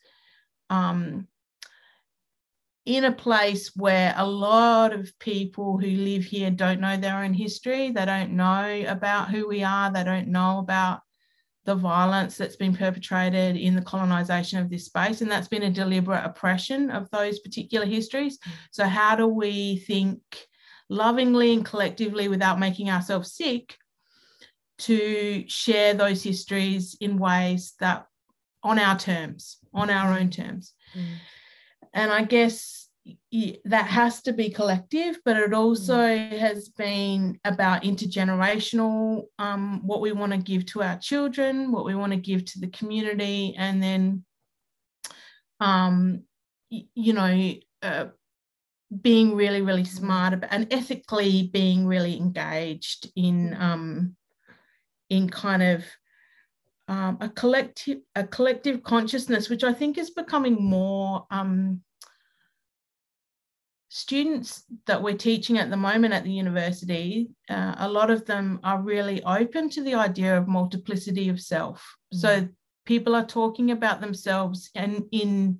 um, 0.69 1.27
in 2.85 3.05
a 3.05 3.11
place 3.11 3.75
where 3.75 4.13
a 4.17 4.25
lot 4.25 4.93
of 4.93 5.17
people 5.19 5.77
who 5.77 5.87
live 5.87 6.23
here 6.23 6.49
don't 6.49 6.79
know 6.79 6.97
their 6.97 7.23
own 7.23 7.33
history. 7.33 7.91
They 7.91 8.05
don't 8.05 8.31
know 8.31 8.83
about 8.87 9.29
who 9.29 9.47
we 9.47 9.63
are. 9.63 9.91
They 9.91 10.03
don't 10.03 10.29
know 10.29 10.57
about 10.59 11.01
the 11.65 11.75
violence 11.75 12.35
that's 12.35 12.55
been 12.55 12.75
perpetrated 12.75 13.55
in 13.55 13.75
the 13.75 13.81
colonization 13.83 14.57
of 14.57 14.71
this 14.71 14.85
space. 14.85 15.21
And 15.21 15.29
that's 15.29 15.47
been 15.47 15.63
a 15.63 15.69
deliberate 15.69 16.25
oppression 16.25 16.89
of 16.89 17.07
those 17.11 17.37
particular 17.39 17.85
histories. 17.85 18.39
So, 18.71 18.85
how 18.85 19.15
do 19.15 19.27
we 19.27 19.77
think 19.77 20.19
lovingly 20.89 21.53
and 21.53 21.63
collectively 21.63 22.27
without 22.27 22.59
making 22.59 22.89
ourselves 22.89 23.33
sick 23.33 23.75
to 24.79 25.43
share 25.47 25.93
those 25.93 26.23
histories 26.23 26.97
in 26.99 27.19
ways 27.19 27.75
that 27.79 28.07
on 28.63 28.79
our 28.79 28.97
terms, 28.97 29.57
on 29.73 29.89
our 29.89 30.17
own 30.17 30.29
terms? 30.29 30.73
Mm. 30.95 31.05
And 31.93 32.11
I 32.11 32.23
guess 32.23 32.89
that 33.65 33.87
has 33.87 34.21
to 34.23 34.33
be 34.33 34.49
collective, 34.49 35.19
but 35.25 35.37
it 35.37 35.53
also 35.53 35.97
mm. 35.97 36.37
has 36.37 36.69
been 36.69 37.39
about 37.45 37.83
intergenerational, 37.83 39.23
um, 39.39 39.81
what 39.85 40.01
we 40.01 40.11
want 40.11 40.31
to 40.31 40.37
give 40.37 40.65
to 40.67 40.83
our 40.83 40.97
children, 40.97 41.71
what 41.71 41.85
we 41.85 41.95
want 41.95 42.11
to 42.11 42.19
give 42.19 42.45
to 42.45 42.59
the 42.59 42.67
community, 42.67 43.55
and 43.57 43.81
then, 43.81 44.23
um, 45.59 46.23
you 46.69 47.13
know, 47.13 47.53
uh, 47.81 48.05
being 49.01 49.35
really, 49.35 49.61
really 49.61 49.83
mm. 49.83 49.87
smart 49.87 50.33
about 50.33 50.51
and 50.51 50.71
ethically 50.73 51.49
being 51.53 51.85
really 51.85 52.17
engaged 52.17 53.11
in 53.15 53.51
mm. 53.51 53.59
um, 53.59 54.15
in 55.09 55.29
kind 55.29 55.63
of 55.63 55.83
um, 56.89 57.17
a 57.21 57.29
collective 57.29 57.99
a 58.15 58.25
collective 58.25 58.83
consciousness, 58.83 59.47
which 59.47 59.63
I 59.63 59.71
think 59.71 59.97
is 59.97 60.09
becoming 60.09 60.55
more 60.59 61.25
um, 61.29 61.81
students 63.89 64.63
that 64.87 65.01
we're 65.01 65.17
teaching 65.17 65.59
at 65.59 65.69
the 65.69 65.77
moment 65.77 66.13
at 66.13 66.23
the 66.23 66.31
university, 66.31 67.29
uh, 67.49 67.75
a 67.77 67.89
lot 67.89 68.09
of 68.09 68.25
them 68.25 68.59
are 68.63 68.81
really 68.81 69.21
open 69.23 69.69
to 69.69 69.83
the 69.83 69.93
idea 69.93 70.35
of 70.35 70.47
multiplicity 70.47 71.29
of 71.29 71.39
self. 71.39 71.79
Mm-hmm. 72.13 72.19
So 72.19 72.47
people 72.85 73.15
are 73.15 73.25
talking 73.25 73.69
about 73.69 74.01
themselves 74.01 74.71
and 74.73 75.03
in 75.11 75.59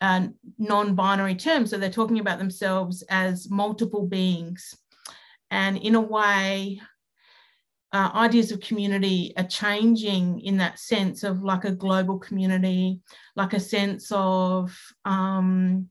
uh, 0.00 0.26
non-binary 0.58 1.36
terms. 1.36 1.70
So 1.70 1.78
they're 1.78 1.90
talking 1.90 2.18
about 2.18 2.38
themselves 2.38 3.02
as 3.08 3.48
multiple 3.48 4.06
beings. 4.06 4.76
And 5.50 5.78
in 5.78 5.94
a 5.94 6.00
way, 6.00 6.80
uh, 7.96 8.10
ideas 8.14 8.52
of 8.52 8.60
community 8.60 9.32
are 9.38 9.46
changing 9.46 10.40
in 10.40 10.58
that 10.58 10.78
sense 10.78 11.22
of 11.22 11.42
like 11.42 11.64
a 11.64 11.78
global 11.84 12.18
community, 12.18 13.00
like 13.36 13.54
a 13.54 13.60
sense 13.60 14.12
of 14.12 14.76
um, 15.06 15.88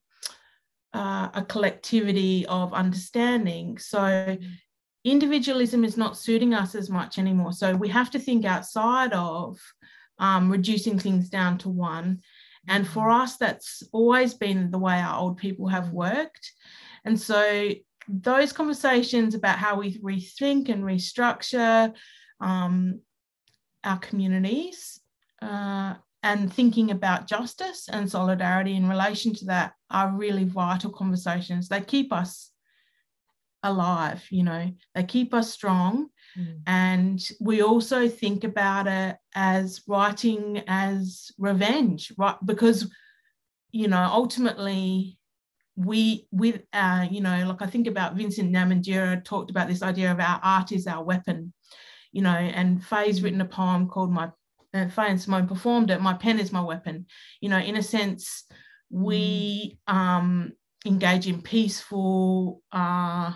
uh, 0.93 1.29
a 1.33 1.43
collectivity 1.43 2.45
of 2.45 2.73
understanding. 2.73 3.79
So 3.79 4.37
individualism 5.03 5.83
is 5.83 5.97
not 5.97 6.15
suiting 6.15 6.53
us 6.53 6.75
as 6.75 6.91
much 6.91 7.17
anymore. 7.17 7.53
So 7.53 7.75
we 7.75 7.89
have 7.89 8.11
to 8.11 8.19
think 8.19 8.45
outside 8.45 9.13
of 9.13 9.57
um, 10.19 10.51
reducing 10.51 10.99
things 10.99 11.27
down 11.27 11.57
to 11.59 11.69
one. 11.69 12.21
And 12.67 12.87
for 12.87 13.09
us, 13.09 13.37
that's 13.37 13.81
always 13.91 14.35
been 14.35 14.69
the 14.69 14.79
way 14.79 14.99
our 14.99 15.19
old 15.19 15.37
people 15.37 15.67
have 15.69 15.89
worked. 15.89 16.51
And 17.03 17.19
so 17.19 17.71
those 18.07 18.53
conversations 18.53 19.35
about 19.35 19.57
how 19.57 19.79
we 19.79 19.99
rethink 19.99 20.69
and 20.69 20.83
restructure 20.83 21.93
um, 22.39 22.99
our 23.83 23.97
communities 23.99 24.99
uh, 25.41 25.95
and 26.23 26.51
thinking 26.51 26.91
about 26.91 27.27
justice 27.27 27.87
and 27.91 28.09
solidarity 28.09 28.75
in 28.75 28.89
relation 28.89 29.33
to 29.35 29.45
that 29.45 29.73
are 29.91 30.11
really 30.11 30.43
vital 30.43 30.91
conversations. 30.91 31.69
They 31.69 31.81
keep 31.81 32.11
us 32.11 32.51
alive, 33.63 34.23
you 34.29 34.43
know, 34.43 34.71
they 34.93 35.03
keep 35.03 35.33
us 35.33 35.51
strong. 35.51 36.07
Mm. 36.37 36.61
And 36.67 37.29
we 37.39 37.61
also 37.61 38.07
think 38.07 38.43
about 38.43 38.87
it 38.87 39.17
as 39.33 39.81
writing 39.87 40.63
as 40.67 41.31
revenge, 41.37 42.11
right? 42.17 42.35
Because, 42.45 42.91
you 43.71 43.87
know, 43.87 44.07
ultimately, 44.11 45.17
we 45.75 46.27
with 46.31 46.61
uh, 46.73 47.05
you 47.09 47.21
know 47.21 47.45
like 47.47 47.61
i 47.61 47.65
think 47.65 47.87
about 47.87 48.15
vincent 48.15 48.51
namatjira 48.51 49.23
talked 49.25 49.51
about 49.51 49.67
this 49.67 49.83
idea 49.83 50.11
of 50.11 50.19
our 50.19 50.39
art 50.41 50.71
is 50.71 50.87
our 50.87 51.03
weapon 51.03 51.51
you 52.11 52.21
know 52.21 52.29
and 52.29 52.83
faye's 52.83 53.21
written 53.21 53.41
a 53.41 53.45
poem 53.45 53.87
called 53.87 54.11
my 54.11 54.29
and 54.75 54.91
Faye 54.91 55.07
and 55.07 55.21
Simone 55.21 55.47
performed 55.47 55.89
it, 55.89 56.01
my 56.01 56.13
pen 56.13 56.39
is 56.39 56.51
my 56.51 56.61
weapon. 56.61 57.05
You 57.39 57.49
know, 57.49 57.57
in 57.57 57.77
a 57.77 57.83
sense, 57.83 58.43
we 58.89 59.77
mm. 59.87 59.93
um, 59.93 60.51
engage 60.85 61.27
in 61.27 61.41
peaceful 61.41 62.61
uh, 62.71 63.33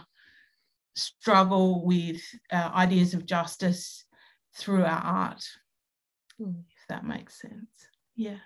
struggle 0.96 1.86
with 1.86 2.22
uh, 2.52 2.72
ideas 2.76 3.14
of 3.14 3.26
justice 3.26 4.06
through 4.56 4.84
our 4.84 5.02
art, 5.02 5.44
mm. 6.40 6.60
if 6.60 6.88
that 6.90 7.06
makes 7.06 7.40
sense. 7.40 7.88
Yeah. 8.16 8.38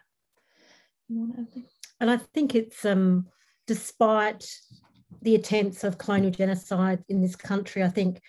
And 1.09 2.11
I 2.11 2.17
think 2.17 2.55
it's 2.55 2.85
um, 2.85 3.27
despite 3.67 4.45
the 5.21 5.35
attempts 5.35 5.83
of 5.83 5.97
colonial 5.97 6.31
genocide 6.31 7.03
in 7.09 7.21
this 7.21 7.35
country, 7.35 7.83
I 7.83 7.89
think 7.89 8.21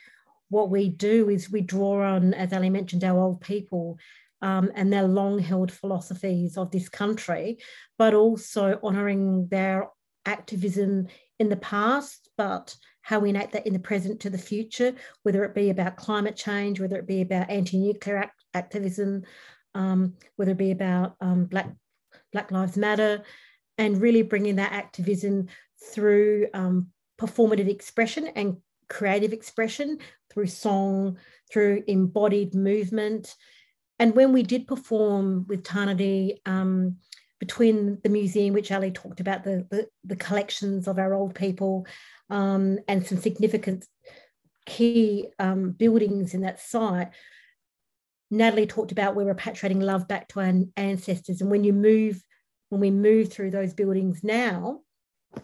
what 0.48 0.70
we 0.70 0.88
do 0.88 1.28
is 1.28 1.50
we 1.50 1.60
draw 1.60 2.02
on, 2.02 2.34
as 2.34 2.52
Ali 2.52 2.70
mentioned, 2.70 3.04
our 3.04 3.18
old 3.18 3.40
people 3.40 3.98
um, 4.42 4.70
and 4.74 4.92
their 4.92 5.04
long 5.04 5.38
held 5.38 5.72
philosophies 5.72 6.56
of 6.56 6.70
this 6.70 6.88
country, 6.88 7.58
but 7.98 8.14
also 8.14 8.78
honouring 8.82 9.48
their 9.48 9.88
activism 10.26 11.08
in 11.38 11.48
the 11.48 11.56
past, 11.56 12.28
but 12.36 12.76
how 13.02 13.18
we 13.18 13.30
enact 13.30 13.52
that 13.52 13.66
in 13.66 13.72
the 13.72 13.78
present 13.78 14.20
to 14.20 14.30
the 14.30 14.38
future, 14.38 14.94
whether 15.22 15.44
it 15.44 15.54
be 15.54 15.70
about 15.70 15.96
climate 15.96 16.36
change, 16.36 16.80
whether 16.80 16.96
it 16.96 17.06
be 17.06 17.20
about 17.20 17.50
anti 17.50 17.78
nuclear 17.78 18.18
act- 18.18 18.44
activism, 18.54 19.22
um, 19.74 20.14
whether 20.36 20.52
it 20.52 20.58
be 20.58 20.70
about 20.70 21.14
um, 21.20 21.44
Black, 21.44 21.70
Black 22.32 22.50
Lives 22.50 22.76
Matter, 22.76 23.22
and 23.78 24.00
really 24.00 24.22
bringing 24.22 24.56
that 24.56 24.72
activism 24.72 25.48
through 25.92 26.48
um, 26.54 26.88
performative 27.20 27.68
expression 27.68 28.28
and 28.28 28.58
creative 28.88 29.32
expression 29.32 29.98
through 30.30 30.46
song, 30.46 31.18
through 31.50 31.82
embodied 31.86 32.54
movement, 32.54 33.34
and 33.98 34.14
when 34.14 34.32
we 34.32 34.42
did 34.42 34.66
perform 34.66 35.46
with 35.48 35.62
Tarnanthi, 35.62 36.38
um, 36.46 36.96
between 37.38 37.98
the 38.02 38.08
museum, 38.08 38.54
which 38.54 38.72
Ali 38.72 38.90
talked 38.90 39.20
about, 39.20 39.44
the, 39.44 39.66
the, 39.70 39.86
the 40.04 40.16
collections 40.16 40.88
of 40.88 40.98
our 40.98 41.14
old 41.14 41.34
people, 41.34 41.86
um, 42.30 42.78
and 42.88 43.06
some 43.06 43.18
significant 43.18 43.86
key 44.66 45.28
um, 45.38 45.72
buildings 45.72 46.34
in 46.34 46.40
that 46.40 46.60
site, 46.60 47.08
Natalie 48.30 48.66
talked 48.66 48.92
about 48.92 49.14
we're 49.14 49.32
repatriating 49.32 49.82
love 49.82 50.08
back 50.08 50.28
to 50.28 50.40
our 50.40 50.52
ancestors. 50.76 51.40
And 51.40 51.50
when 51.50 51.64
you 51.64 51.72
move, 51.72 52.22
when 52.74 52.80
we 52.80 52.90
move 52.90 53.32
through 53.32 53.52
those 53.52 53.72
buildings 53.72 54.24
now, 54.24 54.80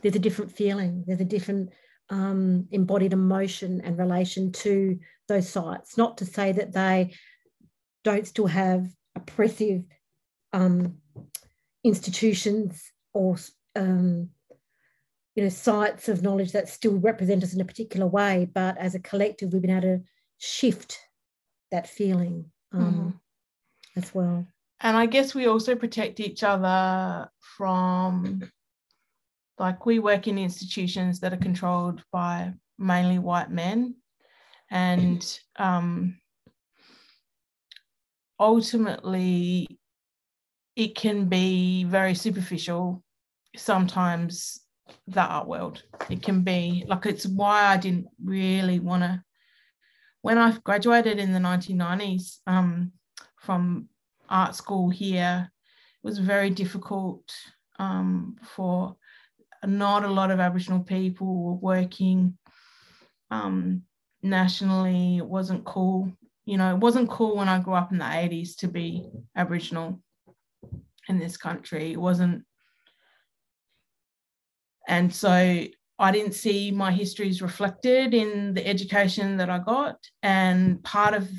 there's 0.02 0.16
a 0.16 0.20
different 0.20 0.50
feeling, 0.50 1.04
there's 1.06 1.20
a 1.20 1.24
different 1.24 1.70
um, 2.08 2.66
embodied 2.72 3.12
emotion 3.12 3.80
and 3.84 3.96
relation 3.96 4.50
to 4.50 4.98
those 5.28 5.48
sites. 5.48 5.96
Not 5.96 6.18
to 6.18 6.26
say 6.26 6.50
that 6.50 6.72
they 6.72 7.14
don't 8.02 8.26
still 8.26 8.48
have 8.48 8.88
oppressive 9.14 9.84
um, 10.52 10.96
institutions 11.84 12.90
or 13.14 13.36
um, 13.76 14.30
you 15.36 15.44
know 15.44 15.48
sites 15.48 16.08
of 16.08 16.22
knowledge 16.22 16.50
that 16.50 16.68
still 16.68 16.98
represent 16.98 17.44
us 17.44 17.54
in 17.54 17.60
a 17.60 17.64
particular 17.64 18.06
way 18.06 18.48
but 18.52 18.76
as 18.78 18.94
a 18.94 18.98
collective 18.98 19.52
we've 19.52 19.62
been 19.62 19.70
able 19.70 19.82
to 19.82 20.00
shift 20.38 20.98
that 21.70 21.88
feeling 21.88 22.44
um, 22.72 23.14
mm. 23.96 24.02
as 24.02 24.12
well 24.12 24.46
and 24.80 24.96
i 24.96 25.06
guess 25.06 25.34
we 25.34 25.46
also 25.46 25.74
protect 25.74 26.20
each 26.20 26.42
other 26.42 27.30
from 27.38 28.42
like 29.60 29.84
we 29.84 29.98
work 29.98 30.26
in 30.26 30.38
institutions 30.38 31.20
that 31.20 31.34
are 31.34 31.36
controlled 31.36 32.02
by 32.10 32.54
mainly 32.78 33.18
white 33.18 33.50
men. 33.50 33.94
And 34.70 35.22
um, 35.56 36.18
ultimately 38.40 39.78
it 40.74 40.94
can 40.96 41.26
be 41.26 41.84
very 41.84 42.14
superficial 42.14 43.02
sometimes 43.54 44.60
the 45.06 45.20
art 45.20 45.46
world. 45.46 45.82
It 46.08 46.22
can 46.22 46.42
be 46.42 46.84
like 46.88 47.04
it's 47.04 47.26
why 47.26 47.66
i 47.66 47.76
didn't 47.76 48.06
really 48.24 48.80
want 48.80 49.02
to 49.02 49.22
when 50.22 50.38
i 50.38 50.56
graduated 50.64 51.18
in 51.18 51.32
the 51.32 51.38
1990s 51.38 52.38
um, 52.46 52.92
from 53.36 53.88
art 54.30 54.54
school 54.54 54.88
here 54.88 55.50
it 56.02 56.06
was 56.06 56.18
very 56.18 56.50
difficult 56.50 57.30
um, 57.78 58.36
for 58.42 58.96
not 59.66 60.04
a 60.04 60.08
lot 60.08 60.30
of 60.30 60.40
aboriginal 60.40 60.80
people 60.80 61.58
working 61.58 62.36
um, 63.30 63.82
nationally 64.22 65.18
it 65.18 65.26
wasn't 65.26 65.64
cool 65.64 66.12
you 66.50 66.56
know, 66.56 66.74
it 66.74 66.78
wasn't 66.78 67.08
cool 67.08 67.36
when 67.36 67.48
I 67.48 67.60
grew 67.60 67.74
up 67.74 67.92
in 67.92 67.98
the 67.98 68.04
80s 68.04 68.56
to 68.56 68.66
be 68.66 69.08
Aboriginal 69.36 70.00
in 71.08 71.16
this 71.16 71.36
country. 71.36 71.92
It 71.92 72.00
wasn't. 72.00 72.44
And 74.88 75.14
so 75.14 75.30
I 75.30 76.10
didn't 76.10 76.32
see 76.32 76.72
my 76.72 76.90
histories 76.90 77.40
reflected 77.40 78.14
in 78.14 78.54
the 78.54 78.66
education 78.66 79.36
that 79.36 79.48
I 79.48 79.60
got. 79.60 79.98
And 80.24 80.82
part 80.82 81.14
of 81.14 81.30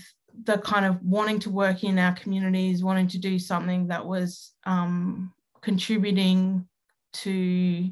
the 0.43 0.57
kind 0.59 0.85
of 0.85 1.01
wanting 1.03 1.39
to 1.39 1.49
work 1.49 1.83
in 1.83 1.99
our 1.99 2.13
communities, 2.13 2.83
wanting 2.83 3.07
to 3.07 3.19
do 3.19 3.37
something 3.37 3.87
that 3.87 4.05
was 4.05 4.53
um, 4.65 5.33
contributing 5.61 6.67
to 7.13 7.89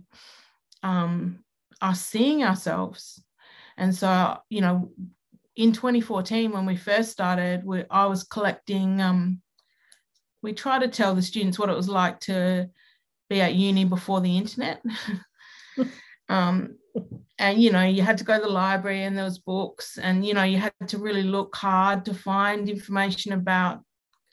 um, 0.84 1.40
us 1.82 2.02
seeing 2.02 2.44
ourselves. 2.44 3.24
And 3.78 3.94
so, 3.94 4.38
you 4.50 4.62
know, 4.62 4.92
in 5.56 5.74
2014, 5.74 6.52
when 6.52 6.66
we 6.66 6.76
first 6.76 7.12
started, 7.12 7.64
we, 7.66 7.84
I 7.90 8.06
was 8.06 8.24
collecting, 8.24 9.02
um, 9.02 9.42
we 10.42 10.54
try 10.54 10.80
to 10.80 10.88
tell 10.88 11.14
the 11.14 11.22
students 11.22 11.60
what 11.60 11.70
it 11.70 11.76
was 11.76 11.90
like 11.90 12.20
to 12.22 12.70
be 13.30 13.42
at 13.42 13.56
uni 13.56 13.86
before 13.86 14.22
the 14.22 14.38
internet. 14.38 14.82
um, 16.30 16.79
and, 17.38 17.62
you 17.62 17.72
know, 17.72 17.84
you 17.84 18.02
had 18.02 18.18
to 18.18 18.24
go 18.24 18.36
to 18.38 18.42
the 18.42 18.50
library 18.50 19.04
and 19.04 19.18
there 19.18 19.26
was 19.26 19.40
books 19.40 19.98
and, 19.98 20.26
you 20.26 20.34
know, 20.34 20.44
you 20.44 20.58
had 20.58 20.74
to 20.88 20.98
really 20.98 21.24
look 21.24 21.56
hard 21.56 22.06
to 22.06 22.14
find 22.14 22.70
information 22.70 23.34
about 23.34 23.82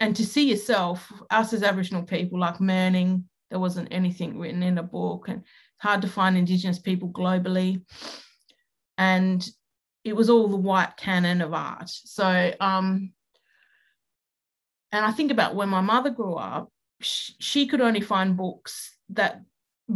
and 0.01 0.15
to 0.17 0.27
see 0.27 0.51
yourself, 0.51 1.11
us 1.31 1.53
as 1.53 1.63
Aboriginal 1.63 2.03
people, 2.03 2.39
like 2.39 2.61
Mirning, 2.61 3.25
there 3.51 3.61
wasn't 3.61 3.89
anything 3.91 4.39
written 4.39 4.63
in 4.63 4.79
a 4.79 4.83
book 4.83 5.29
and 5.29 5.39
it's 5.39 5.49
hard 5.79 6.03
to 6.03 6.09
find 6.09 6.37
Indigenous 6.37 6.79
people 6.79 7.09
globally. 7.09 7.83
And 8.99 9.49
it 10.05 10.15
was 10.15 10.31
all 10.31 10.49
the 10.49 10.57
white 10.57 10.97
canon 10.97 11.41
of 11.41 11.53
art. 11.53 11.89
So, 11.89 12.53
um, 12.61 13.13
and 14.93 15.05
I 15.05 15.11
think 15.13 15.31
about 15.31 15.55
when 15.55 15.69
my 15.69 15.81
mother 15.81 16.11
grew 16.11 16.35
up, 16.35 16.71
she, 17.01 17.35
she 17.39 17.67
could 17.67 17.81
only 17.81 18.01
find 18.01 18.37
books 18.37 18.97
that 19.11 19.43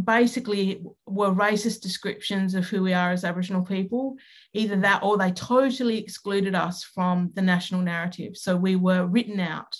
basically 0.03 0.83
were 1.05 1.31
racist 1.31 1.81
descriptions 1.81 2.55
of 2.55 2.65
who 2.65 2.81
we 2.81 2.93
are 2.93 3.11
as 3.11 3.23
Aboriginal 3.23 3.61
people, 3.61 4.15
either 4.53 4.77
that 4.77 5.03
or 5.03 5.17
they 5.17 5.31
totally 5.31 5.97
excluded 5.97 6.55
us 6.55 6.83
from 6.83 7.31
the 7.33 7.41
national 7.41 7.81
narrative. 7.81 8.37
So 8.37 8.55
we 8.55 8.75
were 8.75 9.05
written 9.05 9.39
out 9.39 9.75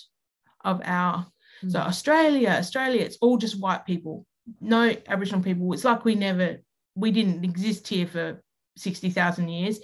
of 0.64 0.80
our, 0.84 1.26
mm. 1.64 1.72
so 1.72 1.80
Australia, 1.80 2.50
Australia, 2.50 3.02
it's 3.02 3.18
all 3.20 3.38
just 3.38 3.60
white 3.60 3.86
people, 3.86 4.26
no 4.60 4.94
Aboriginal 5.08 5.42
people. 5.42 5.72
It's 5.72 5.84
like 5.84 6.04
we 6.04 6.14
never, 6.14 6.58
we 6.94 7.10
didn't 7.10 7.44
exist 7.44 7.88
here 7.88 8.06
for 8.06 8.42
60,000 8.76 9.48
years 9.48 9.80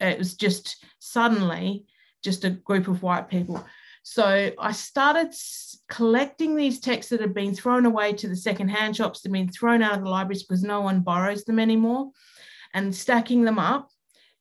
it 0.00 0.18
was 0.18 0.34
just 0.34 0.84
suddenly 0.98 1.86
just 2.22 2.44
a 2.44 2.50
group 2.50 2.88
of 2.88 3.02
white 3.02 3.28
people. 3.28 3.64
So 4.08 4.52
I 4.56 4.70
started 4.70 5.34
collecting 5.88 6.54
these 6.54 6.78
texts 6.78 7.10
that 7.10 7.20
had 7.20 7.34
been 7.34 7.56
thrown 7.56 7.86
away 7.86 8.12
to 8.12 8.28
the 8.28 8.36
secondhand 8.36 8.94
shops, 8.94 9.20
that 9.20 9.30
had 9.30 9.32
been 9.32 9.48
thrown 9.48 9.82
out 9.82 9.98
of 9.98 10.04
the 10.04 10.08
libraries 10.08 10.44
because 10.44 10.62
no 10.62 10.80
one 10.80 11.00
borrows 11.00 11.42
them 11.42 11.58
anymore, 11.58 12.12
and 12.72 12.94
stacking 12.94 13.42
them 13.42 13.58
up 13.58 13.90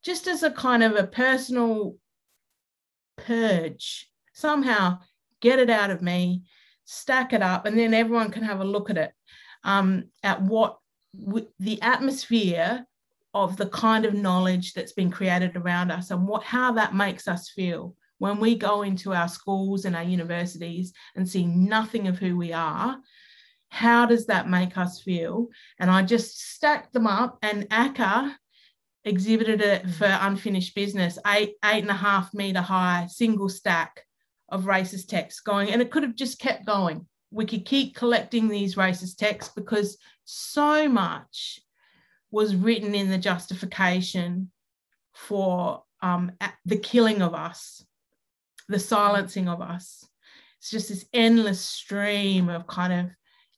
just 0.04 0.28
as 0.28 0.44
a 0.44 0.52
kind 0.52 0.84
of 0.84 0.96
a 0.96 1.08
personal 1.08 1.98
purge. 3.18 4.08
Somehow 4.34 5.00
get 5.42 5.58
it 5.58 5.72
out 5.72 5.90
of 5.90 6.04
me, 6.04 6.44
stack 6.84 7.34
it 7.34 7.42
up, 7.42 7.66
and 7.66 7.76
then 7.76 7.96
everyone 7.96 8.30
can 8.30 8.44
have 8.44 8.62
a 8.62 8.64
look 8.64 8.92
at 8.92 9.00
it, 9.00 9.14
um, 9.64 10.06
at 10.22 10.44
what 10.44 10.78
the 11.60 11.82
atmosphere 11.82 12.86
of 13.34 13.58
the 13.58 13.70
kind 13.70 14.06
of 14.06 14.14
knowledge 14.14 14.74
that's 14.74 14.94
been 14.94 15.10
created 15.10 15.58
around 15.58 15.90
us 15.90 16.12
and 16.12 16.28
what 16.28 16.44
how 16.44 16.72
that 16.74 16.94
makes 16.94 17.28
us 17.28 17.50
feel 17.50 17.96
when 18.20 18.40
we 18.40 18.56
go 18.56 18.82
into 18.84 19.14
our 19.14 19.28
schools 19.28 19.86
and 19.86 19.96
our 19.96 20.04
universities 20.04 20.94
and 21.16 21.28
see 21.28 21.46
nothing 21.46 22.08
of 22.08 22.18
who 22.18 22.38
we 22.38 22.54
are 22.54 22.98
how 23.76 24.06
does 24.06 24.28
that 24.28 24.50
make 24.50 24.78
us 24.78 25.02
feel? 25.02 25.50
And 25.80 25.92
i 25.92 26.02
just 26.02 26.40
stacked 26.54 26.94
them 26.94 27.08
up 27.08 27.38
and 27.42 27.68
ACCA 27.70 28.34
exhibited 29.04 29.62
it 29.62 29.88
for 29.90 30.08
unfinished 30.22 30.74
business 30.74 31.20
eight 31.28 31.56
eight 31.64 31.82
and 31.82 31.92
a 31.92 31.94
half 31.94 32.34
meter 32.34 32.62
high 32.62 33.06
single 33.08 33.50
stack 33.50 34.04
of 34.50 34.64
racist 34.64 35.10
texts 35.10 35.42
going 35.42 35.70
and 35.70 35.82
it 35.82 35.92
could 35.92 36.04
have 36.04 36.16
just 36.16 36.40
kept 36.40 36.66
going. 36.66 37.06
We 37.32 37.46
could 37.46 37.66
keep 37.66 37.96
collecting 37.96 38.48
these 38.48 38.76
racist 38.76 39.18
texts 39.18 39.54
because 39.54 39.98
so 40.24 40.88
much 40.88 41.60
was 42.32 42.56
written 42.56 42.96
in 42.96 43.10
the 43.10 43.18
justification 43.18 44.52
for 45.14 45.84
um, 46.02 46.32
the 46.66 46.78
killing 46.78 47.22
of 47.22 47.34
us, 47.34 47.86
the 48.68 48.80
silencing 48.80 49.48
of 49.48 49.62
us. 49.62 50.08
It's 50.60 50.72
just 50.72 50.90
this 50.90 51.06
endless 51.14 51.62
stream 51.62 52.50
of 52.50 52.68
kind 52.68 52.94
of 52.94 53.06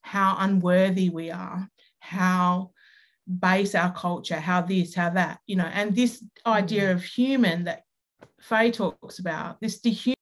how 0.02 0.36
unworthy 0.38 1.08
we 1.10 1.30
are, 1.30 1.68
how 2.00 2.72
base 3.26 3.74
our 3.74 3.92
culture, 3.92 4.38
how 4.38 4.62
this, 4.62 4.94
how 4.94 5.10
that, 5.10 5.40
you 5.46 5.56
know, 5.56 5.70
and 5.72 5.94
this 5.94 6.22
idea 6.46 6.88
mm. 6.88 6.92
of 6.92 7.02
human 7.02 7.64
that 7.64 7.82
Faye 8.40 8.70
talks 8.70 9.18
about, 9.18 9.60
this 9.60 9.80
dehumanization 9.80 10.14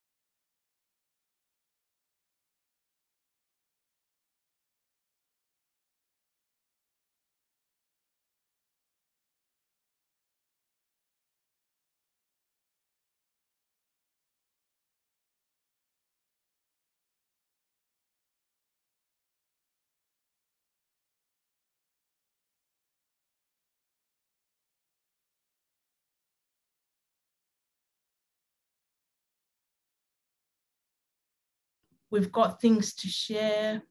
We've 32.11 32.33
got 32.33 32.61
things 32.61 32.95
to 32.95 33.09
share 33.09 33.83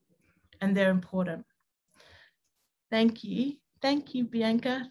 and 0.61 0.75
they're 0.75 0.91
important. 0.91 1.45
Thank 2.89 3.23
you. 3.23 3.53
Thank 3.81 4.15
you, 4.15 4.23
Bianca. 4.23 4.89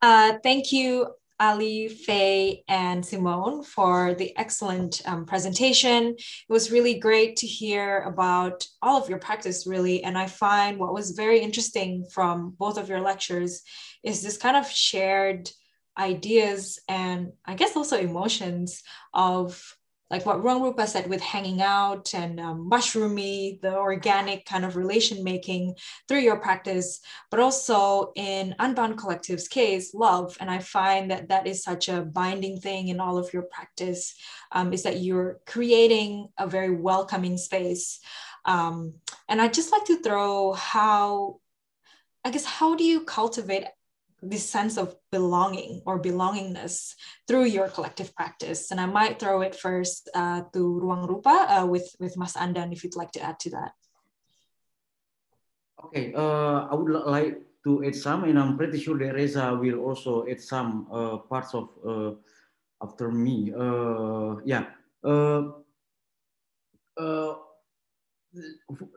Uh, 0.00 0.34
thank 0.42 0.72
you, 0.72 1.08
Ali, 1.38 1.88
Faye, 1.88 2.62
and 2.68 3.04
Simone 3.04 3.62
for 3.62 4.14
the 4.14 4.36
excellent 4.38 5.02
um, 5.06 5.26
presentation. 5.26 6.14
It 6.16 6.16
was 6.48 6.70
really 6.70 6.98
great 6.98 7.36
to 7.36 7.46
hear 7.46 8.02
about 8.02 8.66
all 8.80 9.02
of 9.02 9.08
your 9.10 9.18
practice, 9.18 9.66
really. 9.66 10.02
And 10.02 10.16
I 10.16 10.26
find 10.28 10.78
what 10.78 10.94
was 10.94 11.10
very 11.10 11.40
interesting 11.40 12.06
from 12.10 12.54
both 12.58 12.78
of 12.78 12.88
your 12.88 13.00
lectures 13.00 13.62
is 14.02 14.22
this 14.22 14.38
kind 14.38 14.56
of 14.56 14.70
shared 14.70 15.50
ideas 15.98 16.78
and 16.88 17.32
I 17.44 17.54
guess 17.54 17.74
also 17.74 17.98
emotions 17.98 18.82
of 19.14 19.62
like 20.10 20.24
what 20.24 20.38
Ruang 20.42 20.62
Rupa 20.62 20.86
said 20.86 21.08
with 21.08 21.20
hanging 21.20 21.62
out 21.62 22.14
and 22.14 22.38
um, 22.38 22.70
mushroomy, 22.70 23.60
the 23.60 23.76
organic 23.76 24.44
kind 24.46 24.64
of 24.64 24.76
relation 24.76 25.24
making 25.24 25.74
through 26.06 26.20
your 26.20 26.38
practice, 26.38 27.00
but 27.30 27.40
also 27.40 28.12
in 28.14 28.54
Unbound 28.58 28.98
Collective's 28.98 29.48
case, 29.48 29.94
love. 29.94 30.36
And 30.38 30.48
I 30.48 30.60
find 30.60 31.10
that 31.10 31.28
that 31.28 31.46
is 31.46 31.64
such 31.64 31.88
a 31.88 32.02
binding 32.02 32.60
thing 32.60 32.88
in 32.88 33.00
all 33.00 33.18
of 33.18 33.32
your 33.32 33.42
practice, 33.42 34.14
um, 34.52 34.72
is 34.72 34.84
that 34.84 35.00
you're 35.00 35.40
creating 35.44 36.28
a 36.38 36.46
very 36.46 36.70
welcoming 36.70 37.36
space. 37.36 37.98
Um, 38.44 38.94
and 39.28 39.42
I'd 39.42 39.54
just 39.54 39.72
like 39.72 39.86
to 39.86 40.00
throw 40.02 40.52
how, 40.52 41.40
I 42.24 42.30
guess, 42.30 42.44
how 42.44 42.76
do 42.76 42.84
you 42.84 43.00
cultivate 43.00 43.64
this 44.30 44.48
sense 44.48 44.76
of 44.76 44.94
belonging 45.10 45.82
or 45.86 46.00
belongingness 46.00 46.94
through 47.26 47.44
your 47.44 47.68
collective 47.68 48.14
practice. 48.14 48.70
And 48.70 48.80
I 48.80 48.86
might 48.86 49.18
throw 49.18 49.40
it 49.40 49.54
first 49.54 50.10
uh, 50.14 50.42
to 50.52 50.80
Ruang 50.82 51.08
Rupa 51.08 51.46
uh, 51.48 51.66
with, 51.66 51.94
with 52.00 52.16
Mas 52.16 52.34
Andan, 52.34 52.72
if 52.72 52.84
you'd 52.84 52.96
like 52.96 53.12
to 53.12 53.22
add 53.22 53.38
to 53.40 53.50
that. 53.50 53.72
Okay, 55.84 56.14
uh, 56.14 56.66
I 56.70 56.74
would 56.74 56.90
like 56.90 57.42
to 57.64 57.84
add 57.84 57.94
some, 57.94 58.24
and 58.24 58.38
I'm 58.38 58.56
pretty 58.56 58.78
sure 58.78 58.98
that 58.98 59.14
Reza 59.14 59.54
will 59.54 59.80
also 59.80 60.26
add 60.26 60.40
some 60.40 60.86
uh, 60.90 61.18
parts 61.18 61.54
of 61.54 61.68
uh, 61.86 62.12
after 62.82 63.10
me. 63.10 63.52
Uh, 63.52 64.36
yeah. 64.44 64.66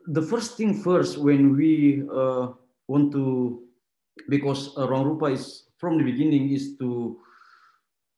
the 0.07 0.21
first 0.27 0.57
thing 0.57 0.73
first, 0.82 1.17
when 1.17 1.55
we 1.55 2.03
want 2.88 3.11
to 3.11 3.68
because 4.28 4.76
uh, 4.76 4.88
Ruang 4.88 5.05
Rupa 5.05 5.32
is 5.32 5.70
from 5.78 5.97
the 5.97 6.03
beginning 6.03 6.51
is 6.51 6.76
to 6.78 7.20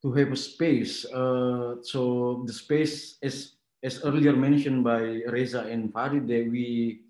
to 0.02 0.12
have 0.14 0.32
a 0.34 0.39
space. 0.39 1.06
Uh, 1.06 1.78
so 1.86 2.41
the 2.47 2.54
space, 2.54 3.18
as 3.22 3.62
as 3.84 4.02
earlier 4.04 4.34
mentioned 4.34 4.84
by 4.84 5.22
Reza 5.30 5.70
and 5.70 5.93
Farid, 5.93 6.28
that 6.28 6.49
we 6.49 7.02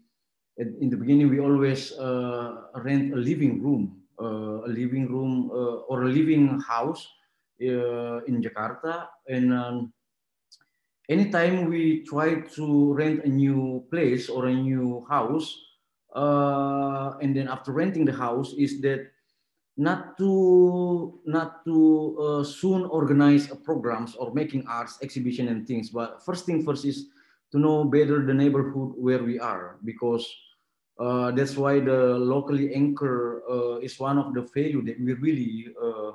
in 0.58 0.90
the 0.90 0.98
beginning 0.98 1.30
we 1.30 1.40
always 1.40 1.92
uh, 1.96 2.68
rent 2.84 3.14
a 3.14 3.18
living 3.18 3.64
room, 3.64 4.04
uh, 4.20 4.68
a 4.68 4.70
living 4.70 5.08
room 5.08 5.50
uh, 5.52 5.88
or 5.88 6.04
a 6.04 6.12
living 6.12 6.60
house 6.60 7.08
uh, 7.64 8.20
in 8.28 8.44
Jakarta, 8.44 9.08
and 9.28 9.54
um, 9.54 9.94
anytime 11.10 11.66
we 11.72 12.04
try 12.04 12.42
to 12.56 12.94
rent 12.94 13.24
a 13.24 13.30
new 13.30 13.84
place 13.90 14.30
or 14.30 14.48
a 14.48 14.54
new 14.54 15.06
house 15.10 15.71
uh, 16.16 17.18
and 17.22 17.36
then 17.36 17.48
after 17.48 17.72
renting 17.72 18.06
the 18.06 18.14
house 18.14 18.54
is 18.58 18.82
that 18.82 19.12
not 19.78 20.18
to 20.18 21.20
not 21.26 21.64
to 21.66 22.18
uh, 22.20 22.44
soon 22.44 22.84
organize 22.86 23.48
programs 23.64 24.16
or 24.16 24.34
making 24.34 24.66
arts 24.68 25.00
exhibition 25.02 25.48
and 25.48 25.66
things. 25.66 25.90
But 25.90 26.24
first 26.24 26.46
thing 26.46 26.64
first 26.64 26.86
is 26.86 27.08
to 27.52 27.60
know 27.60 27.86
better 27.86 28.26
the 28.26 28.34
neighborhood 28.34 28.94
where 28.96 29.24
we 29.24 29.40
are 29.40 29.78
because 29.84 30.28
uh, 31.00 31.32
that's 31.32 31.56
why 31.56 31.80
the 31.80 32.20
locally 32.20 32.76
anchor 32.76 33.44
uh, 33.50 33.80
is 33.80 34.00
one 34.00 34.18
of 34.18 34.34
the 34.34 34.42
value 34.54 34.84
that 34.84 35.00
we 35.00 35.14
really 35.14 35.74
uh, 35.82 36.12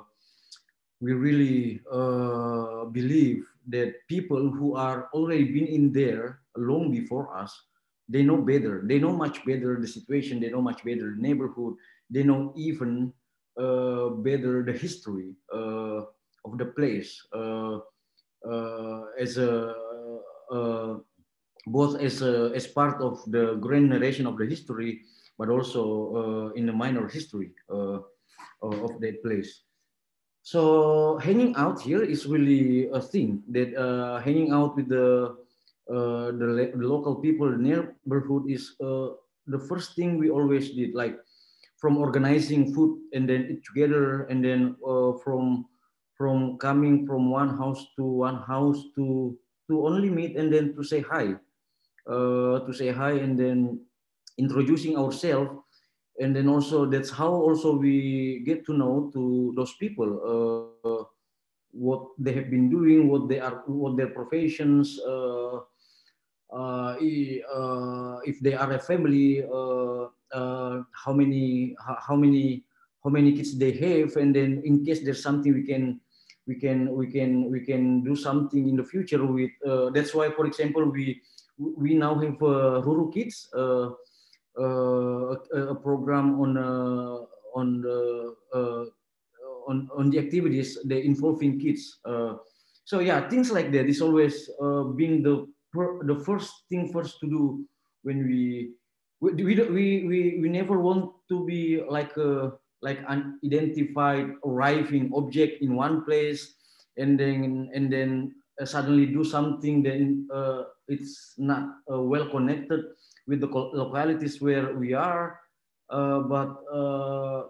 we 1.01 1.13
really 1.13 1.81
uh, 1.91 2.85
believe 2.85 3.45
that 3.67 3.93
people 4.07 4.49
who 4.49 4.75
are 4.75 5.09
already 5.13 5.45
been 5.45 5.67
in 5.67 5.91
there 5.91 6.39
long 6.55 6.89
before 6.91 7.35
us 7.35 7.66
they 8.09 8.23
know 8.23 8.37
better. 8.37 8.81
They 8.85 8.99
know 8.99 9.11
much 9.11 9.43
better 9.45 9.79
the 9.79 9.87
situation. 9.87 10.39
They 10.39 10.49
know 10.49 10.61
much 10.61 10.83
better 10.83 11.15
the 11.15 11.21
neighborhood. 11.21 11.75
They 12.09 12.23
know 12.23 12.53
even 12.55 13.13
uh, 13.57 14.09
better 14.23 14.63
the 14.63 14.71
history 14.71 15.35
uh, 15.53 16.07
of 16.45 16.57
the 16.57 16.65
place 16.77 17.25
uh, 17.33 17.79
uh 18.47 19.01
as 19.19 19.37
a 19.37 19.75
uh, 20.51 20.95
both 21.65 21.99
as 21.99 22.21
a, 22.21 22.51
as 22.55 22.67
part 22.67 23.01
of 23.01 23.19
the 23.27 23.55
grand 23.55 23.89
narration 23.89 24.25
of 24.25 24.37
the 24.37 24.45
history, 24.45 25.01
but 25.37 25.49
also 25.49 26.15
uh, 26.15 26.47
in 26.53 26.65
the 26.65 26.71
minor 26.71 27.09
history 27.09 27.51
of 27.67 29.01
that 29.01 29.19
place. 29.21 29.63
So 30.43 31.17
hanging 31.17 31.55
out 31.57 31.81
here 31.81 32.01
is 32.03 32.25
really 32.25 32.87
a 32.87 33.01
thing 33.01 33.43
that 33.49 33.75
hanging 34.23 34.51
out 34.53 34.77
with 34.77 34.87
the 34.87 35.35
uh, 35.89 36.31
the, 36.35 36.71
the, 36.75 36.87
local 36.87 37.15
people, 37.15 37.49
the 37.49 37.57
neighborhood 37.57 38.43
is 38.49 38.75
uh, 38.83 39.15
the 39.47 39.59
first 39.59 39.95
thing 39.95 40.17
we 40.17 40.29
always 40.29 40.71
did, 40.71 40.93
like 40.93 41.15
from 41.77 41.97
organizing 41.97 42.73
food 42.73 42.99
and 43.13 43.29
then 43.29 43.47
eat 43.49 43.63
together, 43.63 44.23
and 44.23 44.43
then 44.43 44.75
uh, 44.85 45.13
from 45.23 45.65
from 46.17 46.57
coming 46.57 47.05
from 47.05 47.29
one 47.29 47.55
house 47.57 47.85
to 47.95 48.03
one 48.03 48.41
house 48.41 48.83
to 48.95 49.37
to 49.69 49.85
only 49.85 50.09
meet 50.09 50.35
and 50.35 50.51
then 50.51 50.75
to 50.75 50.83
say 50.83 50.99
hi, 50.99 51.35
uh, 52.09 52.59
to 52.65 52.73
say 52.73 52.91
hi 52.91 53.11
and 53.11 53.39
then 53.39 53.79
introducing 54.37 54.97
ourselves, 54.97 55.51
and 56.19 56.35
then 56.35 56.49
also 56.49 56.85
that's 56.85 57.09
how 57.09 57.31
also 57.31 57.77
we 57.77 58.43
get 58.45 58.65
to 58.65 58.73
know 58.73 59.09
to 59.13 59.53
those 59.55 59.73
people 59.79 60.19
uh, 60.83 61.03
what 61.71 62.11
they 62.19 62.33
have 62.33 62.49
been 62.49 62.69
doing, 62.69 63.07
what 63.07 63.29
they 63.29 63.39
are, 63.39 63.63
what 63.67 63.95
their 63.95 64.09
professions. 64.09 64.99
Uh, 64.99 65.59
Uh, 66.51 66.95
uh, 66.95 68.19
if 68.23 68.39
they 68.39 68.53
are 68.53 68.71
a 68.71 68.79
family, 68.79 69.43
uh, 69.43 70.07
how 70.31 71.13
many 71.13 71.75
how, 71.99 72.15
many 72.15 72.63
how 73.03 73.09
many 73.09 73.35
kids 73.35 73.57
they 73.57 73.71
have, 73.71 74.15
and 74.15 74.35
then 74.35 74.61
in 74.63 74.85
case 74.85 75.03
there's 75.03 75.21
something 75.21 75.53
we 75.53 75.63
can 75.63 75.99
we 76.47 76.55
can 76.55 76.95
we 76.95 77.07
can 77.11 77.51
we 77.51 77.59
can 77.59 78.01
do 78.03 78.15
something 78.15 78.69
in 78.69 78.77
the 78.77 78.83
future 78.83 79.25
with. 79.25 79.51
that's 79.93 80.13
why, 80.13 80.31
for 80.31 80.45
example, 80.45 80.85
we 80.85 81.21
we 81.57 81.95
now 81.95 82.15
have 82.15 82.39
uh, 82.41 82.79
Ruru 82.85 83.13
Kids, 83.13 83.49
uh, 83.53 83.91
uh, 84.57 85.35
a, 85.53 85.73
a, 85.73 85.75
program 85.75 86.39
on 86.39 86.57
on 87.55 87.81
the 87.81 88.35
on 89.67 89.89
on 89.97 90.09
the 90.09 90.19
activities 90.19 90.79
they 90.85 91.03
involving 91.03 91.59
kids. 91.59 91.99
so 92.85 92.99
yeah, 92.99 93.27
things 93.27 93.51
like 93.51 93.71
that 93.71 93.87
is 93.91 93.99
always 93.99 94.49
being 94.95 95.21
the 95.23 95.45
the 96.03 96.19
first 96.25 96.65
thing 96.69 96.91
first 96.91 97.19
to 97.21 97.27
do 97.27 97.65
when 98.03 98.25
we 98.25 98.73
we 99.19 99.33
we 99.33 99.85
we, 100.05 100.19
we 100.41 100.49
never 100.49 100.79
want 100.79 101.11
to 101.29 101.45
be 101.45 101.81
like 101.87 102.15
a 102.17 102.53
like 102.81 103.01
unidentified 103.07 104.33
arriving 104.45 105.11
object 105.15 105.61
in 105.61 105.75
one 105.75 106.05
place 106.05 106.55
and 106.97 107.19
then 107.19 107.69
and 107.73 107.91
then 107.91 108.33
uh, 108.61 108.65
suddenly 108.65 109.05
do 109.05 109.23
something 109.23 109.81
then 109.81 110.27
uh, 110.33 110.63
it's 110.87 111.33
not 111.37 111.81
uh, 111.91 112.01
well 112.01 112.29
connected 112.29 112.85
with 113.27 113.41
the 113.41 113.47
localities 113.47 114.41
where 114.41 114.73
we 114.73 114.93
are. 114.93 115.39
Uh, 115.89 116.19
but 116.19 116.51
uh, 116.71 117.43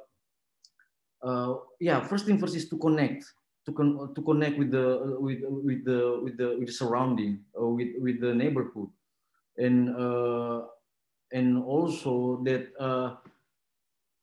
uh, 1.23 1.55
yeah 1.79 1.99
first 1.99 2.25
thing 2.25 2.37
first 2.37 2.55
is 2.55 2.69
to 2.69 2.77
connect 2.77 3.25
to, 3.67 3.75
con 3.75 4.15
to 4.15 4.21
connect 4.23 4.55
with 4.57 4.71
the 4.71 5.19
with 5.19 5.43
with 5.43 5.83
the 5.83 5.99
with 6.23 6.35
the 6.39 6.55
with 6.55 6.67
the 6.71 6.73
surrounding 6.73 7.43
with 7.53 7.91
with 7.99 8.23
the 8.23 8.31
neighborhood 8.33 8.87
and 9.59 9.91
and 11.35 11.59
also 11.59 12.39
that 12.47 12.71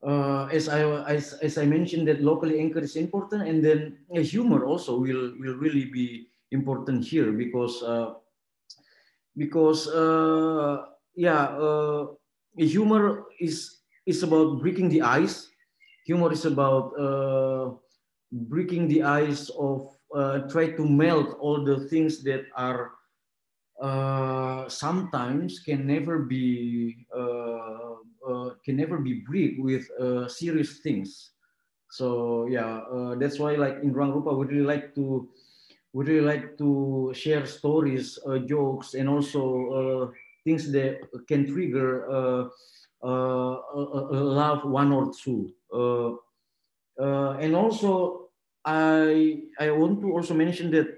uh, 0.04 0.44
as 0.52 0.68
I 0.68 0.84
as, 1.08 1.32
as 1.40 1.56
I 1.56 1.64
mentioned 1.64 2.06
that 2.08 2.20
locally 2.20 2.60
anchored 2.60 2.84
is 2.84 2.96
important, 2.96 3.48
and 3.48 3.64
then 3.64 4.04
uh, 4.14 4.20
humor 4.20 4.64
also 4.64 5.00
will 5.00 5.32
will 5.40 5.56
really 5.56 5.86
be 5.86 6.28
important 6.52 7.04
here 7.04 7.32
because 7.32 7.82
uh, 7.82 8.14
because 9.36 9.88
uh, 9.88 10.92
yeah, 11.16 11.56
uh, 11.56 12.12
humor 12.56 13.24
is 13.40 13.80
is 14.06 14.22
about 14.22 14.60
breaking 14.60 14.88
the 14.88 15.00
ice. 15.00 15.48
Humor 16.04 16.32
is 16.32 16.44
about 16.44 16.92
uh, 17.00 17.72
breaking 18.34 18.88
the 18.88 19.02
ice 19.02 19.48
of 19.50 19.88
uh, 20.14 20.40
try 20.50 20.70
to 20.70 20.84
melt 20.86 21.36
all 21.40 21.64
the 21.64 21.88
things 21.88 22.22
that 22.22 22.44
are 22.56 22.92
uh, 23.80 24.68
sometimes 24.68 25.58
can 25.60 25.86
never 25.86 26.20
be 26.20 27.06
uh, 27.14 27.94
uh, 28.26 28.50
can 28.64 28.76
never 28.76 28.98
be 28.98 29.22
break 29.26 29.56
with 29.58 29.88
uh, 30.00 30.28
serious 30.28 30.78
things. 30.78 31.30
So 31.90 32.46
yeah, 32.46 32.78
uh, 32.90 33.14
that's 33.16 33.38
why 33.38 33.56
like 33.56 33.78
in 33.82 33.92
Ruang 33.92 34.14
Rupa 34.14 34.34
we 34.34 34.46
really 34.46 34.66
like 34.66 34.94
to 34.94 35.28
we 35.92 36.04
really 36.04 36.26
like 36.26 36.58
to 36.58 37.12
share 37.14 37.46
stories, 37.46 38.18
jokes, 38.46 38.94
and 38.94 39.08
also 39.08 40.12
things 40.42 40.70
that 40.72 40.98
can 41.28 41.46
trigger 41.46 42.06
love 43.02 44.64
one 44.64 44.92
or 44.92 45.12
two. 45.14 45.52
and 46.98 47.54
also, 47.54 48.23
I 48.64 49.44
I 49.60 49.70
want 49.70 50.00
to 50.00 50.12
also 50.12 50.34
mention 50.34 50.70
that 50.72 50.88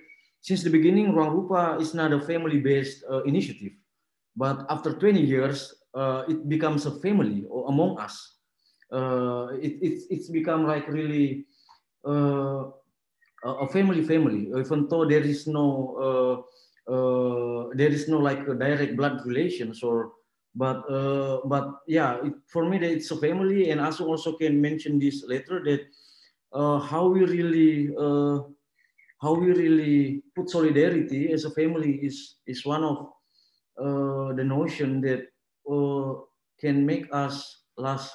since 0.40 0.62
the 0.62 0.70
beginning, 0.70 1.12
Ruang 1.12 1.34
Rupa 1.34 1.78
is 1.80 1.94
not 1.94 2.12
a 2.12 2.20
family-based 2.20 3.04
initiative, 3.26 3.72
but 4.36 4.64
after 4.70 4.94
20 4.94 5.20
years, 5.20 5.74
it 6.28 6.48
becomes 6.48 6.86
a 6.86 6.94
family 7.02 7.44
among 7.66 7.98
us. 7.98 8.36
it, 8.92 9.72
it's, 9.82 10.06
it's 10.10 10.28
become 10.30 10.66
like 10.66 10.86
really 10.88 11.46
a 13.44 13.68
family 13.68 14.02
family 14.02 14.50
even 14.58 14.88
though 14.88 15.04
there 15.04 15.22
is 15.22 15.46
no 15.46 15.66
uh, 16.06 16.92
uh, 16.92 17.68
there 17.74 17.90
is 17.90 18.08
no 18.08 18.18
like 18.18 18.44
direct 18.58 18.96
blood 18.96 19.20
relations 19.26 19.82
or 19.82 20.12
but 20.54 20.88
uh, 20.90 21.40
but 21.44 21.68
yeah 21.86 22.18
it, 22.24 22.32
for 22.46 22.64
me 22.68 22.78
it's 22.78 23.10
a 23.10 23.16
family 23.16 23.70
and 23.70 23.80
also 23.80 24.06
also 24.06 24.36
can 24.36 24.60
mention 24.60 24.98
this 24.98 25.24
later 25.26 25.62
that 25.64 25.80
uh, 26.56 26.78
how 26.80 27.06
we 27.06 27.20
really 27.24 27.92
uh, 27.92 28.40
how 29.20 29.34
we 29.34 29.52
really 29.52 30.22
put 30.34 30.48
solidarity 30.48 31.32
as 31.32 31.44
a 31.44 31.50
family 31.50 32.00
is 32.00 32.40
is 32.46 32.64
one 32.64 32.82
of 32.82 33.12
uh, 33.76 34.32
the 34.32 34.44
notion 34.44 35.00
that 35.04 35.28
can 36.60 36.86
make 36.86 37.04
us 37.12 37.64
last 37.76 38.12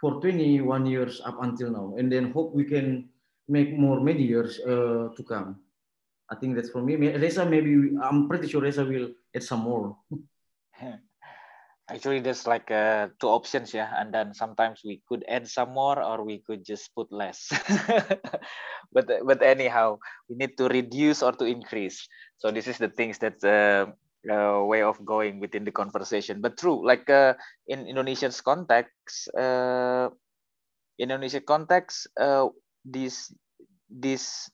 for 0.00 0.20
21 0.20 0.84
years 0.84 1.22
up 1.24 1.40
until 1.40 1.70
now 1.70 1.94
and 1.96 2.12
then 2.12 2.30
hope 2.32 2.52
we 2.52 2.64
can 2.64 3.08
make 3.48 3.72
more 3.72 4.00
many 4.00 4.22
years 4.22 4.60
uh, 4.60 5.08
to 5.16 5.22
come. 5.22 5.56
I 6.28 6.34
think 6.34 6.56
that's 6.56 6.70
for 6.70 6.82
me. 6.82 6.96
Reza, 6.96 7.46
maybe 7.46 7.96
I'm 8.02 8.28
pretty 8.28 8.48
sure 8.48 8.60
Reza 8.60 8.84
will 8.84 9.14
add 9.34 9.42
some 9.42 9.60
more. 9.60 9.96
Actually, 11.88 12.18
there's 12.18 12.46
like 12.46 12.68
uh, 12.70 13.06
two 13.20 13.28
options, 13.28 13.72
yeah, 13.72 13.94
and 13.94 14.12
then 14.12 14.34
sometimes 14.34 14.82
we 14.84 15.02
could 15.06 15.24
add 15.28 15.46
some 15.46 15.70
more, 15.70 16.02
or 16.02 16.24
we 16.24 16.42
could 16.42 16.64
just 16.66 16.90
put 16.96 17.06
less. 17.12 17.46
but 18.92 19.06
but 19.22 19.38
anyhow, 19.42 19.96
we 20.28 20.34
need 20.34 20.58
to 20.58 20.66
reduce 20.66 21.22
or 21.22 21.30
to 21.30 21.46
increase. 21.46 22.08
So 22.38 22.50
this 22.50 22.66
is 22.66 22.78
the 22.78 22.90
things 22.90 23.18
that 23.22 23.38
uh, 23.46 23.86
uh, 24.26 24.66
way 24.66 24.82
of 24.82 24.98
going 25.04 25.38
within 25.38 25.62
the 25.62 25.70
conversation. 25.70 26.40
But 26.40 26.58
true, 26.58 26.82
like 26.82 27.08
uh, 27.08 27.34
in 27.68 27.86
Indonesian's 27.86 28.40
context, 28.40 29.30
uh, 29.38 30.10
Indonesian 30.98 31.44
context, 31.46 32.08
uh, 32.18 32.48
this 32.84 33.30
this 33.88 34.50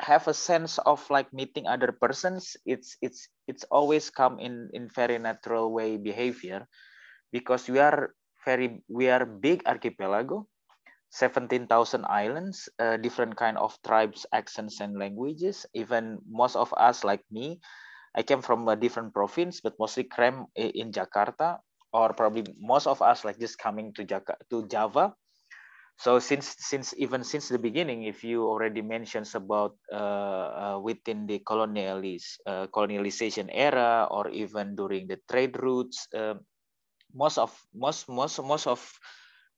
have 0.00 0.28
a 0.28 0.34
sense 0.34 0.78
of 0.84 1.00
like 1.10 1.32
meeting 1.32 1.66
other 1.66 1.92
persons 1.92 2.56
it's 2.66 2.96
it's 3.00 3.28
it's 3.48 3.64
always 3.70 4.10
come 4.10 4.38
in 4.38 4.68
in 4.72 4.88
very 4.92 5.18
natural 5.18 5.72
way 5.72 5.96
behavior 5.96 6.66
because 7.32 7.68
we 7.68 7.78
are 7.78 8.12
very 8.44 8.82
we 8.88 9.08
are 9.08 9.24
big 9.24 9.62
archipelago 9.66 10.46
17,000 11.10 12.04
islands 12.08 12.68
uh, 12.78 12.96
different 12.98 13.36
kind 13.36 13.56
of 13.56 13.78
tribes 13.86 14.26
accents 14.32 14.80
and 14.80 14.98
languages. 14.98 15.64
Even 15.72 16.18
most 16.28 16.56
of 16.56 16.72
us 16.76 17.04
like 17.04 17.24
me 17.30 17.60
i 18.16 18.22
came 18.22 18.40
from 18.40 18.66
a 18.68 18.76
different 18.76 19.12
province 19.12 19.60
but 19.60 19.76
mostly 19.78 20.04
cram 20.04 20.46
in 20.56 20.90
jakarta 20.90 21.60
or 21.92 22.12
probably 22.12 22.44
most 22.58 22.86
of 22.86 23.00
us 23.02 23.24
like 23.24 23.38
just 23.38 23.58
coming 23.58 23.92
to 23.92 24.04
Jakarta 24.04 24.40
to 24.50 24.66
java 24.68 25.12
so 25.96 26.18
since 26.18 26.56
since 26.60 26.94
even 26.96 27.24
since 27.24 27.48
the 27.48 27.58
beginning 27.58 28.04
if 28.04 28.22
you 28.24 28.44
already 28.44 28.82
mentions 28.82 29.34
about 29.34 29.76
uh, 29.92 30.76
uh, 30.76 30.78
within 30.82 31.26
the 31.26 31.40
colonialist 31.40 32.38
uh, 32.46 32.66
colonialization 32.68 33.48
era 33.52 34.06
or 34.10 34.28
even 34.30 34.76
during 34.76 35.06
the 35.08 35.18
trade 35.30 35.56
routes 35.60 36.08
um, 36.14 36.40
most 37.14 37.38
of 37.38 37.50
most 37.74 38.08
most 38.08 38.38
most 38.42 38.66
of 38.66 38.80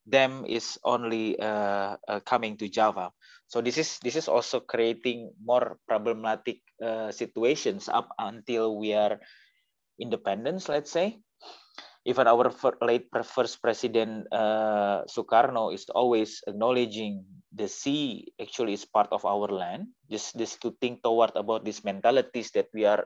them 0.07 0.45
is 0.49 0.79
only 0.85 1.39
uh, 1.39 1.97
uh, 2.09 2.21
coming 2.25 2.57
to 2.57 2.69
java. 2.69 3.13
So 3.47 3.61
this 3.61 3.77
is 3.77 3.99
this 4.01 4.17
is 4.17 4.29
also 4.29 4.61
creating 4.61 5.33
more 5.43 5.79
problematic 5.87 6.61
uh, 6.81 7.13
situations 7.13 7.89
up 7.89 8.09
until 8.19 8.77
we 8.77 8.95
are 8.95 9.21
independence 10.01 10.69
let's 10.69 10.91
say 10.91 11.19
even 12.09 12.25
our 12.25 12.49
late 12.81 13.13
first 13.13 13.61
president 13.61 14.25
uh, 14.33 15.05
Sukarno 15.05 15.69
is 15.69 15.85
always 15.93 16.41
acknowledging 16.49 17.21
the 17.53 17.69
sea 17.69 18.33
actually 18.41 18.73
is 18.73 18.89
part 18.89 19.13
of 19.13 19.29
our 19.29 19.53
land. 19.53 19.93
Just 20.09 20.33
just 20.41 20.65
to 20.65 20.73
think 20.81 21.05
toward 21.05 21.37
about 21.37 21.69
these 21.69 21.85
mentalities 21.85 22.49
that 22.57 22.73
we 22.73 22.89
are 22.89 23.05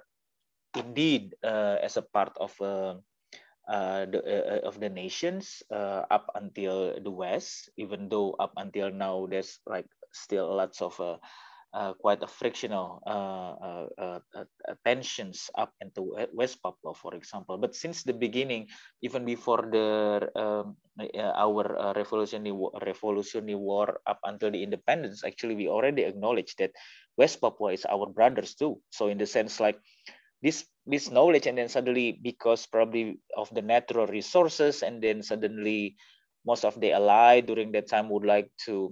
indeed 0.78 1.34
uh, 1.42 1.82
as 1.82 1.98
a 1.98 2.06
part 2.06 2.30
of 2.38 2.54
uh, 2.62 2.94
uh 3.66 4.06
the 4.06 4.22
uh, 4.22 4.62
of 4.70 4.78
the 4.78 4.88
nations 4.88 5.66
uh, 5.74 6.06
up 6.06 6.30
until 6.38 6.94
the 7.02 7.10
west. 7.10 7.74
Even 7.74 8.06
though 8.06 8.38
up 8.38 8.54
until 8.54 8.94
now 8.94 9.26
there's 9.26 9.58
like 9.66 9.90
still 10.14 10.46
lots 10.46 10.78
of 10.78 10.94
quite 12.00 12.22
a 12.22 12.28
frictional 12.28 13.00
uh, 13.06 13.88
uh, 13.96 14.20
tensions 14.84 15.50
up 15.56 15.72
into 15.80 16.14
West 16.32 16.62
Papua, 16.62 16.94
for 16.94 17.14
example. 17.14 17.56
But 17.58 17.74
since 17.74 18.02
the 18.02 18.12
beginning, 18.12 18.68
even 19.02 19.24
before 19.24 19.64
the 19.70 20.28
um, 20.36 20.76
our 21.16 21.94
revolutionary 21.96 22.52
revolutionary 22.84 23.56
war 23.56 24.00
up 24.06 24.20
until 24.24 24.50
the 24.50 24.62
independence, 24.62 25.24
actually 25.24 25.56
we 25.56 25.68
already 25.68 26.02
acknowledged 26.02 26.58
that 26.58 26.72
West 27.16 27.40
Papua 27.40 27.72
is 27.72 27.84
our 27.86 28.06
brothers 28.06 28.54
too. 28.54 28.80
So 28.90 29.08
in 29.08 29.18
the 29.18 29.26
sense 29.26 29.60
like 29.60 29.80
this 30.42 30.66
this 30.84 31.10
knowledge 31.10 31.46
and 31.46 31.56
then 31.56 31.68
suddenly 31.68 32.18
because 32.20 32.66
probably 32.66 33.20
of 33.36 33.48
the 33.54 33.62
natural 33.62 34.06
resources 34.06 34.82
and 34.82 35.00
then 35.00 35.22
suddenly 35.22 35.96
most 36.44 36.64
of 36.64 36.74
the 36.80 36.92
ally 36.92 37.40
during 37.40 37.70
that 37.72 37.86
time 37.88 38.10
would 38.10 38.26
like 38.26 38.50
to 38.66 38.90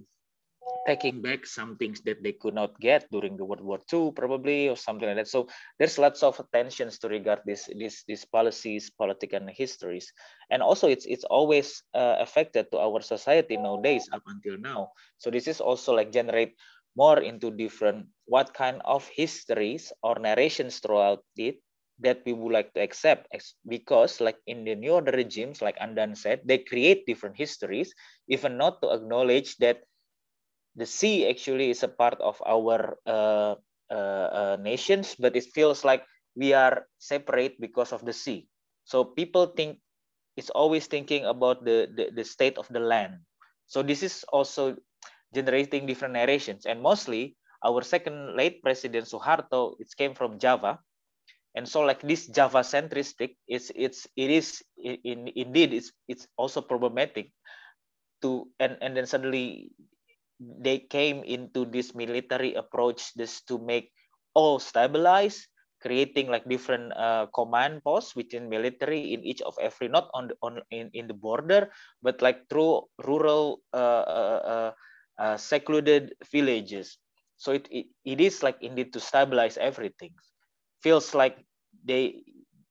taking 0.86 1.20
back 1.22 1.46
some 1.46 1.76
things 1.76 2.00
that 2.02 2.22
they 2.22 2.32
could 2.32 2.54
not 2.54 2.78
get 2.80 3.06
during 3.10 3.36
the 3.36 3.44
World 3.44 3.60
War 3.62 3.78
II, 3.86 4.12
probably, 4.12 4.68
or 4.68 4.76
something 4.76 5.06
like 5.06 5.16
that. 5.16 5.28
So 5.28 5.48
there's 5.78 5.98
lots 5.98 6.22
of 6.22 6.40
tensions 6.52 6.98
to 7.00 7.08
regard 7.08 7.40
this, 7.46 7.68
this, 7.78 8.04
these 8.06 8.24
policies, 8.24 8.90
politics, 8.90 9.34
and 9.34 9.50
histories. 9.50 10.12
And 10.50 10.62
also, 10.62 10.88
it's 10.88 11.06
it's 11.06 11.24
always 11.24 11.82
uh, 11.94 12.16
affected 12.20 12.70
to 12.72 12.78
our 12.78 13.00
society 13.02 13.56
nowadays 13.56 14.08
up 14.12 14.22
until 14.26 14.58
now. 14.58 14.92
So 15.18 15.30
this 15.30 15.46
is 15.48 15.60
also 15.60 15.94
like 15.94 16.12
generate 16.12 16.56
more 16.96 17.20
into 17.20 17.50
different 17.50 18.06
what 18.26 18.52
kind 18.54 18.80
of 18.84 19.06
histories 19.14 19.92
or 20.02 20.18
narrations 20.18 20.80
throughout 20.80 21.22
it 21.36 21.60
that 22.00 22.22
we 22.26 22.32
would 22.32 22.52
like 22.52 22.72
to 22.74 22.80
accept 22.80 23.28
because 23.68 24.20
like 24.20 24.38
in 24.46 24.64
the 24.64 24.74
new 24.74 24.98
regimes 25.00 25.60
like 25.60 25.78
andan 25.78 26.16
said 26.16 26.40
they 26.44 26.58
create 26.58 27.04
different 27.06 27.36
histories 27.36 27.92
even 28.28 28.56
not 28.56 28.80
to 28.82 28.88
acknowledge 28.90 29.56
that 29.58 29.84
the 30.76 30.86
sea 30.86 31.28
actually 31.28 31.70
is 31.70 31.82
a 31.82 31.88
part 31.88 32.20
of 32.20 32.40
our 32.46 32.96
uh, 33.06 33.54
uh, 33.90 34.28
uh, 34.30 34.56
nations, 34.60 35.16
but 35.18 35.36
it 35.36 35.44
feels 35.54 35.84
like 35.84 36.04
we 36.36 36.52
are 36.52 36.86
separate 36.98 37.60
because 37.60 37.92
of 37.92 38.04
the 38.04 38.12
sea. 38.12 38.46
So 38.84 39.04
people 39.04 39.46
think 39.46 39.78
it's 40.36 40.50
always 40.50 40.86
thinking 40.86 41.26
about 41.26 41.64
the, 41.64 41.88
the, 41.94 42.10
the 42.14 42.24
state 42.24 42.58
of 42.58 42.68
the 42.68 42.80
land. 42.80 43.18
So 43.66 43.82
this 43.82 44.02
is 44.02 44.24
also 44.32 44.76
generating 45.34 45.86
different 45.86 46.14
narrations. 46.14 46.66
And 46.66 46.82
mostly 46.82 47.36
our 47.64 47.82
second 47.82 48.36
late 48.36 48.62
president 48.62 49.06
Suharto, 49.06 49.74
it 49.78 49.88
came 49.96 50.14
from 50.14 50.38
Java. 50.38 50.78
And 51.54 51.68
so 51.68 51.80
like 51.82 52.00
this 52.00 52.28
Java 52.28 52.60
centristic, 52.60 53.34
it's 53.48 53.72
it's 53.74 54.06
it 54.14 54.30
is 54.30 54.62
in, 54.78 55.26
indeed 55.34 55.74
it's 55.74 55.90
it's 56.06 56.28
also 56.38 56.62
problematic 56.62 57.34
to 58.22 58.46
and 58.60 58.78
and 58.80 58.96
then 58.96 59.06
suddenly 59.06 59.74
they 60.40 60.80
came 60.80 61.22
into 61.24 61.68
this 61.68 61.94
military 61.94 62.56
approach 62.56 63.12
just 63.14 63.46
to 63.46 63.60
make 63.60 63.92
all 64.32 64.58
stabilize 64.58 65.44
creating 65.80 66.28
like 66.28 66.44
different 66.48 66.92
uh, 66.92 67.26
command 67.32 67.82
posts 67.84 68.14
within 68.14 68.48
military 68.48 69.12
in 69.12 69.24
each 69.24 69.40
of 69.42 69.56
every 69.60 69.88
not 69.88 70.08
on 70.12 70.28
the 70.28 70.36
on 70.44 70.60
in, 70.70 70.92
in 70.92 71.08
the 71.08 71.16
border 71.16 71.72
but 72.04 72.20
like 72.20 72.44
through 72.48 72.84
rural 73.04 73.64
uh, 73.72 74.04
uh, 74.04 74.40
uh, 74.44 74.72
uh 75.20 75.36
secluded 75.36 76.12
villages. 76.30 77.00
So 77.40 77.52
it, 77.56 77.68
it 77.72 77.88
it 78.04 78.20
is 78.20 78.44
like 78.44 78.60
indeed 78.60 78.92
to 78.92 79.00
stabilize 79.00 79.56
everything. 79.56 80.12
Feels 80.84 81.16
like 81.16 81.40
they 81.84 82.20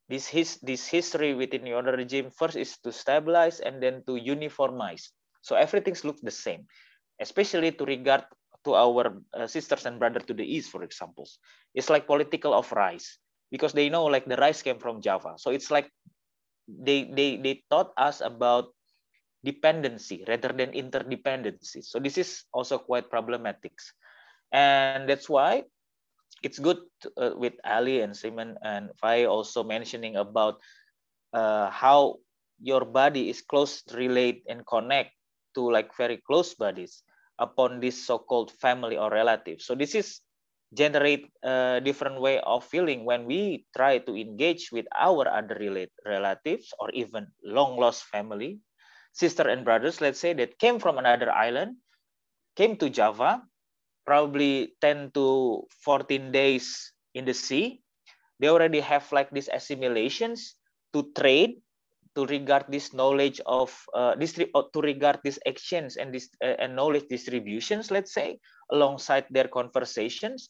this 0.06 0.30
his 0.30 0.62
this 0.62 0.86
history 0.86 1.34
within 1.34 1.66
the 1.66 1.74
other 1.74 1.98
regime 1.98 2.30
first 2.30 2.58
is 2.58 2.78
to 2.86 2.94
stabilize 2.94 3.60
and 3.60 3.82
then 3.82 4.06
to 4.06 4.22
uniformize. 4.22 5.10
So 5.42 5.58
everything 5.58 5.98
looks 6.06 6.22
the 6.22 6.34
same 6.34 6.70
especially 7.20 7.72
to 7.74 7.86
regard 7.86 8.24
to 8.66 8.76
our 8.76 9.22
uh, 9.34 9.48
sisters 9.48 9.86
and 9.86 10.00
brother 10.00 10.20
to 10.20 10.34
the 10.34 10.44
east, 10.46 10.72
for 10.72 10.84
example. 10.84 11.28
It's 11.74 11.90
like 11.90 12.08
political 12.08 12.54
of 12.54 12.72
rice 12.72 13.18
because 13.52 13.74
they 13.74 13.90
know 13.90 14.06
like 14.06 14.26
the 14.26 14.38
rice 14.38 14.62
came 14.62 14.80
from 14.80 15.02
Java. 15.02 15.36
So 15.38 15.52
it's 15.52 15.72
like 15.72 15.92
they 16.68 17.06
they 17.12 17.38
they 17.38 17.64
taught 17.70 17.92
us 17.98 18.22
about 18.22 18.74
dependency 19.44 20.24
rather 20.28 20.50
than 20.50 20.72
interdependency. 20.72 21.84
So 21.84 22.00
this 22.00 22.18
is 22.18 22.46
also 22.54 22.80
quite 22.80 23.10
problematic, 23.10 23.74
and 24.52 25.00
that's 25.00 25.18
why 25.20 25.56
it's 26.36 26.50
good 26.52 26.72
to, 27.02 27.02
uh, 27.18 27.32
with 27.36 27.54
Ali 27.64 28.02
and 28.02 28.16
Simon 28.16 28.58
and 28.64 28.90
Faye 29.00 29.26
also 29.26 29.64
mentioning 29.64 30.16
about 30.16 30.60
uh, 31.34 31.70
how 31.70 32.20
your 32.62 32.86
body 32.86 33.30
is 33.30 33.42
close 33.42 33.84
relate 33.94 34.44
and 34.48 34.66
connect 34.66 35.12
to 35.56 35.70
like 35.72 35.94
very 35.96 36.18
close 36.18 36.54
bodies 36.56 37.04
upon 37.40 37.80
this 37.80 38.06
so-called 38.06 38.52
family 38.60 38.98
or 38.98 39.10
relative. 39.10 39.62
So 39.62 39.74
this 39.74 39.96
is 39.96 40.22
generate 40.76 41.32
a 41.42 41.82
different 41.82 42.22
way 42.22 42.40
of 42.46 42.64
feeling 42.64 43.04
when 43.04 43.26
we 43.26 43.66
try 43.76 43.98
to 43.98 44.14
engage 44.14 44.70
with 44.72 44.86
our 44.94 45.28
other 45.28 45.58
relate, 45.60 45.90
relatives 46.06 46.74
or 46.78 46.92
even 46.92 47.26
long 47.44 47.80
lost 47.80 48.04
family, 48.06 48.60
sister 49.14 49.50
and 49.50 49.66
brothers, 49.66 50.02
let's 50.02 50.20
say 50.20 50.34
that 50.34 50.60
came 50.60 50.78
from 50.78 51.00
another 51.00 51.32
island, 51.32 51.76
came 52.56 52.78
to 52.78 52.90
Java, 52.90 53.42
probably 54.06 54.76
10 54.82 55.12
to 55.16 55.64
14 55.82 56.32
days 56.32 56.94
in 57.16 57.26
the 57.26 57.34
sea. 57.34 57.82
They 58.40 58.50
already 58.50 58.80
have 58.80 59.12
like 59.12 59.32
these 59.32 59.50
assimilations 59.52 60.56
to 60.94 61.10
trade 61.18 61.62
to 62.16 62.26
regard 62.26 62.66
this 62.70 62.94
knowledge 62.94 63.40
of 63.46 63.74
uh, 63.94 64.16
uh, 64.18 64.64
to 64.74 64.82
regard 64.82 65.20
this 65.24 65.40
actions 65.48 65.98
and 65.98 66.14
this 66.14 66.30
uh, 66.44 66.58
and 66.60 66.76
knowledge 66.76 67.08
distributions 67.10 67.92
let's 67.92 68.14
say 68.14 68.40
alongside 68.72 69.26
their 69.30 69.48
conversations 69.48 70.50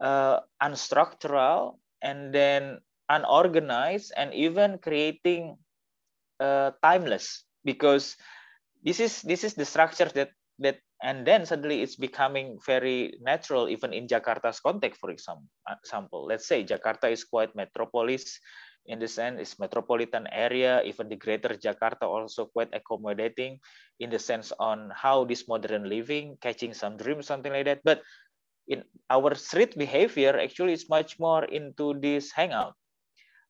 uh, 0.00 0.40
unstructural 0.62 1.78
and 2.02 2.32
then 2.32 2.78
unorganized 3.08 4.12
and 4.16 4.34
even 4.34 4.78
creating 4.78 5.56
uh, 6.40 6.70
timeless. 6.82 7.44
Because 7.64 8.16
this 8.84 9.00
is 9.00 9.22
this 9.22 9.42
is 9.42 9.54
the 9.54 9.64
structure 9.64 10.10
that 10.14 10.30
that 10.58 10.78
and 11.02 11.26
then 11.26 11.44
suddenly 11.44 11.82
it's 11.82 11.96
becoming 11.96 12.56
very 12.64 13.18
natural 13.20 13.68
even 13.68 13.92
in 13.92 14.06
jakarta's 14.08 14.60
context 14.60 14.96
for 15.00 15.10
example, 15.10 15.44
example 15.68 16.24
let's 16.24 16.48
say 16.48 16.64
jakarta 16.64 17.10
is 17.10 17.24
quite 17.24 17.52
metropolis 17.52 18.40
in 18.88 18.98
the 18.98 19.08
sense 19.08 19.40
it's 19.40 19.58
metropolitan 19.58 20.26
area 20.30 20.82
even 20.84 21.08
the 21.08 21.16
greater 21.18 21.54
jakarta 21.58 22.06
also 22.06 22.46
quite 22.46 22.70
accommodating 22.72 23.58
in 24.00 24.10
the 24.10 24.18
sense 24.18 24.52
on 24.60 24.92
how 24.92 25.24
this 25.24 25.48
modern 25.48 25.88
living 25.88 26.36
catching 26.40 26.74
some 26.74 26.96
dreams 26.96 27.26
something 27.26 27.52
like 27.52 27.64
that. 27.64 27.80
But 27.84 28.02
in 28.68 28.84
our 29.10 29.34
street 29.34 29.78
behavior 29.78 30.36
actually 30.38 30.72
is 30.74 30.88
much 30.88 31.18
more 31.18 31.44
into 31.44 31.94
this 31.98 32.32
hangout. 32.32 32.74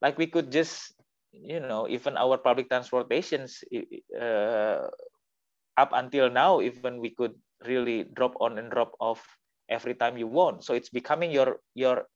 Like 0.01 0.19
we 0.19 0.27
could 0.27 0.53
just 0.53 0.95
you 1.33 1.61
know 1.61 1.89
even 1.89 2.17
our 2.17 2.39
public 2.39 2.69
transportations 2.69 3.61
uh, 4.15 4.89
up 5.77 5.91
until 5.93 6.31
now 6.31 6.61
even 6.61 7.01
we 7.01 7.11
could 7.11 7.35
really 7.65 8.05
drop 8.15 8.37
on 8.41 8.59
and 8.59 8.71
drop 8.71 8.93
off 9.01 9.25
every 9.69 9.95
time 9.95 10.17
you 10.17 10.29
want. 10.29 10.63
So 10.65 10.75
it's 10.75 10.91
becoming 10.91 11.33
your 11.33 11.59
your 11.75 12.07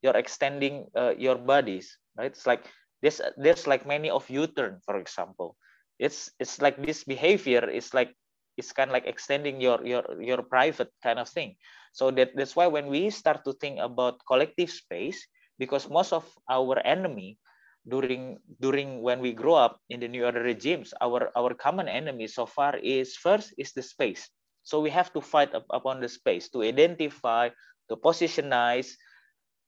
you're 0.00 0.16
extending 0.16 0.88
uh, 0.96 1.12
your 1.18 1.36
bodies 1.36 1.98
right? 2.20 2.32
It's 2.36 2.46
like 2.46 2.68
there's 3.00 3.20
there's 3.40 3.66
like 3.66 3.88
many 3.88 4.12
of 4.12 4.28
u-turn 4.28 4.84
for 4.84 5.00
example. 5.00 5.56
It's 5.98 6.30
it's 6.40 6.60
like 6.60 6.76
this 6.80 7.04
behavior 7.04 7.64
is 7.68 7.92
like 7.96 8.12
it's 8.56 8.72
kind 8.72 8.90
of 8.90 8.94
like 8.94 9.08
extending 9.08 9.60
your 9.60 9.80
your 9.84 10.04
your 10.20 10.44
private 10.44 10.92
kind 11.02 11.18
of 11.18 11.28
thing. 11.28 11.56
So 11.96 12.12
that 12.12 12.36
that's 12.36 12.56
why 12.56 12.68
when 12.68 12.92
we 12.92 13.10
start 13.10 13.44
to 13.48 13.56
think 13.56 13.80
about 13.80 14.20
collective 14.28 14.70
space 14.70 15.24
because 15.58 15.88
most 15.88 16.12
of 16.12 16.28
our 16.48 16.78
enemy 16.84 17.40
during 17.88 18.36
during 18.60 19.00
when 19.00 19.20
we 19.20 19.32
grow 19.32 19.56
up 19.56 19.80
in 19.88 20.00
the 20.00 20.08
new 20.08 20.24
order 20.24 20.44
regimes 20.44 20.92
our 21.00 21.32
our 21.36 21.54
common 21.56 21.88
enemy 21.88 22.28
so 22.28 22.44
far 22.44 22.76
is 22.76 23.16
first 23.16 23.54
is 23.56 23.72
the 23.72 23.82
space. 23.82 24.28
So 24.62 24.80
we 24.80 24.90
have 24.92 25.12
to 25.16 25.20
fight 25.24 25.54
up, 25.56 25.64
upon 25.72 26.00
the 26.04 26.08
space 26.08 26.52
to 26.52 26.62
identify 26.62 27.48
to 27.88 27.96
positionize 27.96 28.92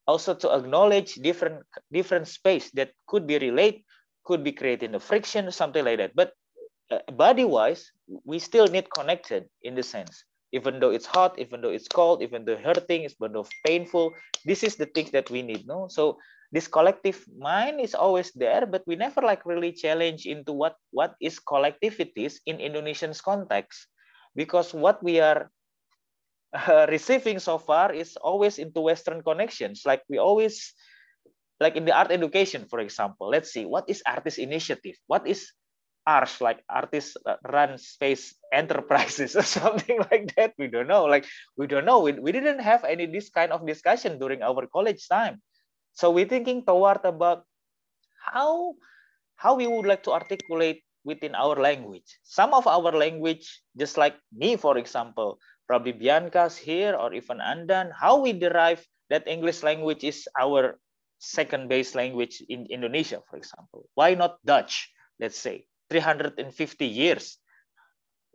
also 0.07 0.35
to 0.35 0.51
acknowledge 0.51 1.15
different 1.17 1.63
different 1.93 2.27
space 2.27 2.71
that 2.73 2.91
could 3.07 3.27
be 3.27 3.39
relate 3.39 3.85
could 4.25 4.43
be 4.45 4.53
creating 4.53 4.95
a 4.95 5.01
friction 5.01 5.51
something 5.51 5.85
like 5.85 5.99
that. 5.99 6.15
But 6.15 6.33
uh, 6.91 7.01
body 7.13 7.45
wise 7.45 7.91
we 8.25 8.39
still 8.39 8.67
need 8.67 8.91
connected 8.91 9.49
in 9.63 9.75
the 9.75 9.83
sense 9.83 10.25
even 10.53 10.81
though 10.81 10.91
it's 10.91 11.07
hot 11.07 11.39
even 11.39 11.61
though 11.63 11.71
it's 11.73 11.89
cold 11.89 12.23
even 12.23 12.45
though 12.45 12.57
hurting 12.57 13.03
even 13.09 13.33
though 13.33 13.47
painful 13.65 14.13
this 14.45 14.63
is 14.63 14.77
the 14.77 14.87
things 14.87 15.11
that 15.11 15.31
we 15.31 15.43
need 15.43 15.67
no? 15.67 15.89
So 15.89 16.19
this 16.53 16.69
collective 16.69 17.25
mind 17.39 17.81
is 17.81 17.95
always 17.95 18.31
there 18.33 18.67
but 18.67 18.83
we 18.87 18.97
never 18.97 19.23
like 19.23 19.47
really 19.47 19.73
challenge 19.73 20.27
into 20.27 20.53
what 20.53 20.77
what 20.91 21.15
is 21.21 21.41
collectivities 21.41 22.39
in 22.47 22.61
indonesian's 22.61 23.21
context. 23.21 23.87
Because 24.35 24.73
what 24.73 25.03
we 25.03 25.21
are 25.21 25.51
uh, 26.53 26.87
receiving 26.89 27.39
so 27.39 27.59
far 27.59 27.93
is 27.93 28.17
always 28.17 28.59
into 28.59 28.81
Western 28.81 29.23
connections. 29.23 29.83
Like 29.85 30.03
we 30.09 30.19
always, 30.19 30.75
like 31.61 31.77
in 31.77 31.85
the 31.85 31.97
art 31.97 32.11
education, 32.11 32.67
for 32.69 32.81
example, 32.81 33.29
let's 33.29 33.53
see, 33.53 33.65
what 33.65 33.89
is 33.89 34.03
artist 34.07 34.39
initiative? 34.39 34.97
What 35.07 35.27
is 35.27 35.51
ARS, 36.07 36.41
like 36.41 36.61
artist 36.69 37.17
uh, 37.27 37.37
run 37.49 37.79
space 37.79 38.35
enterprises 38.53 39.37
or 39.37 39.43
something 39.59 39.99
like 40.11 40.35
that? 40.37 40.55
We 40.59 40.69
don't 40.69 40.89
know. 40.89 41.05
Like 41.05 41.27
we 41.57 41.67
don't 41.67 41.85
know. 41.85 42.01
We, 42.01 42.13
we 42.13 42.33
didn't 42.33 42.61
have 42.61 42.85
any 42.85 43.07
this 43.07 43.31
kind 43.31 43.53
of 43.53 43.67
discussion 43.67 44.19
during 44.19 44.43
our 44.43 44.67
college 44.67 45.09
time. 45.09 45.41
So 45.93 46.11
we're 46.11 46.29
thinking 46.29 46.65
toward 46.65 47.05
about 47.05 47.45
how 48.17 48.75
how 49.37 49.55
we 49.57 49.67
would 49.67 49.87
like 49.87 50.03
to 50.05 50.13
articulate 50.13 50.85
within 51.05 51.35
our 51.35 51.59
language. 51.59 52.07
Some 52.23 52.55
of 52.55 52.67
our 52.67 52.93
language, 52.95 53.63
just 53.77 53.99
like 53.99 54.15
me, 54.31 54.57
for 54.57 54.79
example, 54.79 55.39
probably 55.73 55.97
Bianca's 55.97 56.61
here 56.61 56.93
or 56.93 57.17
even 57.17 57.41
Andan, 57.41 57.97
how 57.97 58.21
we 58.21 58.37
derive 58.37 58.85
that 59.09 59.25
English 59.25 59.65
language 59.65 60.05
is 60.05 60.29
our 60.37 60.77
second 61.17 61.73
base 61.73 61.97
language 61.97 62.45
in 62.45 62.69
Indonesia, 62.69 63.25
for 63.25 63.41
example. 63.41 63.89
Why 63.97 64.13
not 64.13 64.37
Dutch, 64.45 64.93
let's 65.17 65.41
say, 65.41 65.65
350 65.89 66.37
years 66.85 67.41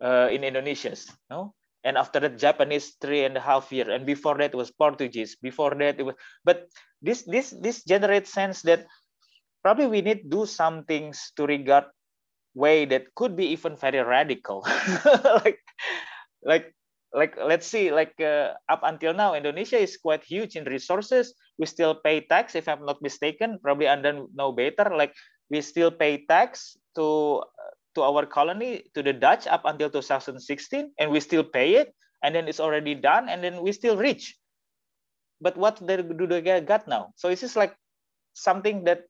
uh, 0.02 0.34
in 0.34 0.42
Indonesia, 0.42 0.98
no? 1.30 1.54
and 1.86 1.94
after 1.94 2.20
that 2.20 2.42
Japanese 2.42 2.98
three 2.98 3.22
and 3.22 3.38
a 3.38 3.40
half 3.40 3.70
year, 3.72 3.86
and 3.86 4.02
before 4.04 4.34
that 4.42 4.58
was 4.58 4.74
Portuguese. 4.74 5.38
Before 5.38 5.78
that 5.78 6.02
it 6.02 6.04
was, 6.04 6.18
but 6.44 6.66
this 7.06 7.22
this 7.30 7.54
this 7.62 7.86
generates 7.86 8.34
sense 8.34 8.66
that 8.66 8.90
probably 9.62 9.86
we 9.86 10.02
need 10.02 10.26
to 10.26 10.30
do 10.42 10.46
some 10.50 10.90
things 10.90 11.32
to 11.38 11.46
regard 11.46 11.86
way 12.58 12.90
that 12.90 13.14
could 13.14 13.38
be 13.38 13.54
even 13.54 13.78
very 13.78 14.02
radical, 14.02 14.66
like 15.46 15.62
like 16.42 16.74
like 17.18 17.34
let's 17.42 17.66
see 17.66 17.90
like 17.90 18.14
uh, 18.22 18.54
up 18.70 18.86
until 18.86 19.12
now 19.12 19.34
indonesia 19.34 19.82
is 19.82 19.98
quite 19.98 20.24
huge 20.24 20.56
in 20.56 20.64
resources. 20.70 21.34
We 21.58 21.66
still 21.66 21.98
pay 21.98 22.22
tax 22.22 22.54
if 22.54 22.70
i'm 22.70 22.86
not 22.86 23.02
mistaken. 23.02 23.58
Probably 23.58 23.90
Andan 23.90 24.30
know 24.38 24.54
better. 24.54 24.94
Like 24.94 25.18
we 25.50 25.66
still 25.66 25.90
pay 25.90 26.24
tax 26.30 26.78
to 26.94 27.42
to 27.98 28.06
our 28.06 28.30
colony 28.30 28.86
to 28.94 29.02
the 29.02 29.18
dutch 29.18 29.50
up 29.50 29.66
until 29.66 29.90
2016 29.90 30.38
and 31.02 31.08
we 31.10 31.18
still 31.18 31.42
pay 31.42 31.82
it 31.82 31.98
and 32.22 32.38
then 32.38 32.46
it's 32.46 32.62
already 32.62 32.94
done 32.94 33.26
and 33.26 33.42
then 33.42 33.66
we 33.66 33.74
still 33.74 33.98
rich. 33.98 34.38
But 35.42 35.58
what 35.58 35.82
do 35.82 36.26
they 36.30 36.62
got 36.62 36.86
now? 36.86 37.18
So 37.18 37.30
this 37.34 37.42
is 37.42 37.58
like 37.58 37.74
something 38.38 38.86
that 38.86 39.10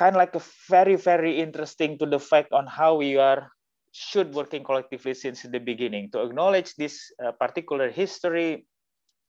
kind 0.00 0.16
of 0.16 0.20
like 0.20 0.32
a 0.32 0.44
very 0.72 0.96
very 0.96 1.40
interesting 1.40 2.00
to 2.00 2.08
the 2.08 2.18
fact 2.18 2.56
on 2.56 2.64
how 2.64 2.96
we 2.96 3.20
are 3.20 3.52
should 3.92 4.34
working 4.34 4.64
collectively 4.64 5.14
since 5.14 5.42
the 5.42 5.60
beginning. 5.60 6.10
To 6.12 6.22
acknowledge 6.22 6.74
this 6.74 7.12
uh, 7.22 7.32
particular 7.32 7.90
history 7.90 8.66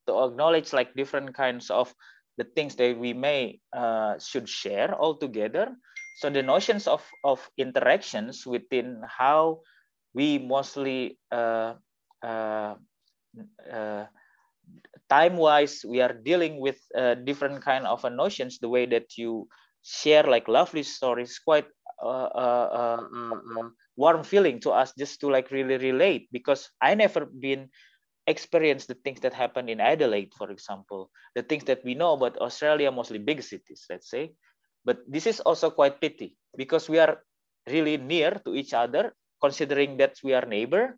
to 0.08 0.24
acknowledge 0.24 0.74
like 0.74 0.96
different 0.96 1.34
kinds 1.34 1.70
of 1.70 1.94
the 2.38 2.44
things 2.44 2.76
that 2.76 2.98
we 2.98 3.14
may 3.14 3.60
uh, 3.72 4.18
should 4.20 4.50
share 4.50 4.94
all 4.96 5.16
together. 5.16 5.76
So 6.18 6.30
the 6.30 6.44
notions 6.44 6.88
of 6.88 7.04
of 7.24 7.40
interactions 7.58 8.46
within 8.46 9.02
how 9.06 9.62
we 10.14 10.38
mostly 10.38 11.20
uh, 11.32 11.76
uh, 12.22 12.76
uh 13.66 14.06
time 15.10 15.38
wise 15.38 15.82
we 15.86 16.02
are 16.02 16.14
dealing 16.14 16.62
with 16.62 16.78
uh, 16.96 17.16
different 17.26 17.64
kind 17.66 17.86
of 17.86 18.06
notions 18.14 18.60
the 18.60 18.70
way 18.70 18.86
that 18.86 19.18
you 19.18 19.50
share 19.82 20.24
like 20.24 20.48
lovely 20.48 20.84
stories 20.84 21.42
quite 21.42 21.66
warm 23.96 24.24
feeling 24.24 24.60
to 24.62 24.72
us 24.72 24.94
just 24.98 25.20
to 25.22 25.30
like 25.30 25.52
really 25.52 25.78
relate 25.78 26.28
because 26.32 26.70
I 26.82 26.96
never 26.96 27.26
been 27.26 27.70
experienced 28.28 28.88
the 28.88 28.96
things 28.96 29.20
that 29.22 29.34
happen 29.34 29.68
in 29.70 29.80
Adelaide, 29.80 30.34
for 30.38 30.50
example, 30.50 31.12
the 31.36 31.44
things 31.44 31.66
that 31.66 31.84
we 31.84 31.94
know 31.94 32.14
about 32.14 32.38
Australia, 32.40 32.92
mostly 32.92 33.20
big 33.20 33.44
cities, 33.44 33.86
let's 33.90 34.10
say. 34.10 34.34
But 34.86 35.00
this 35.08 35.28
is 35.28 35.40
also 35.40 35.70
quite 35.70 36.02
pity 36.02 36.36
because 36.58 36.90
we 36.90 37.00
are 37.00 37.20
really 37.68 37.98
near 37.98 38.42
to 38.46 38.56
each 38.56 38.74
other, 38.74 39.16
considering 39.42 39.98
that 39.98 40.18
we 40.24 40.34
are 40.34 40.46
neighbor. 40.46 40.98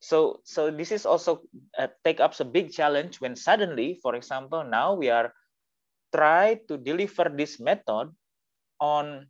So, 0.00 0.40
so 0.44 0.70
this 0.70 0.92
is 0.92 1.06
also 1.06 1.42
uh, 1.78 1.88
take 2.04 2.20
up 2.20 2.38
a 2.38 2.44
big 2.44 2.72
challenge 2.72 3.20
when 3.20 3.36
suddenly, 3.36 3.98
for 4.02 4.14
example, 4.14 4.64
now 4.64 4.94
we 4.94 5.10
are 5.10 5.32
try 6.14 6.60
to 6.68 6.76
deliver 6.76 7.32
this 7.34 7.58
method 7.58 8.14
on 8.78 9.26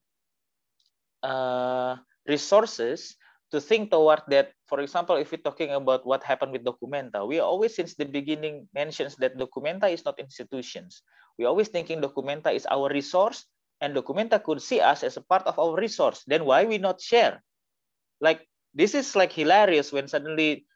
uh, 1.23 1.97
resources 2.27 3.17
to 3.53 3.61
think 3.61 3.91
toward 3.91 4.23
that 4.29 4.51
for 4.67 4.81
example 4.81 5.17
if 5.17 5.31
we're 5.31 5.45
talking 5.45 5.71
about 5.71 6.07
what 6.07 6.25
happened 6.25 6.51
with 6.51 6.65
documenta 6.65 7.23
we 7.23 7.39
always 7.39 7.75
since 7.75 7.95
the 7.95 8.05
beginning 8.05 8.67
mentions 8.75 9.15
that 9.17 9.39
documenta 9.39 9.87
is 9.87 10.05
not 10.05 10.19
institutions. 10.19 11.03
We 11.39 11.45
always 11.45 11.69
thinking 11.69 12.01
documenta 12.01 12.55
is 12.55 12.67
our 12.67 12.91
resource 12.91 13.47
and 13.81 13.95
documenta 13.95 14.43
could 14.43 14.63
see 14.63 14.81
us 14.81 15.03
as 15.03 15.17
a 15.17 15.23
part 15.23 15.47
of 15.47 15.59
our 15.59 15.77
resource. 15.77 16.23
Then 16.27 16.45
why 16.45 16.65
we 16.65 16.79
not 16.79 17.01
share? 17.01 17.43
Like 18.21 18.47
this 18.75 18.95
is 18.95 19.15
like 19.15 19.33
hilarious 19.33 19.93
when 19.93 20.09
suddenly 20.09 20.67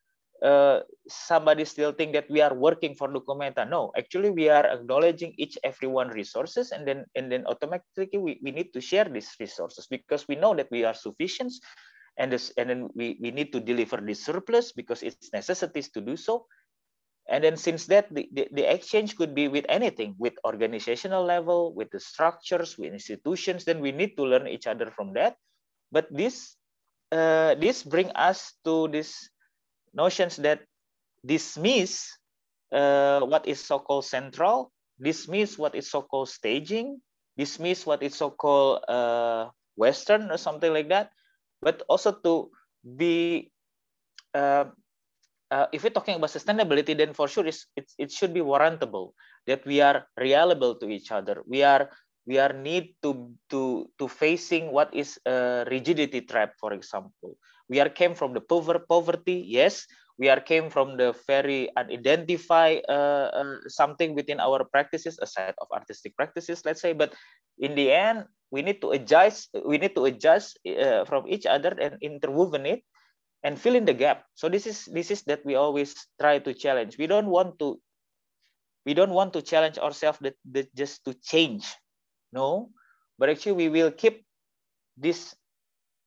uh, 0.43 0.81
somebody 1.09 1.65
still 1.65 1.93
think 1.93 2.13
that 2.13 2.31
we 2.31 2.41
are 2.41 2.55
working 2.55 2.95
for 2.95 3.09
documenta 3.09 3.69
no 3.69 3.93
actually 3.97 4.31
we 4.31 4.49
are 4.49 4.67
acknowledging 4.67 5.35
each 5.37 5.59
everyone 5.65 6.09
resources 6.09 6.73
and 6.73 6.87
then 6.87 7.05
and 7.17 7.31
then 7.33 7.45
automatically 7.47 8.19
we, 8.19 8.39
we 8.43 8.51
need 8.51 8.73
to 8.73 8.81
share 8.81 9.05
these 9.05 9.35
resources 9.41 9.87
because 9.87 10.27
we 10.29 10.37
know 10.37 10.55
that 10.55 10.71
we 10.71 10.85
are 10.85 10.95
sufficient 10.95 11.53
and 12.19 12.33
this 12.33 12.53
and 12.59 12.69
then 12.69 12.89
we, 12.95 13.17
we 13.23 13.31
need 13.31 13.53
to 13.53 13.61
deliver 13.61 13.97
this 14.03 14.23
surplus 14.23 14.73
because 14.73 15.03
it's 15.03 15.33
necessities 15.33 15.89
to 15.91 16.01
do 16.01 16.17
so. 16.17 16.47
And 17.31 17.45
then 17.45 17.57
since 17.57 17.87
that 17.87 18.13
the, 18.13 18.29
the, 18.33 18.49
the 18.53 18.65
exchange 18.65 19.17
could 19.17 19.35
be 19.35 19.49
with 19.49 19.67
anything 19.69 20.15
with 20.19 20.35
organizational 20.45 21.25
level 21.25 21.75
with 21.75 21.91
the 21.91 22.01
structures 22.01 22.77
with 22.77 22.93
institutions 22.93 23.65
then 23.65 23.81
we 23.81 23.93
need 23.93 24.17
to 24.17 24.25
learn 24.25 24.49
each 24.49 24.67
other 24.67 24.91
from 24.91 25.13
that. 25.15 25.37
But 25.93 26.09
this 26.11 26.57
uh, 27.13 27.55
this 27.55 27.83
bring 27.83 28.11
us 28.13 28.53
to 28.65 28.89
this 28.89 29.31
notions 29.95 30.37
that 30.37 30.63
dismiss 31.25 32.09
uh, 32.73 33.21
what 33.21 33.47
is 33.47 33.61
so-called 33.61 34.05
central, 34.05 34.71
dismiss 35.01 35.59
what 35.59 35.75
is 35.75 35.91
so-called 35.91 36.29
staging, 36.29 37.01
dismiss 37.37 37.87
what 37.87 38.03
is 38.03 38.15
so-called 38.15 38.85
uh, 38.89 39.49
Western 39.77 40.31
or 40.31 40.37
something 40.37 40.73
like 40.73 40.89
that, 40.89 41.11
but 41.63 41.83
also 41.89 42.13
to 42.13 42.51
be, 42.83 43.51
uh, 44.35 44.65
uh, 45.51 45.67
if 45.73 45.83
we're 45.83 45.95
talking 45.95 46.17
about 46.17 46.31
sustainability, 46.31 46.97
then 46.97 47.15
for 47.15 47.29
sure 47.29 47.47
it's, 47.47 47.67
it's, 47.77 47.95
it 47.99 48.11
should 48.11 48.35
be 48.35 48.41
warrantable 48.41 49.13
that 49.47 49.65
we 49.65 49.81
are 49.81 50.07
reliable 50.17 50.75
to 50.77 50.89
each 50.89 51.11
other. 51.11 51.43
We 51.47 51.63
are 51.63 51.91
we 52.27 52.37
are 52.37 52.53
need 52.53 52.93
to 53.01 53.33
to 53.49 53.89
to 53.97 54.05
facing 54.07 54.71
what 54.71 54.93
is 54.93 55.17
a 55.25 55.65
rigidity 55.65 56.21
trap, 56.21 56.53
for 56.61 56.75
example 56.75 57.41
we 57.69 57.81
are 57.81 57.89
came 57.89 58.15
from 58.15 58.33
the 58.33 58.41
pover 58.41 58.79
poverty 58.79 59.45
yes. 59.47 59.87
We 60.19 60.27
are 60.27 60.41
came 60.43 60.67
from 60.67 60.99
the 60.99 61.15
very 61.31 61.71
unidentified 61.79 62.83
uh, 62.91 63.31
uh, 63.31 63.55
something 63.71 64.19
within 64.19 64.41
our 64.43 64.67
practices 64.67 65.15
a 65.23 65.27
set 65.31 65.55
of 65.63 65.71
artistic 65.71 66.17
practices 66.17 66.65
let's 66.67 66.83
say. 66.83 66.93
But 66.93 67.15
in 67.59 67.79
the 67.79 67.93
end 67.93 68.27
we 68.51 68.63
need 68.63 68.81
to 68.83 68.91
adjust 68.91 69.55
we 69.65 69.79
need 69.79 69.95
to 69.95 70.07
adjust 70.11 70.59
uh, 70.67 71.05
from 71.05 71.29
each 71.29 71.47
other 71.47 71.71
and 71.79 72.03
interwoven 72.03 72.67
it 72.67 72.83
and 73.45 73.55
fill 73.55 73.77
in 73.79 73.87
the 73.87 73.95
gap. 73.95 74.27
So 74.35 74.49
this 74.49 74.67
is 74.67 74.91
this 74.91 75.15
is 75.15 75.23
that 75.31 75.47
we 75.47 75.55
always 75.55 75.95
try 76.19 76.43
to 76.43 76.51
challenge. 76.51 76.99
We 76.99 77.07
don't 77.07 77.31
want 77.31 77.63
to 77.63 77.79
we 78.83 78.95
don't 78.95 79.15
want 79.15 79.33
to 79.39 79.43
challenge 79.43 79.79
ourselves 79.79 80.19
that, 80.27 80.35
that 80.51 80.75
just 80.75 81.05
to 81.07 81.15
change 81.15 81.69
no? 82.33 82.71
But 83.19 83.31
actually 83.31 83.55
we 83.55 83.69
will 83.69 83.91
keep 83.91 84.25
this 84.97 85.35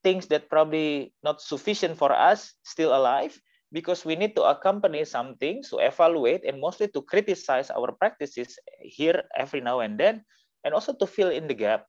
things 0.03 0.27
that 0.27 0.49
probably 0.49 1.13
not 1.23 1.41
sufficient 1.41 1.97
for 1.97 2.11
us 2.11 2.53
still 2.63 2.95
alive 2.95 3.33
because 3.71 4.03
we 4.03 4.15
need 4.15 4.35
to 4.35 4.43
accompany 4.43 5.05
something 5.05 5.63
to 5.63 5.79
evaluate 5.79 6.43
and 6.43 6.59
mostly 6.59 6.87
to 6.89 7.01
criticize 7.01 7.71
our 7.71 7.91
practices 7.93 8.59
here 8.81 9.23
every 9.37 9.61
now 9.61 9.79
and 9.79 9.99
then 9.99 10.23
and 10.63 10.73
also 10.73 10.93
to 10.93 11.07
fill 11.07 11.29
in 11.29 11.47
the 11.47 11.55
gap 11.55 11.87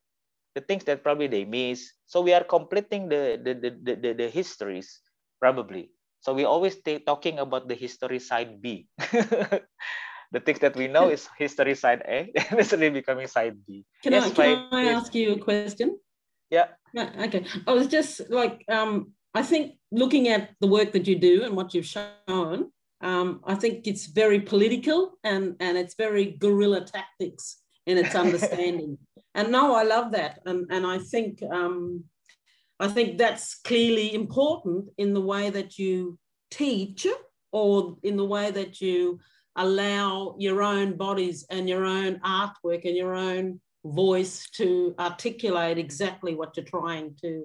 the 0.55 0.61
things 0.61 0.85
that 0.85 1.03
probably 1.03 1.27
they 1.27 1.45
miss. 1.45 1.93
So 2.07 2.21
we 2.21 2.33
are 2.33 2.45
completing 2.45 3.09
the 3.09 3.41
the 3.41 3.53
the, 3.57 3.71
the, 3.97 4.13
the 4.13 4.29
histories 4.29 5.01
probably. 5.41 5.91
So 6.21 6.33
we 6.33 6.45
always 6.45 6.79
stay 6.79 7.01
talking 7.01 7.41
about 7.41 7.67
the 7.67 7.75
history 7.75 8.21
side 8.21 8.61
b. 8.61 8.87
The 10.33 10.41
things 10.41 10.65
that 10.65 10.73
we 10.81 10.89
know 10.89 11.13
is 11.13 11.29
history 11.37 11.77
side 11.77 12.01
a 12.09 12.33
and 12.49 12.57
it's 12.57 12.73
really 12.73 12.89
becoming 12.89 13.29
side 13.29 13.53
b. 13.69 13.85
Can, 14.01 14.17
yes, 14.17 14.33
I, 14.33 14.33
can 14.33 14.73
I 14.73 14.85
ask 14.97 15.13
you 15.13 15.37
a 15.37 15.39
question 15.39 16.01
yeah. 16.53 17.11
Okay. 17.25 17.45
I 17.67 17.73
was 17.73 17.87
just 17.87 18.31
like, 18.31 18.65
um, 18.69 19.13
I 19.35 19.43
think 19.43 19.77
looking 19.91 20.29
at 20.29 20.51
the 20.61 20.67
work 20.67 20.93
that 20.93 21.07
you 21.07 21.19
do 21.19 21.45
and 21.45 21.57
what 21.57 21.73
you've 21.73 21.87
shown, 21.87 22.71
um, 23.01 23.41
I 23.45 23.55
think 23.55 23.87
it's 23.87 24.07
very 24.07 24.41
political 24.41 25.19
and, 25.25 25.57
and 25.59 25.79
it's 25.79 25.95
very 25.95 26.37
guerrilla 26.39 26.85
tactics 26.85 27.59
in 27.87 27.97
its 27.99 28.15
understanding. 28.25 28.99
and 29.35 29.51
no, 29.51 29.75
I 29.75 29.83
love 29.85 30.13
that. 30.13 30.41
And, 30.45 30.67
and 30.71 30.87
I 30.87 30.99
think 30.99 31.43
um, 31.51 32.05
I 32.83 32.89
think 32.89 33.17
that's 33.17 33.55
clearly 33.61 34.13
important 34.13 34.89
in 34.99 35.15
the 35.15 35.21
way 35.21 35.51
that 35.51 35.79
you 35.79 36.19
teach 36.51 37.07
or 37.53 37.97
in 38.03 38.17
the 38.17 38.25
way 38.25 38.51
that 38.51 38.81
you 38.81 39.21
allow 39.55 40.35
your 40.39 40.63
own 40.63 40.97
bodies 40.97 41.47
and 41.49 41.69
your 41.69 41.85
own 41.85 42.19
artwork 42.25 42.85
and 42.85 42.97
your 42.97 43.15
own 43.15 43.61
voice 43.85 44.49
to 44.51 44.95
articulate 44.99 45.79
exactly 45.79 46.35
what 46.35 46.57
you're 46.57 46.67
trying 46.67 47.15
to, 47.21 47.45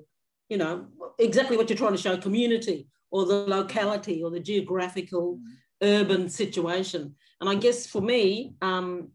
you 0.50 0.58
know, 0.58 0.88
exactly 1.20 1.58
what 1.58 1.70
you're 1.70 1.78
trying 1.78 1.94
to 1.94 1.98
show 1.98 2.18
community 2.18 2.88
or 3.12 3.26
the 3.26 3.46
locality 3.48 4.24
or 4.24 4.30
the 4.30 4.40
geographical 4.40 5.40
urban 5.82 6.30
situation. 6.30 7.16
And 7.40 7.50
I 7.50 7.56
guess 7.56 7.88
for 7.88 8.02
me, 8.02 8.54
um, 8.62 9.10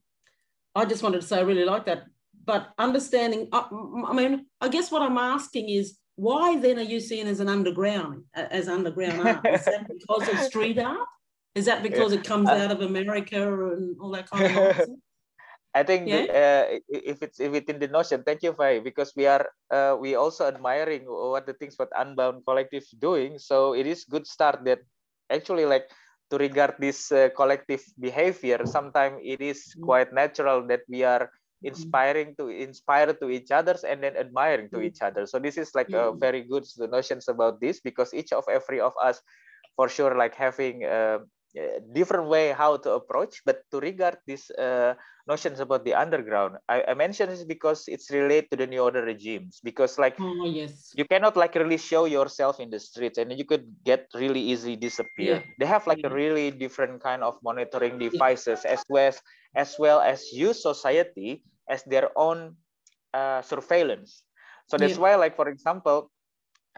I 0.74 0.84
just 0.84 1.02
wanted 1.02 1.20
to 1.20 1.26
say 1.26 1.38
I 1.38 1.42
really 1.42 1.64
like 1.64 1.86
that. 1.86 2.04
But 2.44 2.70
understanding, 2.78 3.48
I, 3.52 3.58
uh, 3.58 4.06
I 4.06 4.12
mean, 4.12 4.46
I 4.60 4.68
guess 4.68 4.90
what 4.90 5.02
I'm 5.02 5.18
asking 5.18 5.68
is 5.68 5.98
why 6.16 6.58
then 6.58 6.78
are 6.78 6.82
you 6.82 7.00
seen 7.00 7.26
as 7.26 7.40
an 7.40 7.48
underground, 7.48 8.24
as 8.34 8.68
underground 8.68 9.20
art? 9.28 9.46
Is 9.46 9.64
that 9.64 9.86
because 9.88 10.28
of 10.28 10.38
street 10.40 10.78
art? 10.78 11.08
Is 11.54 11.66
that 11.66 11.82
because 11.82 12.12
it 12.12 12.24
comes 12.24 12.48
out 12.48 12.70
of 12.70 12.80
America 12.80 13.72
and 13.74 13.96
all 14.00 14.10
that 14.10 14.28
kind 14.30 14.46
of 14.46 14.52
nonsense? 14.76 15.00
I 15.74 15.82
think 15.82 16.06
yeah. 16.06 16.26
the, 16.26 16.28
uh, 16.28 16.64
if 16.88 17.22
it's 17.22 17.38
within 17.38 17.78
the 17.80 17.88
notion, 17.88 18.22
thank 18.24 18.42
you, 18.42 18.52
Faye, 18.52 18.80
because 18.80 19.12
we 19.16 19.26
are 19.26 19.48
uh, 19.72 19.96
we 19.98 20.14
also 20.14 20.44
admiring 20.46 21.08
what 21.08 21.46
the 21.46 21.54
things 21.54 21.78
what 21.78 21.88
Unbound 21.96 22.44
Collective 22.44 22.84
doing. 23.00 23.38
So 23.38 23.72
it 23.72 23.86
is 23.86 24.04
good 24.04 24.26
start 24.26 24.64
that 24.64 24.80
actually 25.32 25.64
like 25.64 25.88
to 26.32 26.40
regard 26.40 26.76
this 26.80 27.12
uh, 27.12 27.28
collective 27.36 27.84
behavior 28.00 28.64
sometimes 28.64 29.20
it 29.20 29.44
is 29.44 29.60
mm-hmm. 29.76 29.84
quite 29.84 30.12
natural 30.16 30.64
that 30.64 30.80
we 30.88 31.04
are 31.04 31.28
mm-hmm. 31.28 31.68
inspiring 31.68 32.32
to 32.40 32.48
inspire 32.48 33.12
to 33.12 33.28
each 33.28 33.52
others 33.52 33.84
and 33.84 34.00
then 34.00 34.16
admiring 34.16 34.72
to 34.72 34.80
each 34.80 35.04
other 35.04 35.28
so 35.28 35.36
this 35.36 35.60
is 35.60 35.76
like 35.76 35.92
a 35.92 36.16
very 36.16 36.40
good 36.48 36.64
notions 36.88 37.28
about 37.28 37.60
this 37.60 37.80
because 37.84 38.16
each 38.16 38.32
of 38.32 38.44
every 38.48 38.80
of 38.80 38.96
us 39.04 39.20
for 39.76 39.92
sure 39.92 40.16
like 40.16 40.34
having 40.34 40.84
uh, 40.88 41.20
different 41.92 42.28
way 42.28 42.52
how 42.52 42.76
to 42.76 42.96
approach 42.96 43.42
but 43.44 43.60
to 43.70 43.78
regard 43.80 44.16
these 44.26 44.50
uh, 44.56 44.94
notions 45.28 45.60
about 45.60 45.84
the 45.84 45.92
underground 45.92 46.56
I, 46.68 46.82
I 46.88 46.94
mentioned 46.94 47.30
this 47.30 47.44
because 47.44 47.84
it's 47.88 48.10
related 48.10 48.50
to 48.50 48.56
the 48.56 48.66
new 48.66 48.80
order 48.80 49.04
regimes 49.04 49.60
because 49.62 49.98
like 49.98 50.16
oh, 50.18 50.46
yes. 50.46 50.92
you 50.96 51.04
cannot 51.04 51.36
like 51.36 51.54
really 51.54 51.76
show 51.76 52.06
yourself 52.06 52.58
in 52.58 52.70
the 52.70 52.80
streets 52.80 53.18
and 53.18 53.36
you 53.36 53.44
could 53.44 53.68
get 53.84 54.08
really 54.14 54.40
easily 54.40 54.76
disappear 54.76 55.44
yeah. 55.44 55.52
they 55.58 55.66
have 55.66 55.86
like 55.86 56.00
yeah. 56.00 56.08
a 56.08 56.14
really 56.14 56.50
different 56.50 57.02
kind 57.02 57.22
of 57.22 57.36
monitoring 57.44 57.98
devices 57.98 58.62
yeah. 58.64 58.72
as 58.72 58.84
well 58.88 59.08
as 59.08 59.20
as 59.54 59.76
well 59.78 60.00
as 60.00 60.32
use 60.32 60.62
society 60.62 61.44
as 61.68 61.84
their 61.84 62.08
own 62.16 62.56
uh, 63.12 63.42
surveillance 63.42 64.24
so 64.66 64.78
that's 64.78 64.96
why 64.96 65.14
like 65.16 65.36
for 65.36 65.48
example 65.48 66.10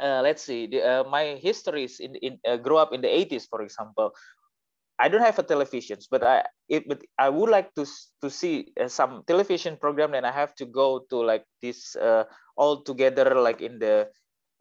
uh, 0.02 0.20
let's 0.22 0.42
see 0.42 0.66
the, 0.66 0.82
uh, 0.82 1.04
my 1.06 1.38
histories 1.38 2.00
in 2.00 2.16
in 2.16 2.38
uh, 2.42 2.56
grew 2.56 2.76
up 2.76 2.92
in 2.92 3.00
the 3.00 3.08
80s 3.08 3.46
for 3.48 3.62
example 3.62 4.10
I 4.98 5.08
don't 5.08 5.22
have 5.22 5.38
a 5.38 5.42
television, 5.42 5.98
but 6.10 6.22
I 6.22 6.44
it 6.68 6.86
but 6.86 7.02
I 7.18 7.28
would 7.28 7.50
like 7.50 7.74
to 7.74 7.86
to 8.22 8.30
see 8.30 8.70
uh, 8.78 8.88
some 8.88 9.24
television 9.26 9.76
program. 9.76 10.14
And 10.14 10.26
I 10.26 10.32
have 10.32 10.54
to 10.62 10.66
go 10.66 11.02
to 11.10 11.16
like 11.18 11.44
this 11.62 11.96
uh, 11.96 12.24
all 12.56 12.82
together, 12.82 13.34
like 13.34 13.60
in 13.60 13.78
the 13.78 14.08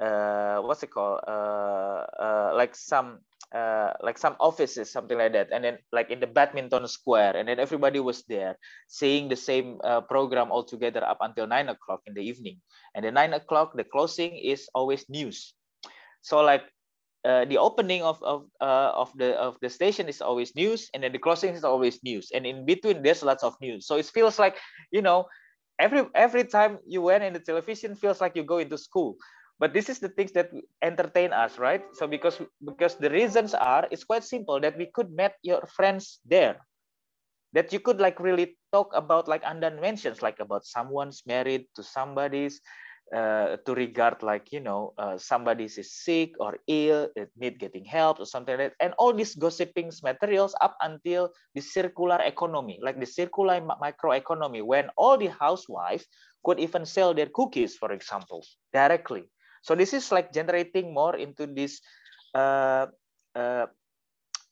uh, 0.02 0.58
what's 0.66 0.82
it 0.82 0.90
called? 0.90 1.22
Uh, 1.28 2.02
uh, 2.18 2.52
like 2.58 2.76
some 2.76 3.22
uh, 3.54 3.94
like 4.02 4.18
some 4.18 4.36
offices, 4.40 4.90
something 4.90 5.18
like 5.18 5.34
that. 5.34 5.54
And 5.54 5.64
then 5.64 5.78
like 5.94 6.10
in 6.10 6.20
the 6.20 6.28
badminton 6.28 6.88
square, 6.88 7.38
and 7.38 7.48
then 7.48 7.60
everybody 7.60 8.00
was 8.02 8.26
there, 8.26 8.58
seeing 8.88 9.30
the 9.30 9.38
same 9.38 9.78
program 10.10 10.50
all 10.52 10.66
together 10.66 11.06
up 11.06 11.22
until 11.22 11.46
nine 11.46 11.70
o'clock 11.70 12.02
in 12.08 12.18
the 12.18 12.26
evening. 12.26 12.58
And 12.96 13.06
the 13.06 13.12
nine 13.12 13.34
o'clock, 13.34 13.78
the 13.78 13.86
closing 13.86 14.34
is 14.34 14.66
always 14.74 15.06
news. 15.10 15.54
So 16.22 16.42
like 16.42 16.64
uh, 17.26 17.46
the 17.46 17.58
opening 17.58 18.02
of 18.04 18.22
of 18.24 18.46
uh, 18.62 18.92
of 18.96 19.12
the 19.18 19.36
of 19.40 19.58
the 19.62 19.70
station 19.70 20.08
is 20.10 20.22
always 20.22 20.56
news 20.56 20.90
and 20.94 21.04
then 21.04 21.12
the 21.12 21.20
closing 21.20 21.54
is 21.54 21.64
always 21.64 22.02
news. 22.04 22.32
And 22.34 22.46
in 22.46 22.66
between 22.66 23.04
there's 23.04 23.24
lots 23.24 23.44
of 23.44 23.56
news. 23.62 23.88
So 23.88 23.98
it 23.98 24.06
feels 24.06 24.40
like 24.40 24.58
you 24.92 25.02
know 25.02 25.28
every 25.80 26.06
every 26.16 26.44
time 26.46 26.80
you 26.88 27.02
went 27.02 27.24
in 27.24 27.34
the 27.34 27.40
television 27.40 27.96
feels 27.96 28.22
like 28.22 28.36
you 28.36 28.44
go 28.44 28.58
into 28.60 28.78
school. 28.78 29.18
But 29.60 29.74
this 29.74 29.90
is 29.90 30.00
the 30.00 30.10
things 30.10 30.32
that 30.34 30.52
entertain 30.82 31.34
us 31.34 31.58
right? 31.60 31.84
So 31.94 32.08
because 32.08 32.40
because 32.64 32.96
the 32.96 33.10
reasons 33.10 33.54
are 33.54 33.88
it's 33.92 34.04
quite 34.04 34.24
simple 34.24 34.60
that 34.62 34.78
we 34.78 34.88
could 34.94 35.12
meet 35.12 35.34
your 35.44 35.66
friends 35.68 36.20
there. 36.26 36.60
That 37.54 37.72
you 37.74 37.80
could 37.80 38.00
like 38.00 38.20
really 38.20 38.58
talk 38.72 38.92
about 38.94 39.28
like 39.28 39.44
Andan 39.44 39.80
mentions 39.82 40.22
like 40.22 40.40
about 40.40 40.66
someone's 40.66 41.24
married 41.26 41.68
to 41.76 41.84
somebody's 41.84 42.60
uh, 43.14 43.58
to 43.66 43.74
regard 43.78 44.22
like 44.24 44.52
you 44.52 44.60
know 44.60 44.94
uh, 44.98 45.18
somebody 45.18 45.66
is 45.66 45.78
sick 45.86 46.34
or 46.40 46.58
ill 46.68 47.08
it 47.16 47.30
need 47.38 47.60
getting 47.60 47.86
help 47.86 48.20
or 48.20 48.26
something 48.26 48.58
like 48.58 48.74
that. 48.74 48.84
And 48.84 48.94
all 48.98 49.14
these 49.14 49.36
gossiping 49.36 49.92
materials 50.04 50.56
up 50.62 50.76
until 50.82 51.30
the 51.54 51.62
circular 51.62 52.20
economy 52.26 52.80
like 52.82 53.00
the 53.00 53.06
circular 53.06 53.62
microeconomy 53.62 54.66
when 54.66 54.90
all 54.98 55.18
the 55.18 55.30
housewives 55.30 56.06
could 56.44 56.60
even 56.60 56.86
sell 56.86 57.14
their 57.14 57.30
cookies 57.30 57.78
for 57.78 57.92
example 57.92 58.44
directly. 58.74 59.30
So 59.62 59.76
this 59.76 59.94
is 59.94 60.12
like 60.12 60.34
generating 60.34 60.94
more 60.94 61.16
into 61.16 61.48
this 61.48 61.80
uh, 62.36 62.88
uh, 63.36 63.68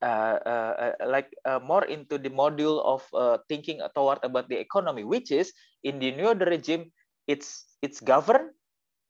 uh, 0.02 0.38
uh, 0.46 0.74
uh 0.82 0.94
like 1.06 1.30
uh, 1.46 1.60
more 1.62 1.86
into 1.86 2.18
the 2.18 2.30
module 2.30 2.82
of 2.82 3.06
thinking 3.50 3.82
toward 3.94 4.20
about 4.24 4.50
the 4.50 4.58
economy, 4.58 5.04
which 5.04 5.32
is 5.32 5.54
in 5.84 6.00
the 6.00 6.12
new 6.12 6.34
regime, 6.34 6.92
it's 7.32 7.72
it's 7.80 8.04
governed 8.04 8.52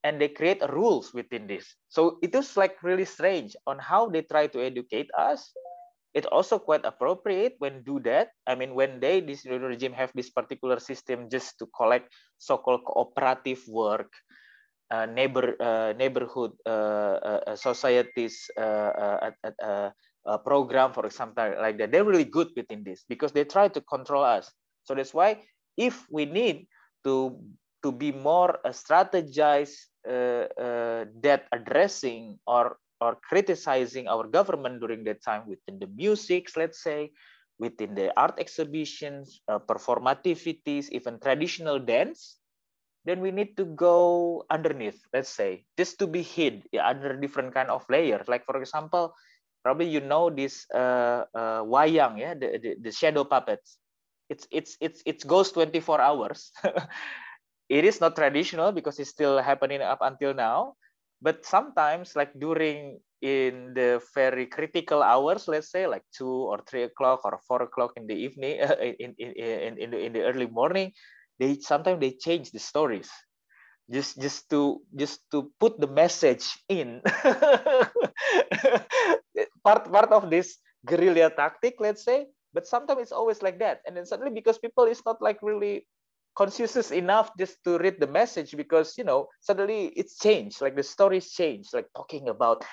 and 0.06 0.22
they 0.22 0.30
create 0.30 0.61
rules 0.69 1.14
within 1.14 1.49
this. 1.49 1.65
So 1.89 2.18
it 2.22 2.34
is 2.38 2.57
like 2.57 2.77
really 2.85 3.06
strange 3.06 3.57
on 3.65 3.77
how 3.81 4.10
they 4.10 4.22
try 4.22 4.48
to 4.53 4.61
educate 4.61 5.10
us. 5.18 5.53
It's 6.14 6.27
also 6.27 6.60
quite 6.60 6.84
appropriate 6.84 7.56
when 7.60 7.84
do 7.84 8.02
that. 8.03 8.35
I 8.45 8.56
mean, 8.56 8.76
when 8.76 8.99
they, 8.99 9.22
this 9.22 9.45
regime 9.45 9.93
have 9.93 10.11
this 10.14 10.30
particular 10.30 10.80
system 10.80 11.30
just 11.30 11.57
to 11.60 11.68
collect 11.72 12.11
so-called 12.38 12.84
cooperative 12.84 13.64
work, 13.69 14.11
uh, 14.91 15.06
neighbor 15.06 15.56
uh, 15.61 15.93
neighborhood 15.95 16.52
uh, 16.68 17.15
uh, 17.23 17.39
uh 17.48 17.56
societies 17.56 18.52
uh, 18.60 19.31
program, 20.43 20.91
for 20.91 21.06
example, 21.06 21.56
like 21.61 21.77
that. 21.77 21.91
They're 21.91 22.03
really 22.03 22.27
good 22.27 22.49
within 22.57 22.84
this 22.84 23.06
because 23.07 23.31
they 23.31 23.45
try 23.45 23.69
to 23.69 23.81
control 23.81 24.23
us. 24.23 24.52
So 24.84 24.93
that's 24.93 25.14
why 25.14 25.41
if 25.77 26.06
we 26.11 26.26
need 26.26 26.68
to 27.06 27.39
to 27.83 27.91
be 27.91 28.11
more 28.11 28.59
uh, 28.65 28.69
strategized 28.69 29.89
uh, 30.07 30.47
uh, 30.59 31.05
that 31.21 31.47
addressing 31.51 32.39
or 32.47 32.77
or 33.01 33.17
criticizing 33.27 34.07
our 34.07 34.27
government 34.27 34.79
during 34.79 35.03
that 35.05 35.23
time 35.23 35.47
within 35.47 35.79
the 35.79 35.87
music, 35.87 36.49
let's 36.55 36.83
say, 36.83 37.11
within 37.59 37.95
the 37.95 38.13
art 38.19 38.35
exhibitions, 38.37 39.41
uh, 39.47 39.57
performativities, 39.59 40.89
even 40.91 41.19
traditional 41.19 41.79
dance, 41.79 42.37
then 43.05 43.19
we 43.21 43.31
need 43.31 43.57
to 43.57 43.65
go 43.65 44.45
underneath, 44.49 45.01
let's 45.13 45.29
say, 45.29 45.65
just 45.77 45.97
to 45.99 46.07
be 46.07 46.21
hid 46.21 46.63
yeah, 46.71 46.87
under 46.87 47.15
different 47.17 47.53
kind 47.53 47.69
of 47.69 47.85
layers. 47.89 48.27
Like 48.27 48.45
for 48.45 48.57
example, 48.57 49.13
probably 49.63 49.87
you 49.89 50.01
know 50.01 50.29
this 50.29 50.65
uh, 50.73 51.25
uh, 51.33 51.61
wayang, 51.63 52.19
yeah, 52.19 52.33
the, 52.35 52.59
the, 52.61 52.75
the 52.81 52.91
shadow 52.91 53.23
puppets. 53.23 53.77
It's 54.29 54.47
it's 54.51 54.77
it's 54.79 55.01
it 55.05 55.27
goes 55.27 55.51
24 55.51 55.99
hours. 56.01 56.51
it 57.72 57.88
is 57.88 58.02
not 58.03 58.15
traditional 58.19 58.72
because 58.76 58.99
it's 58.99 59.10
still 59.10 59.39
happening 59.39 59.81
up 59.81 59.99
until 60.03 60.35
now. 60.35 60.76
But 61.23 61.45
sometimes 61.45 62.15
like 62.19 62.35
during 62.35 62.99
in 63.22 63.72
the 63.77 64.02
very 64.18 64.48
critical 64.49 65.03
hours 65.06 65.48
let's 65.48 65.69
say 65.72 65.85
like 65.85 66.02
two 66.11 66.49
or 66.49 66.60
three 66.68 66.84
o'clock 66.84 67.22
or 67.23 67.39
four 67.48 67.61
o'clock 67.61 67.93
in 67.95 68.07
the 68.07 68.18
evening 68.18 68.60
uh, 68.65 68.76
in, 68.81 69.14
in, 69.19 69.31
in, 69.38 69.77
in, 69.77 69.91
the, 69.91 69.99
in 69.99 70.14
the 70.14 70.22
early 70.26 70.48
morning 70.48 70.91
they 71.39 71.56
sometimes 71.61 72.02
they 72.02 72.11
change 72.11 72.52
the 72.52 72.60
stories. 72.60 73.10
Just 73.91 74.19
just 74.19 74.49
to 74.52 74.81
just 74.95 75.22
to 75.31 75.52
put 75.60 75.80
the 75.80 75.88
message 75.88 76.45
in. 76.68 77.02
Part 79.64 79.85
part 79.93 80.10
of 80.11 80.30
this 80.34 80.57
guerrilla 80.85 81.30
tactic 81.30 81.77
let's 81.80 82.03
say 82.03 82.26
but 82.53 82.65
sometimes 82.68 83.02
it's 83.02 83.15
always 83.15 83.41
like 83.41 83.60
that. 83.60 83.80
And 83.85 83.95
then 83.95 84.06
suddenly 84.06 84.34
because 84.34 84.57
people 84.60 84.85
is 84.85 85.02
not 85.06 85.22
like 85.22 85.39
really 85.41 85.88
conscious 86.35 86.91
enough 86.91 87.31
just 87.37 87.63
to 87.63 87.77
read 87.77 87.99
the 87.99 88.07
message 88.07 88.55
because 88.55 88.97
you 88.97 89.03
know 89.03 89.27
suddenly 89.41 89.87
it's 89.95 90.17
changed 90.19 90.61
like 90.61 90.75
the 90.75 90.83
stories 90.83 91.31
changed 91.31 91.73
like 91.73 91.87
talking 91.95 92.29
about 92.29 92.63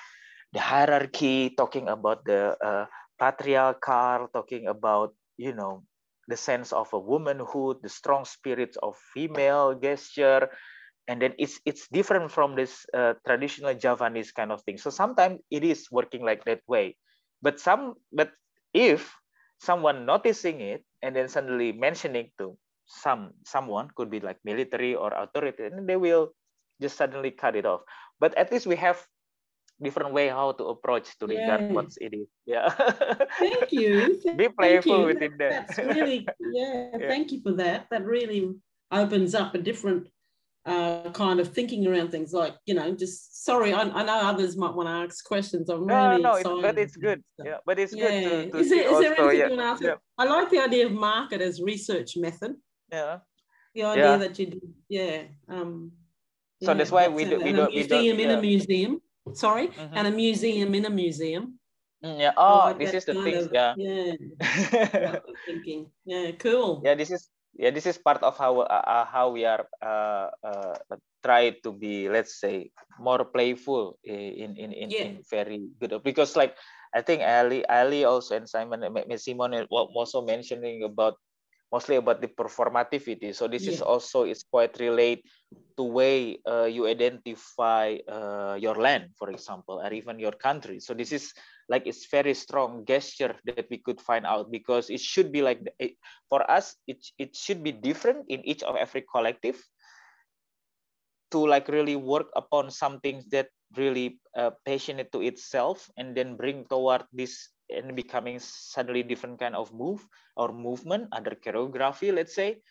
the 0.53 0.59
hierarchy 0.59 1.51
talking 1.55 1.87
about 1.89 2.23
the 2.25 2.55
uh, 2.63 2.85
patriarchal 3.19 4.27
talking 4.33 4.67
about 4.67 5.13
you 5.37 5.53
know 5.53 5.83
the 6.27 6.37
sense 6.37 6.71
of 6.71 6.87
a 6.93 6.99
womanhood 6.99 7.77
the 7.81 7.89
strong 7.89 8.25
spirits 8.25 8.77
of 8.81 8.95
female 9.13 9.73
gesture. 9.75 10.49
And 11.07 11.19
then 11.21 11.33
it's 11.39 11.59
it's 11.65 11.87
different 11.89 12.29
from 12.31 12.55
this 12.55 12.85
uh, 12.93 13.15
traditional 13.25 13.73
javanese 13.73 14.31
kind 14.31 14.51
of 14.51 14.61
thing. 14.61 14.77
So 14.77 14.91
sometimes 14.91 15.41
it 15.49 15.63
is 15.65 15.89
working 15.91 16.23
like 16.23 16.45
that 16.45 16.61
way. 16.67 16.97
But 17.41 17.59
some 17.59 17.95
but 18.13 18.29
if 18.73 19.09
someone 19.57 20.05
noticing 20.05 20.61
it 20.61 20.85
and 21.01 21.15
then 21.15 21.27
suddenly 21.27 21.73
mentioning 21.73 22.29
to 22.37 22.57
some 22.89 23.31
someone 23.45 23.87
could 23.95 24.09
be 24.09 24.19
like 24.19 24.37
military 24.43 24.95
or 24.95 25.13
authority 25.13 25.63
and 25.69 25.87
they 25.87 25.95
will 25.95 26.33
just 26.81 26.97
suddenly 26.97 27.31
cut 27.31 27.55
it 27.55 27.65
off. 27.65 27.81
But 28.19 28.35
at 28.37 28.51
least 28.51 28.65
we 28.65 28.75
have 28.75 29.05
different 29.81 30.11
way 30.11 30.27
how 30.27 30.51
to 30.51 30.65
approach 30.65 31.17
to 31.19 31.27
regard 31.27 31.71
what's 31.71 31.97
it 31.97 32.13
is. 32.13 32.27
Yeah. 32.45 32.69
Thank 33.39 33.71
you. 33.71 34.19
Be 34.35 34.49
playful 34.49 35.01
you. 35.01 35.05
within 35.05 35.37
that 35.37 35.67
that's 35.67 35.77
really 35.77 36.27
yeah, 36.51 36.89
yeah, 36.99 37.07
thank 37.07 37.31
you 37.31 37.41
for 37.41 37.53
that. 37.53 37.87
That 37.91 38.05
really 38.05 38.55
opens 38.91 39.35
up 39.35 39.55
a 39.55 39.59
different 39.59 40.09
uh, 40.65 41.09
kind 41.11 41.39
of 41.39 41.53
thinking 41.53 41.87
around 41.87 42.11
things 42.11 42.33
like 42.33 42.55
you 42.65 42.73
know 42.73 42.93
just 42.93 43.45
sorry 43.45 43.73
I, 43.73 43.81
I 43.83 44.03
know 44.03 44.19
others 44.19 44.57
might 44.57 44.73
want 44.73 44.89
to 44.89 44.93
ask 44.93 45.23
questions. 45.23 45.69
I'm 45.69 45.85
no, 45.85 46.09
really 46.09 46.21
no, 46.21 46.33
excited 46.35 46.61
but 46.61 46.77
it's 46.77 46.97
good. 46.97 47.23
yeah 47.43 47.57
but 47.65 47.79
it's 47.79 47.95
yeah. 47.95 48.09
good 48.09 48.21
to, 48.21 48.51
to 48.51 48.57
is, 48.57 48.69
there, 48.69 48.91
is 48.91 48.99
there 48.99 49.11
also, 49.11 49.27
anything 49.27 49.39
yeah. 49.39 49.47
you 49.47 49.57
want 49.57 49.61
to 49.61 49.65
ask? 49.65 49.81
Yeah. 49.83 49.95
I 50.17 50.25
like 50.25 50.49
the 50.49 50.59
idea 50.59 50.85
of 50.87 50.91
market 50.91 51.41
as 51.41 51.61
research 51.61 52.17
method 52.17 52.55
yeah 52.91 53.19
the 53.75 53.83
idea 53.85 54.03
Yeah. 54.03 54.17
that 54.17 54.33
you 54.39 54.45
did, 54.49 54.65
yeah. 54.89 55.17
Um, 55.47 55.93
So 56.59 56.73
yeah, 56.73 56.83
that's 56.83 56.91
why 56.91 57.07
we 57.07 57.23
do- 57.23 57.39
we 57.39 57.55
don't- 57.55 57.71
a 57.71 57.75
we 57.75 57.87
don't- 57.87 58.03
museum 58.03 58.17
in 58.19 58.29
yeah. 58.33 58.37
a 58.37 58.41
museum. 58.41 58.91
Sorry, 59.31 59.69
Mhm. 59.71 59.93
and 59.95 60.05
a 60.09 60.13
museum 60.13 60.69
in 60.75 60.83
a 60.89 60.91
museum. 60.91 61.55
Mm, 62.03 62.15
yeah 62.19 62.33
I 62.35 62.39
oh 62.39 62.67
this 62.79 62.95
is 62.95 63.03
the 63.05 63.15
thing 63.15 63.35
of- 63.43 63.51
yeah 63.51 63.75
Yeah, 63.75 64.15
thinking. 65.47 65.91
Yeah, 66.07 66.31
cool. 66.39 66.79
yeah 66.83 66.95
this 66.95 67.11
is 67.11 67.27
yeah 67.59 67.71
this 67.75 67.83
is 67.85 67.99
part 67.99 68.23
of 68.23 68.39
how 68.39 68.63
uh, 68.63 68.83
uh 68.87 69.05
how 69.07 69.35
we 69.35 69.43
are 69.43 69.67
uh, 69.83 70.31
uh, 70.43 70.75
try 71.23 71.51
to 71.63 71.69
be 71.75 72.07
let's 72.07 72.39
say 72.39 72.71
more 72.99 73.27
playful 73.27 73.99
in 74.03 74.55
in 74.55 74.71
in, 74.71 74.87
yeah. 74.91 75.11
in 75.11 75.23
very 75.27 75.67
good 75.79 75.99
because 76.03 76.39
like 76.39 76.55
I 76.95 77.03
think 77.03 77.19
Ali 77.21 77.67
Ali 77.67 78.07
also 78.07 78.35
and 78.39 78.47
Simon 78.47 78.81
Simon 79.19 79.67
also 79.69 80.23
mentioning 80.23 80.87
about 80.87 81.19
mostly 81.71 81.95
about 81.97 82.21
the 82.21 82.27
performativity. 82.27 83.33
So 83.33 83.47
this 83.47 83.63
yeah. 83.63 83.73
is 83.73 83.81
also 83.81 84.25
is 84.25 84.43
quite 84.43 84.79
relate 84.79 85.23
to 85.77 85.83
way 85.83 86.39
uh, 86.45 86.65
you 86.65 86.87
identify 86.87 87.97
uh, 88.09 88.57
your 88.59 88.75
land, 88.75 89.15
for 89.17 89.29
example, 89.29 89.81
or 89.81 89.93
even 89.93 90.19
your 90.19 90.33
country. 90.33 90.79
So 90.79 90.93
this 90.93 91.11
is 91.11 91.33
like 91.69 91.85
it's 91.85 92.09
very 92.09 92.33
strong 92.33 92.85
gesture 92.85 93.35
that 93.45 93.69
we 93.69 93.77
could 93.77 94.01
find 94.01 94.25
out 94.25 94.51
because 94.51 94.89
it 94.89 94.99
should 94.99 95.31
be 95.31 95.41
like 95.41 95.61
it, 95.77 95.93
for 96.27 96.43
us 96.49 96.75
it 96.87 96.99
it 97.17 97.35
should 97.35 97.63
be 97.63 97.71
different 97.71 98.25
in 98.27 98.41
each 98.43 98.63
of 98.63 98.75
every 98.75 99.05
collective 99.05 99.61
to 101.31 101.45
like 101.45 101.69
really 101.69 101.95
work 101.95 102.27
upon 102.35 102.73
something 102.73 103.21
that 103.29 103.53
really 103.77 104.17
uh, 104.35 104.49
passionate 104.65 105.11
to 105.13 105.21
itself 105.21 105.89
and 105.97 106.17
then 106.17 106.35
bring 106.35 106.65
toward 106.65 107.05
this 107.13 107.53
and 107.69 107.95
becoming 107.95 108.39
suddenly 108.39 109.03
different 109.03 109.39
kind 109.39 109.55
of 109.55 109.73
move 109.73 110.05
or 110.35 110.51
movement 110.51 111.07
under 111.11 111.31
choreography 111.31 112.13
let's 112.13 112.35
say. 112.35 112.61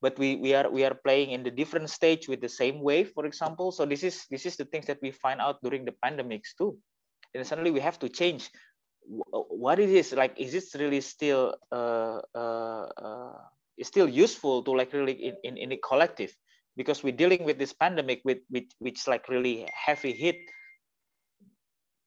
But 0.00 0.18
we 0.18 0.36
we 0.36 0.54
are 0.54 0.70
we 0.70 0.84
are 0.84 0.94
playing 0.94 1.30
in 1.30 1.42
the 1.42 1.50
different 1.50 1.90
stage 1.90 2.26
with 2.26 2.40
the 2.40 2.48
same 2.48 2.80
wave 2.80 3.12
for 3.12 3.26
example. 3.26 3.70
So 3.70 3.84
this 3.84 4.02
is 4.02 4.24
this 4.30 4.46
is 4.46 4.56
the 4.56 4.64
things 4.64 4.86
that 4.86 4.98
we 5.02 5.10
find 5.12 5.40
out 5.40 5.60
during 5.62 5.84
the 5.84 5.92
pandemics 6.02 6.56
too. 6.56 6.78
And 7.34 7.46
suddenly 7.46 7.70
we 7.70 7.80
have 7.80 7.98
to 8.00 8.08
change. 8.08 8.48
What 9.04 9.78
it 9.78 9.90
is 9.90 10.12
like 10.12 10.40
is 10.40 10.54
it 10.54 10.64
really 10.80 11.00
still 11.00 11.54
uh, 11.70 12.20
uh, 12.34 12.86
uh, 12.96 13.36
still 13.82 14.08
useful 14.08 14.62
to 14.64 14.72
like 14.72 14.92
really 14.92 15.12
in, 15.12 15.36
in, 15.44 15.56
in 15.56 15.72
a 15.72 15.76
collective? 15.76 16.32
Because 16.76 17.02
we're 17.04 17.16
dealing 17.16 17.44
with 17.44 17.58
this 17.58 17.74
pandemic 17.74 18.22
with 18.24 18.38
which 18.48 18.72
which 18.78 19.06
like 19.06 19.28
really 19.28 19.68
heavy 19.68 20.12
hit 20.12 20.40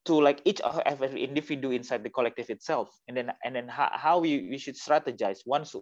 to 0.04 0.20
like 0.20 0.40
each 0.44 0.60
of 0.60 0.80
every 0.84 1.24
individual 1.24 1.74
inside 1.74 2.04
the 2.04 2.10
collective 2.10 2.50
itself. 2.50 2.90
And 3.08 3.16
then 3.16 3.32
and 3.44 3.56
then 3.56 3.68
how, 3.68 3.90
how 3.92 4.18
we, 4.20 4.48
we 4.50 4.58
should 4.58 4.76
strategize. 4.76 5.40
Once 5.46 5.74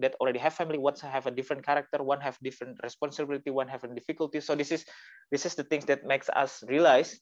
that 0.00 0.14
already 0.20 0.38
have 0.38 0.52
family 0.52 0.78
one 0.78 0.94
have 1.00 1.26
a 1.26 1.30
different 1.30 1.64
character 1.64 2.02
one 2.02 2.20
have 2.20 2.36
different 2.42 2.76
responsibility 2.82 3.48
one 3.48 3.68
have 3.68 3.82
a 3.82 3.88
difficulty 3.88 4.38
so 4.38 4.54
this 4.54 4.70
is 4.70 4.84
this 5.32 5.46
is 5.46 5.54
the 5.54 5.64
things 5.64 5.86
that 5.86 6.04
makes 6.04 6.28
us 6.28 6.62
realize 6.68 7.18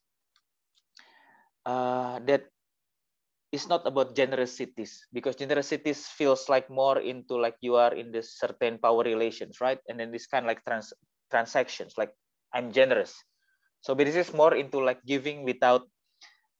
uh, 1.66 2.18
that 2.26 2.50
it's 3.52 3.68
not 3.68 3.86
about 3.86 4.14
generous 4.14 4.56
cities 4.56 5.06
because 5.12 5.36
generous 5.36 5.68
cities 5.68 6.06
feels 6.06 6.48
like 6.48 6.68
more 6.68 6.98
into 7.00 7.36
like 7.40 7.56
you 7.60 7.76
are 7.76 7.94
in 7.94 8.12
this 8.12 8.36
certain 8.36 8.76
power 8.78 9.02
relations 9.02 9.60
right? 9.60 9.80
And 9.88 9.98
then 9.98 10.12
this 10.12 10.26
kind 10.26 10.44
of 10.44 10.48
like 10.48 10.64
trans 10.64 10.92
transactions 11.30 11.96
like 11.96 12.12
i'm 12.52 12.72
generous. 12.72 13.14
So 13.80 13.94
but 13.94 14.04
this 14.06 14.16
is 14.16 14.34
more 14.34 14.54
into 14.54 14.80
like 14.80 15.00
giving 15.04 15.44
without 15.44 15.88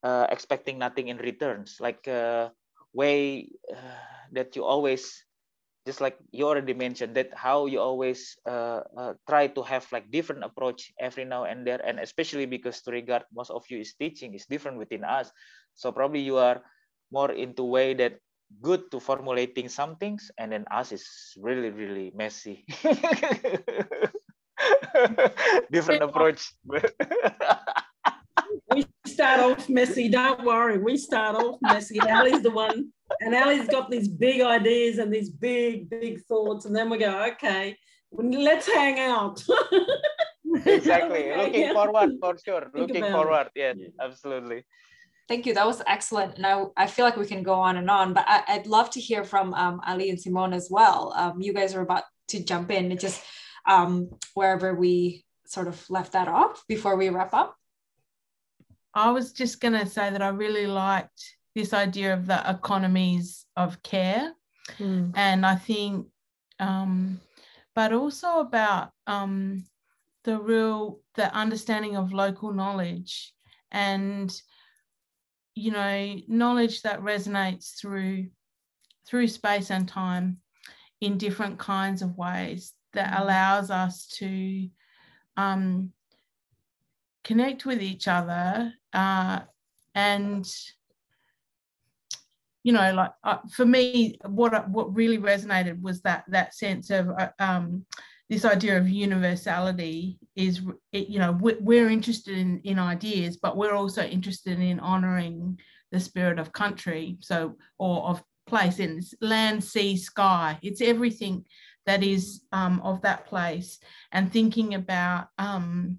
uh, 0.03 0.27
expecting 0.31 0.79
nothing 0.79 1.09
in 1.09 1.19
returns. 1.19 1.79
Like 1.81 2.07
a 2.07 2.12
uh, 2.12 2.49
way 2.93 3.49
uh, 3.70 3.99
that 4.33 4.57
you 4.57 4.65
always 4.65 5.25
just 5.87 6.01
like 6.05 6.20
you 6.37 6.45
already 6.45 6.77
mentioned 6.77 7.16
that 7.16 7.33
how 7.33 7.65
you 7.65 7.81
always 7.81 8.37
uh, 8.45 8.85
uh, 8.93 9.16
try 9.25 9.49
to 9.49 9.62
have 9.65 9.89
like 9.91 10.05
different 10.12 10.45
approach 10.45 10.93
every 11.01 11.25
now 11.25 11.45
and 11.45 11.66
there 11.66 11.81
and 11.81 11.99
especially 11.99 12.45
because 12.45 12.83
to 12.85 12.93
regard 12.93 13.25
most 13.33 13.49
of 13.51 13.65
you 13.73 13.81
is 13.81 13.95
teaching 13.97 14.35
is 14.35 14.45
different 14.45 14.77
within 14.77 15.05
us. 15.05 15.33
So 15.75 15.91
probably 15.91 16.20
you 16.20 16.37
are 16.37 16.61
more 17.11 17.33
into 17.33 17.65
way 17.65 17.95
that 17.95 18.20
good 18.61 18.91
to 18.93 19.01
formulating 19.01 19.69
some 19.69 19.97
things 19.97 20.31
and 20.37 20.53
then 20.53 20.66
us 20.70 20.93
is 20.93 21.09
really 21.41 21.70
really 21.70 22.12
messy. 22.15 22.66
Different 25.73 26.03
approach. 26.03 26.53
We 28.73 28.87
start 29.19 29.40
off 29.40 29.69
messy. 29.69 30.09
Don't 30.09 30.45
worry, 30.45 30.78
we 30.78 30.97
start 30.97 31.35
off 31.35 31.57
messy. 31.61 31.99
And 31.99 32.09
Ali's 32.09 32.40
the 32.40 32.53
one, 32.53 32.93
and 33.20 33.35
Ali's 33.35 33.66
got 33.66 33.90
these 33.90 34.07
big 34.07 34.40
ideas 34.40 34.99
and 34.99 35.12
these 35.12 35.28
big, 35.28 35.90
big 35.90 36.20
thoughts, 36.27 36.66
and 36.66 36.77
then 36.77 36.89
we 36.89 36.99
go, 36.99 37.12
okay, 37.32 37.77
let's 38.12 38.69
hang 38.69 39.01
out. 39.01 39.43
exactly. 40.65 41.32
Looking 41.36 41.73
forward 41.73 42.11
for 42.20 42.36
sure. 42.45 42.61
Think 42.73 42.89
Looking 42.89 43.11
forward. 43.11 43.49
Yes, 43.57 43.77
yeah, 43.81 43.89
absolutely. 44.01 44.62
Thank 45.27 45.47
you. 45.47 45.53
That 45.53 45.66
was 45.66 45.82
excellent. 45.89 46.39
Now 46.39 46.70
I 46.77 46.86
feel 46.86 47.05
like 47.05 47.16
we 47.16 47.27
can 47.27 47.43
go 47.43 47.55
on 47.55 47.77
and 47.77 47.90
on, 47.90 48.15
but 48.15 48.24
I, 48.28 48.59
would 48.59 48.69
love 48.69 48.89
to 48.90 49.01
hear 49.01 49.24
from 49.24 49.53
um, 49.55 49.81
Ali 49.85 50.11
and 50.11 50.20
Simone 50.20 50.53
as 50.53 50.69
well. 50.70 51.12
Um, 51.16 51.40
you 51.40 51.53
guys 51.53 51.74
are 51.74 51.82
about 51.82 52.05
to 52.28 52.45
jump 52.45 52.70
in. 52.70 52.93
It 52.93 53.01
just 53.01 53.20
um, 53.66 54.11
wherever 54.35 54.74
we 54.74 55.24
sort 55.45 55.66
of 55.66 55.85
left 55.90 56.12
that 56.12 56.28
off 56.28 56.62
before 56.69 56.95
we 56.97 57.09
wrap 57.09 57.35
up. 57.35 57.57
I 58.99 59.12
was 59.12 59.33
just 59.33 59.61
going 59.61 59.75
to 59.75 59.87
say 59.87 60.11
that 60.11 60.23
I 60.23 60.29
really 60.29 60.66
liked 60.66 61.37
this 61.55 61.73
idea 61.73 62.12
of 62.12 62.27
the 62.27 62.43
economies 62.51 63.47
of 63.57 63.81
care. 63.85 64.33
Mm. 64.79 65.12
And 65.15 65.47
I 65.47 65.55
think, 65.55 66.09
um, 66.59 67.20
but 67.77 67.93
also 67.93 68.41
about 68.41 68.91
um, 69.07 69.65
the 70.25 70.41
real, 70.41 70.99
the 71.15 71.33
understanding 71.33 71.97
of 71.97 72.12
local 72.12 72.53
knowledge 72.53 73.33
and, 73.70 74.35
you 75.55 75.70
know, 75.70 76.16
knowledge 76.27 76.83
that 76.83 77.01
resonates 77.01 77.79
through 77.81 78.29
through 79.09 79.29
space 79.29 79.70
and 79.70 79.89
time 79.89 80.39
in 81.01 81.16
different 81.19 81.59
kinds 81.59 82.03
of 82.03 82.19
ways 82.19 82.75
that 82.95 83.12
mm. 83.12 83.20
allows 83.23 83.70
us 83.70 84.09
to 84.19 84.69
um, 85.37 85.93
connect 87.23 87.65
with 87.65 87.81
each 87.81 88.09
other 88.09 88.75
uh, 88.93 89.40
and 89.94 90.51
you 92.62 92.73
know 92.73 92.93
like 92.93 93.12
uh, 93.24 93.39
for 93.51 93.65
me 93.65 94.19
what 94.27 94.69
what 94.70 94.94
really 94.94 95.19
resonated 95.19 95.81
was 95.81 96.01
that 96.02 96.24
that 96.28 96.55
sense 96.55 96.90
of 96.90 97.09
uh, 97.10 97.28
um, 97.39 97.85
this 98.28 98.44
idea 98.44 98.77
of 98.77 98.89
universality 98.89 100.19
is 100.36 100.60
you 100.93 101.19
know 101.19 101.39
we're 101.40 101.89
interested 101.89 102.36
in 102.36 102.60
in 102.65 102.78
ideas 102.78 103.36
but 103.36 103.56
we're 103.56 103.74
also 103.74 104.02
interested 104.02 104.59
in 104.59 104.78
honoring 104.81 105.59
the 105.93 106.01
spirit 106.01 106.39
of 106.39 106.52
country 106.52 107.16
so 107.20 107.56
or 107.78 108.02
of 108.02 108.23
place 108.48 108.81
in 108.81 109.01
land 109.20 109.62
sea 109.62 109.97
sky. 109.97 110.59
It's 110.62 110.81
everything 110.81 111.44
that 111.86 112.02
is 112.02 112.43
um, 112.51 112.81
of 112.82 113.02
that 113.02 113.27
place. 113.27 113.78
And 114.10 114.32
thinking 114.32 114.74
about 114.74 115.28
um, 115.39 115.98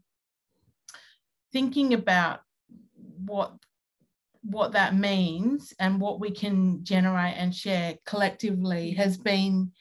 thinking 1.54 1.94
about 1.94 2.42
what 3.26 3.54
what 4.42 4.72
that 4.72 4.96
means 4.96 5.74
and 5.80 6.00
what 6.00 6.20
we 6.20 6.32
can 6.32 6.84
generate 6.84 7.36
and 7.36 7.54
share 7.54 7.96
collectively 8.06 8.92
has 8.92 9.18
been 9.18 9.72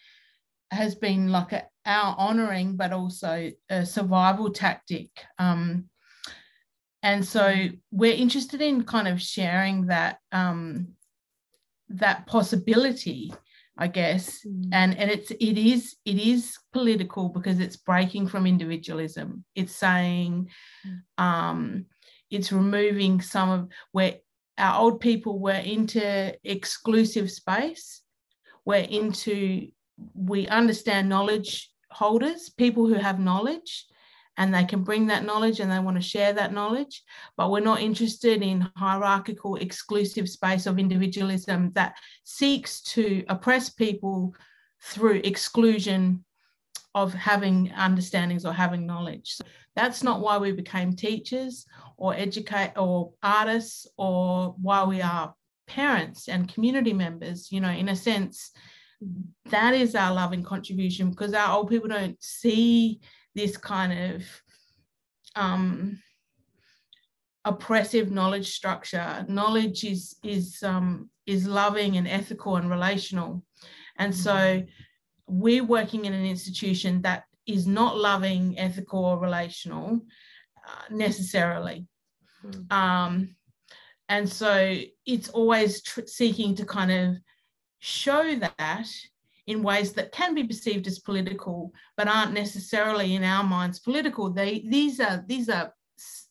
has 0.70 0.94
been 0.94 1.28
like 1.28 1.52
a, 1.52 1.64
our 1.86 2.14
honoring 2.18 2.76
but 2.76 2.92
also 2.92 3.50
a 3.70 3.86
survival 3.86 4.50
tactic 4.50 5.10
um, 5.38 5.84
and 7.02 7.24
so 7.24 7.68
we're 7.92 8.12
interested 8.12 8.60
in 8.60 8.82
kind 8.82 9.06
of 9.06 9.22
sharing 9.22 9.86
that 9.86 10.18
um, 10.32 10.88
that 11.88 12.26
possibility 12.26 13.32
I 13.78 13.86
guess. 13.86 14.44
Mm. 14.44 14.68
And 14.72 14.98
and 14.98 15.10
it's 15.10 15.30
it 15.30 15.56
is 15.56 15.96
it 16.04 16.18
is 16.18 16.58
political 16.72 17.28
because 17.28 17.60
it's 17.60 17.76
breaking 17.76 18.26
from 18.26 18.46
individualism. 18.46 19.44
It's 19.54 19.74
saying 19.74 20.50
mm. 20.84 21.24
um, 21.24 21.86
it's 22.30 22.52
removing 22.52 23.20
some 23.20 23.50
of 23.50 23.68
where 23.92 24.16
our 24.58 24.80
old 24.80 25.00
people 25.00 25.38
were 25.38 25.52
into 25.52 26.34
exclusive 26.44 27.30
space. 27.30 28.02
We're 28.64 28.86
into 28.88 29.68
we 30.14 30.46
understand 30.46 31.08
knowledge 31.08 31.70
holders, 31.90 32.50
people 32.50 32.86
who 32.86 32.94
have 32.94 33.18
knowledge, 33.18 33.86
and 34.36 34.54
they 34.54 34.64
can 34.64 34.84
bring 34.84 35.08
that 35.08 35.24
knowledge 35.24 35.58
and 35.58 35.70
they 35.70 35.80
want 35.80 35.96
to 35.96 36.02
share 36.02 36.32
that 36.32 36.52
knowledge. 36.52 37.02
But 37.36 37.50
we're 37.50 37.60
not 37.60 37.80
interested 37.80 38.42
in 38.42 38.68
hierarchical, 38.76 39.56
exclusive 39.56 40.28
space 40.28 40.66
of 40.66 40.78
individualism 40.78 41.72
that 41.72 41.96
seeks 42.22 42.80
to 42.82 43.24
oppress 43.28 43.68
people 43.68 44.34
through 44.80 45.20
exclusion 45.24 46.24
of 47.02 47.14
having 47.14 47.72
understandings 47.76 48.44
or 48.44 48.52
having 48.52 48.86
knowledge. 48.86 49.34
So 49.36 49.44
that's 49.76 50.02
not 50.02 50.20
why 50.20 50.38
we 50.38 50.52
became 50.52 50.94
teachers 50.94 51.64
or 51.96 52.14
educate 52.14 52.72
or 52.76 53.12
artists 53.22 53.86
or 53.96 54.54
why 54.60 54.84
we 54.84 55.00
are 55.00 55.34
parents 55.66 56.28
and 56.28 56.52
community 56.52 56.92
members. 56.92 57.52
You 57.52 57.60
know, 57.60 57.70
in 57.70 57.88
a 57.88 57.96
sense, 57.96 58.50
that 59.50 59.74
is 59.74 59.94
our 59.94 60.12
loving 60.12 60.42
contribution 60.42 61.10
because 61.10 61.32
our 61.34 61.56
old 61.56 61.70
people 61.70 61.88
don't 61.88 62.20
see 62.22 63.00
this 63.34 63.56
kind 63.56 64.14
of 64.14 64.22
um, 65.36 66.00
oppressive 67.44 68.10
knowledge 68.10 68.50
structure. 68.50 69.24
Knowledge 69.28 69.84
is 69.84 70.16
is 70.24 70.62
um, 70.62 71.10
is 71.26 71.46
loving 71.46 71.96
and 71.96 72.08
ethical 72.08 72.56
and 72.56 72.68
relational, 72.70 73.44
and 73.96 74.14
so 74.14 74.62
we're 75.28 75.64
working 75.64 76.04
in 76.04 76.12
an 76.12 76.24
institution 76.24 77.02
that 77.02 77.24
is 77.46 77.66
not 77.66 77.96
loving, 77.96 78.58
ethical, 78.58 79.04
or 79.04 79.18
relational 79.18 80.00
uh, 80.66 80.82
necessarily. 80.90 81.86
Mm. 82.44 82.72
Um, 82.72 83.36
and 84.08 84.28
so 84.28 84.76
it's 85.06 85.28
always 85.30 85.82
tr- 85.82 86.06
seeking 86.06 86.54
to 86.56 86.64
kind 86.64 86.90
of 86.90 87.16
show 87.80 88.34
that 88.36 88.88
in 89.46 89.62
ways 89.62 89.94
that 89.94 90.12
can 90.12 90.34
be 90.34 90.44
perceived 90.44 90.86
as 90.86 90.98
political, 90.98 91.72
but 91.96 92.06
aren't 92.06 92.32
necessarily 92.32 93.14
in 93.14 93.24
our 93.24 93.42
minds 93.42 93.78
political. 93.78 94.30
They 94.30 94.64
these 94.68 95.00
are 95.00 95.24
these 95.26 95.48
are 95.48 95.72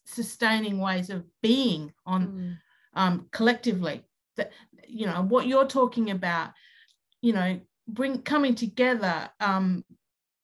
sustaining 0.05 0.79
ways 0.79 1.09
of 1.09 1.25
being 1.41 1.91
on 2.05 2.27
mm. 2.27 2.57
um, 2.93 3.27
collectively. 3.31 4.03
That 4.35 4.51
you 4.87 5.07
know 5.07 5.23
what 5.23 5.47
you're 5.47 5.67
talking 5.67 6.11
about. 6.11 6.51
You 7.21 7.33
know, 7.33 7.59
bring 7.87 8.21
coming 8.21 8.55
together, 8.55 9.29
um, 9.39 9.83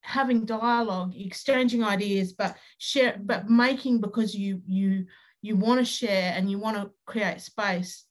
having 0.02 0.46
dialogue, 0.46 1.14
exchanging 1.16 1.84
ideas, 1.84 2.34
but 2.34 2.58
share, 2.78 3.20
but 3.22 3.50
making 3.50 4.02
because 4.02 4.36
you 4.36 4.62
you 4.68 5.06
you 5.42 5.56
want 5.56 5.80
to 5.80 5.86
share 5.86 6.34
and 6.36 6.50
you 6.50 6.58
want 6.58 6.78
to 6.78 6.92
create 7.06 7.42
space 7.42 8.06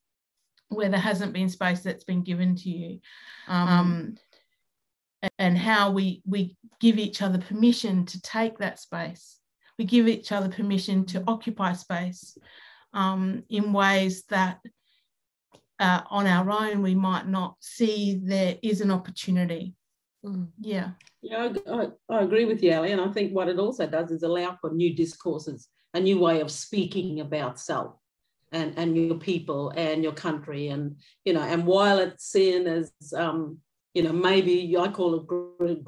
where 0.69 0.89
there 0.89 1.01
hasn't 1.01 1.33
been 1.33 1.49
space 1.49 1.81
that's 1.81 2.05
been 2.05 2.23
given 2.23 2.57
to 2.57 2.71
you. 2.71 3.01
Um, 3.49 4.17
and 5.39 5.57
how 5.57 5.91
we 5.91 6.23
we 6.27 6.57
give 6.81 6.99
each 6.99 7.23
other 7.23 7.39
permission 7.39 8.05
to 8.07 8.21
take 8.23 8.59
that 8.59 8.81
space. 8.81 9.39
We 9.79 9.85
give 9.85 10.09
each 10.09 10.33
other 10.33 10.49
permission 10.49 11.07
to 11.07 11.25
occupy 11.27 11.73
space 11.75 12.37
um, 12.93 13.45
in 13.49 13.73
ways 13.73 14.25
that 14.25 14.61
uh, 15.83 16.03
on 16.11 16.27
our 16.27 16.51
own 16.51 16.83
we 16.83 16.95
might 16.95 17.27
not 17.27 17.57
see 17.61 18.21
there 18.23 18.57
is 18.63 18.81
an 18.81 18.91
opportunity 18.91 19.75
mm. 20.25 20.47
yeah 20.61 20.91
yeah 21.21 21.51
I, 21.69 21.73
I, 21.73 21.87
I 22.17 22.23
agree 22.23 22.45
with 22.45 22.63
you 22.63 22.73
ali 22.73 22.93
and 22.93 23.01
i 23.01 23.09
think 23.09 23.33
what 23.33 23.49
it 23.49 23.59
also 23.59 23.87
does 23.87 24.11
is 24.11 24.23
allow 24.23 24.57
for 24.61 24.71
new 24.73 24.95
discourses 24.95 25.69
a 25.95 26.01
new 26.01 26.19
way 26.19 26.41
of 26.41 26.51
speaking 26.51 27.21
about 27.21 27.61
self 27.61 27.97
and, 28.53 28.75
and 28.77 28.97
your 28.97 29.17
people 29.17 29.71
and 29.71 30.03
your 30.03 30.13
country. 30.13 30.69
And, 30.69 30.97
you 31.25 31.33
know, 31.33 31.41
and 31.41 31.67
while 31.67 31.99
it's 31.99 32.25
seen 32.25 32.67
as, 32.67 32.93
um, 33.17 33.59
you 33.95 34.03
know, 34.03 34.13
maybe 34.13 34.77
I 34.79 34.89
call 34.89 35.15
it 35.15 35.87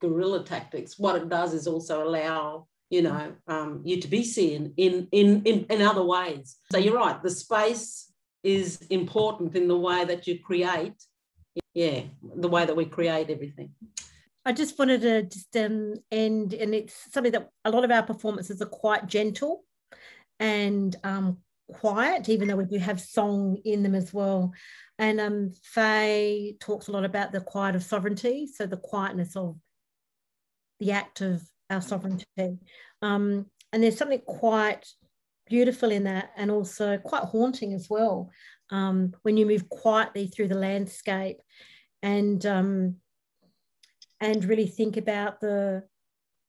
guerrilla 0.00 0.44
tactics, 0.44 0.98
what 0.98 1.16
it 1.16 1.28
does 1.28 1.54
is 1.54 1.66
also 1.66 2.06
allow, 2.06 2.66
you 2.90 3.02
know, 3.02 3.32
um, 3.48 3.82
you 3.84 4.00
to 4.00 4.08
be 4.08 4.22
seen 4.22 4.72
in, 4.76 5.08
in, 5.12 5.42
in, 5.42 5.66
in 5.68 5.82
other 5.82 6.04
ways. 6.04 6.56
So 6.70 6.78
you're 6.78 6.96
right, 6.96 7.22
the 7.22 7.30
space 7.30 8.12
is 8.44 8.78
important 8.90 9.56
in 9.56 9.66
the 9.66 9.78
way 9.78 10.04
that 10.04 10.26
you 10.26 10.38
create, 10.38 11.02
yeah, 11.72 12.02
the 12.36 12.48
way 12.48 12.64
that 12.64 12.76
we 12.76 12.84
create 12.84 13.30
everything. 13.30 13.70
I 14.44 14.52
just 14.52 14.78
wanted 14.78 15.00
to 15.00 15.22
just 15.22 15.56
um, 15.56 15.94
end, 16.12 16.52
and 16.52 16.74
it's 16.74 17.12
something 17.12 17.32
that 17.32 17.48
a 17.64 17.70
lot 17.70 17.84
of 17.84 17.90
our 17.90 18.02
performances 18.02 18.60
are 18.60 18.66
quite 18.66 19.06
gentle 19.06 19.64
and 20.38 20.94
um, 21.02 21.38
quiet, 21.72 22.28
even 22.28 22.48
though 22.48 22.56
we 22.56 22.66
do 22.66 22.78
have 22.78 23.00
song 23.00 23.56
in 23.64 23.82
them 23.82 23.94
as 23.94 24.12
well. 24.12 24.52
And 24.98 25.18
um, 25.18 25.52
Faye 25.62 26.56
talks 26.60 26.88
a 26.88 26.92
lot 26.92 27.04
about 27.04 27.32
the 27.32 27.40
quiet 27.40 27.74
of 27.74 27.82
sovereignty, 27.82 28.46
so 28.46 28.66
the 28.66 28.76
quietness 28.76 29.34
of 29.34 29.56
the 30.78 30.92
act 30.92 31.22
of 31.22 31.42
our 31.70 31.80
sovereignty. 31.80 32.58
Um, 33.00 33.46
and 33.72 33.82
there's 33.82 33.96
something 33.96 34.20
quite 34.20 34.86
beautiful 35.46 35.90
in 35.90 36.04
that, 36.04 36.30
and 36.36 36.50
also 36.50 36.98
quite 36.98 37.24
haunting 37.24 37.72
as 37.74 37.88
well. 37.88 38.30
Um, 38.70 39.14
when 39.22 39.36
you 39.36 39.46
move 39.46 39.68
quietly 39.68 40.26
through 40.26 40.48
the 40.48 40.54
landscape, 40.54 41.38
and 42.02 42.44
um, 42.46 42.96
and 44.20 44.44
really 44.44 44.66
think 44.66 44.96
about 44.96 45.40
the 45.40 45.84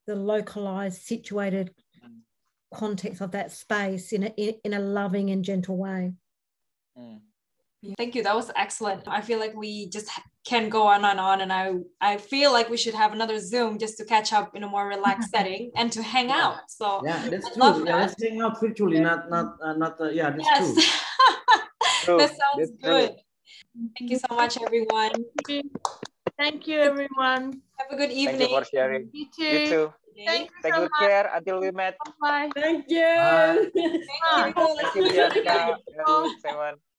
the 0.07 0.15
localized 0.15 1.01
situated 1.01 1.73
context 2.73 3.21
of 3.21 3.31
that 3.31 3.51
space 3.51 4.11
in 4.11 4.23
a, 4.25 4.59
in 4.63 4.73
a 4.73 4.79
loving 4.79 5.29
and 5.29 5.45
gentle 5.45 5.77
way 5.77 6.13
mm. 6.97 7.19
Thank 7.97 8.15
you 8.15 8.23
that 8.23 8.35
was 8.35 8.51
excellent 8.55 9.03
i 9.07 9.21
feel 9.21 9.39
like 9.39 9.55
we 9.55 9.87
just 9.89 10.09
can 10.45 10.69
go 10.69 10.83
on 10.83 11.03
and 11.05 11.19
on 11.19 11.41
and 11.41 11.51
i 11.51 11.73
i 12.01 12.17
feel 12.17 12.51
like 12.51 12.69
we 12.69 12.77
should 12.77 12.93
have 12.93 13.13
another 13.13 13.39
zoom 13.39 13.77
just 13.77 13.97
to 13.97 14.05
catch 14.05 14.31
up 14.33 14.55
in 14.55 14.63
a 14.63 14.67
more 14.67 14.87
relaxed 14.87 15.29
setting 15.35 15.71
and 15.75 15.91
to 15.91 16.01
hang 16.01 16.29
yeah. 16.29 16.43
out 16.43 16.59
so 16.67 17.01
yeah 17.05 17.27
that's 17.29 17.49
true 17.53 17.63
yeah, 17.63 17.83
that. 17.85 17.99
let's 18.01 18.23
hang 18.23 18.41
out 18.41 18.59
virtually 18.59 18.99
not 18.99 19.29
not 19.29 19.57
uh, 19.61 19.73
not 19.73 19.99
uh, 19.99 20.09
yeah 20.09 20.29
that's 20.29 20.43
yes. 20.43 20.95
true 22.03 22.17
that 22.19 22.31
sounds 22.41 22.71
good 22.81 23.11
thank 23.97 24.11
you 24.11 24.19
so 24.19 24.35
much 24.35 24.57
everyone 24.61 25.11
Thank 26.37 26.67
you, 26.67 26.79
everyone. 26.79 27.61
Have 27.79 27.91
a 27.91 27.95
good 27.95 28.11
evening. 28.11 28.39
Thank 28.39 28.51
you 28.51 28.59
for 28.59 28.65
sharing. 28.65 29.09
You 29.13 29.25
too. 29.31 29.43
You 29.43 29.67
too. 29.67 29.93
Thank 30.25 30.49
you 30.49 30.55
Take 30.63 30.73
so 30.73 30.79
good 30.81 30.91
much. 30.99 31.09
care 31.09 31.31
until 31.33 31.59
we 31.61 31.71
met. 31.71 31.95
Bye. 32.21 32.49
Thank 32.55 32.85
you. 32.89 33.03
Bye. 33.03 33.67
Thank 33.75 34.57
you. 34.57 34.77
Thank 34.81 34.95
you, 34.95 35.03
Bianca. 35.11 35.77
Everyone. 35.99 36.75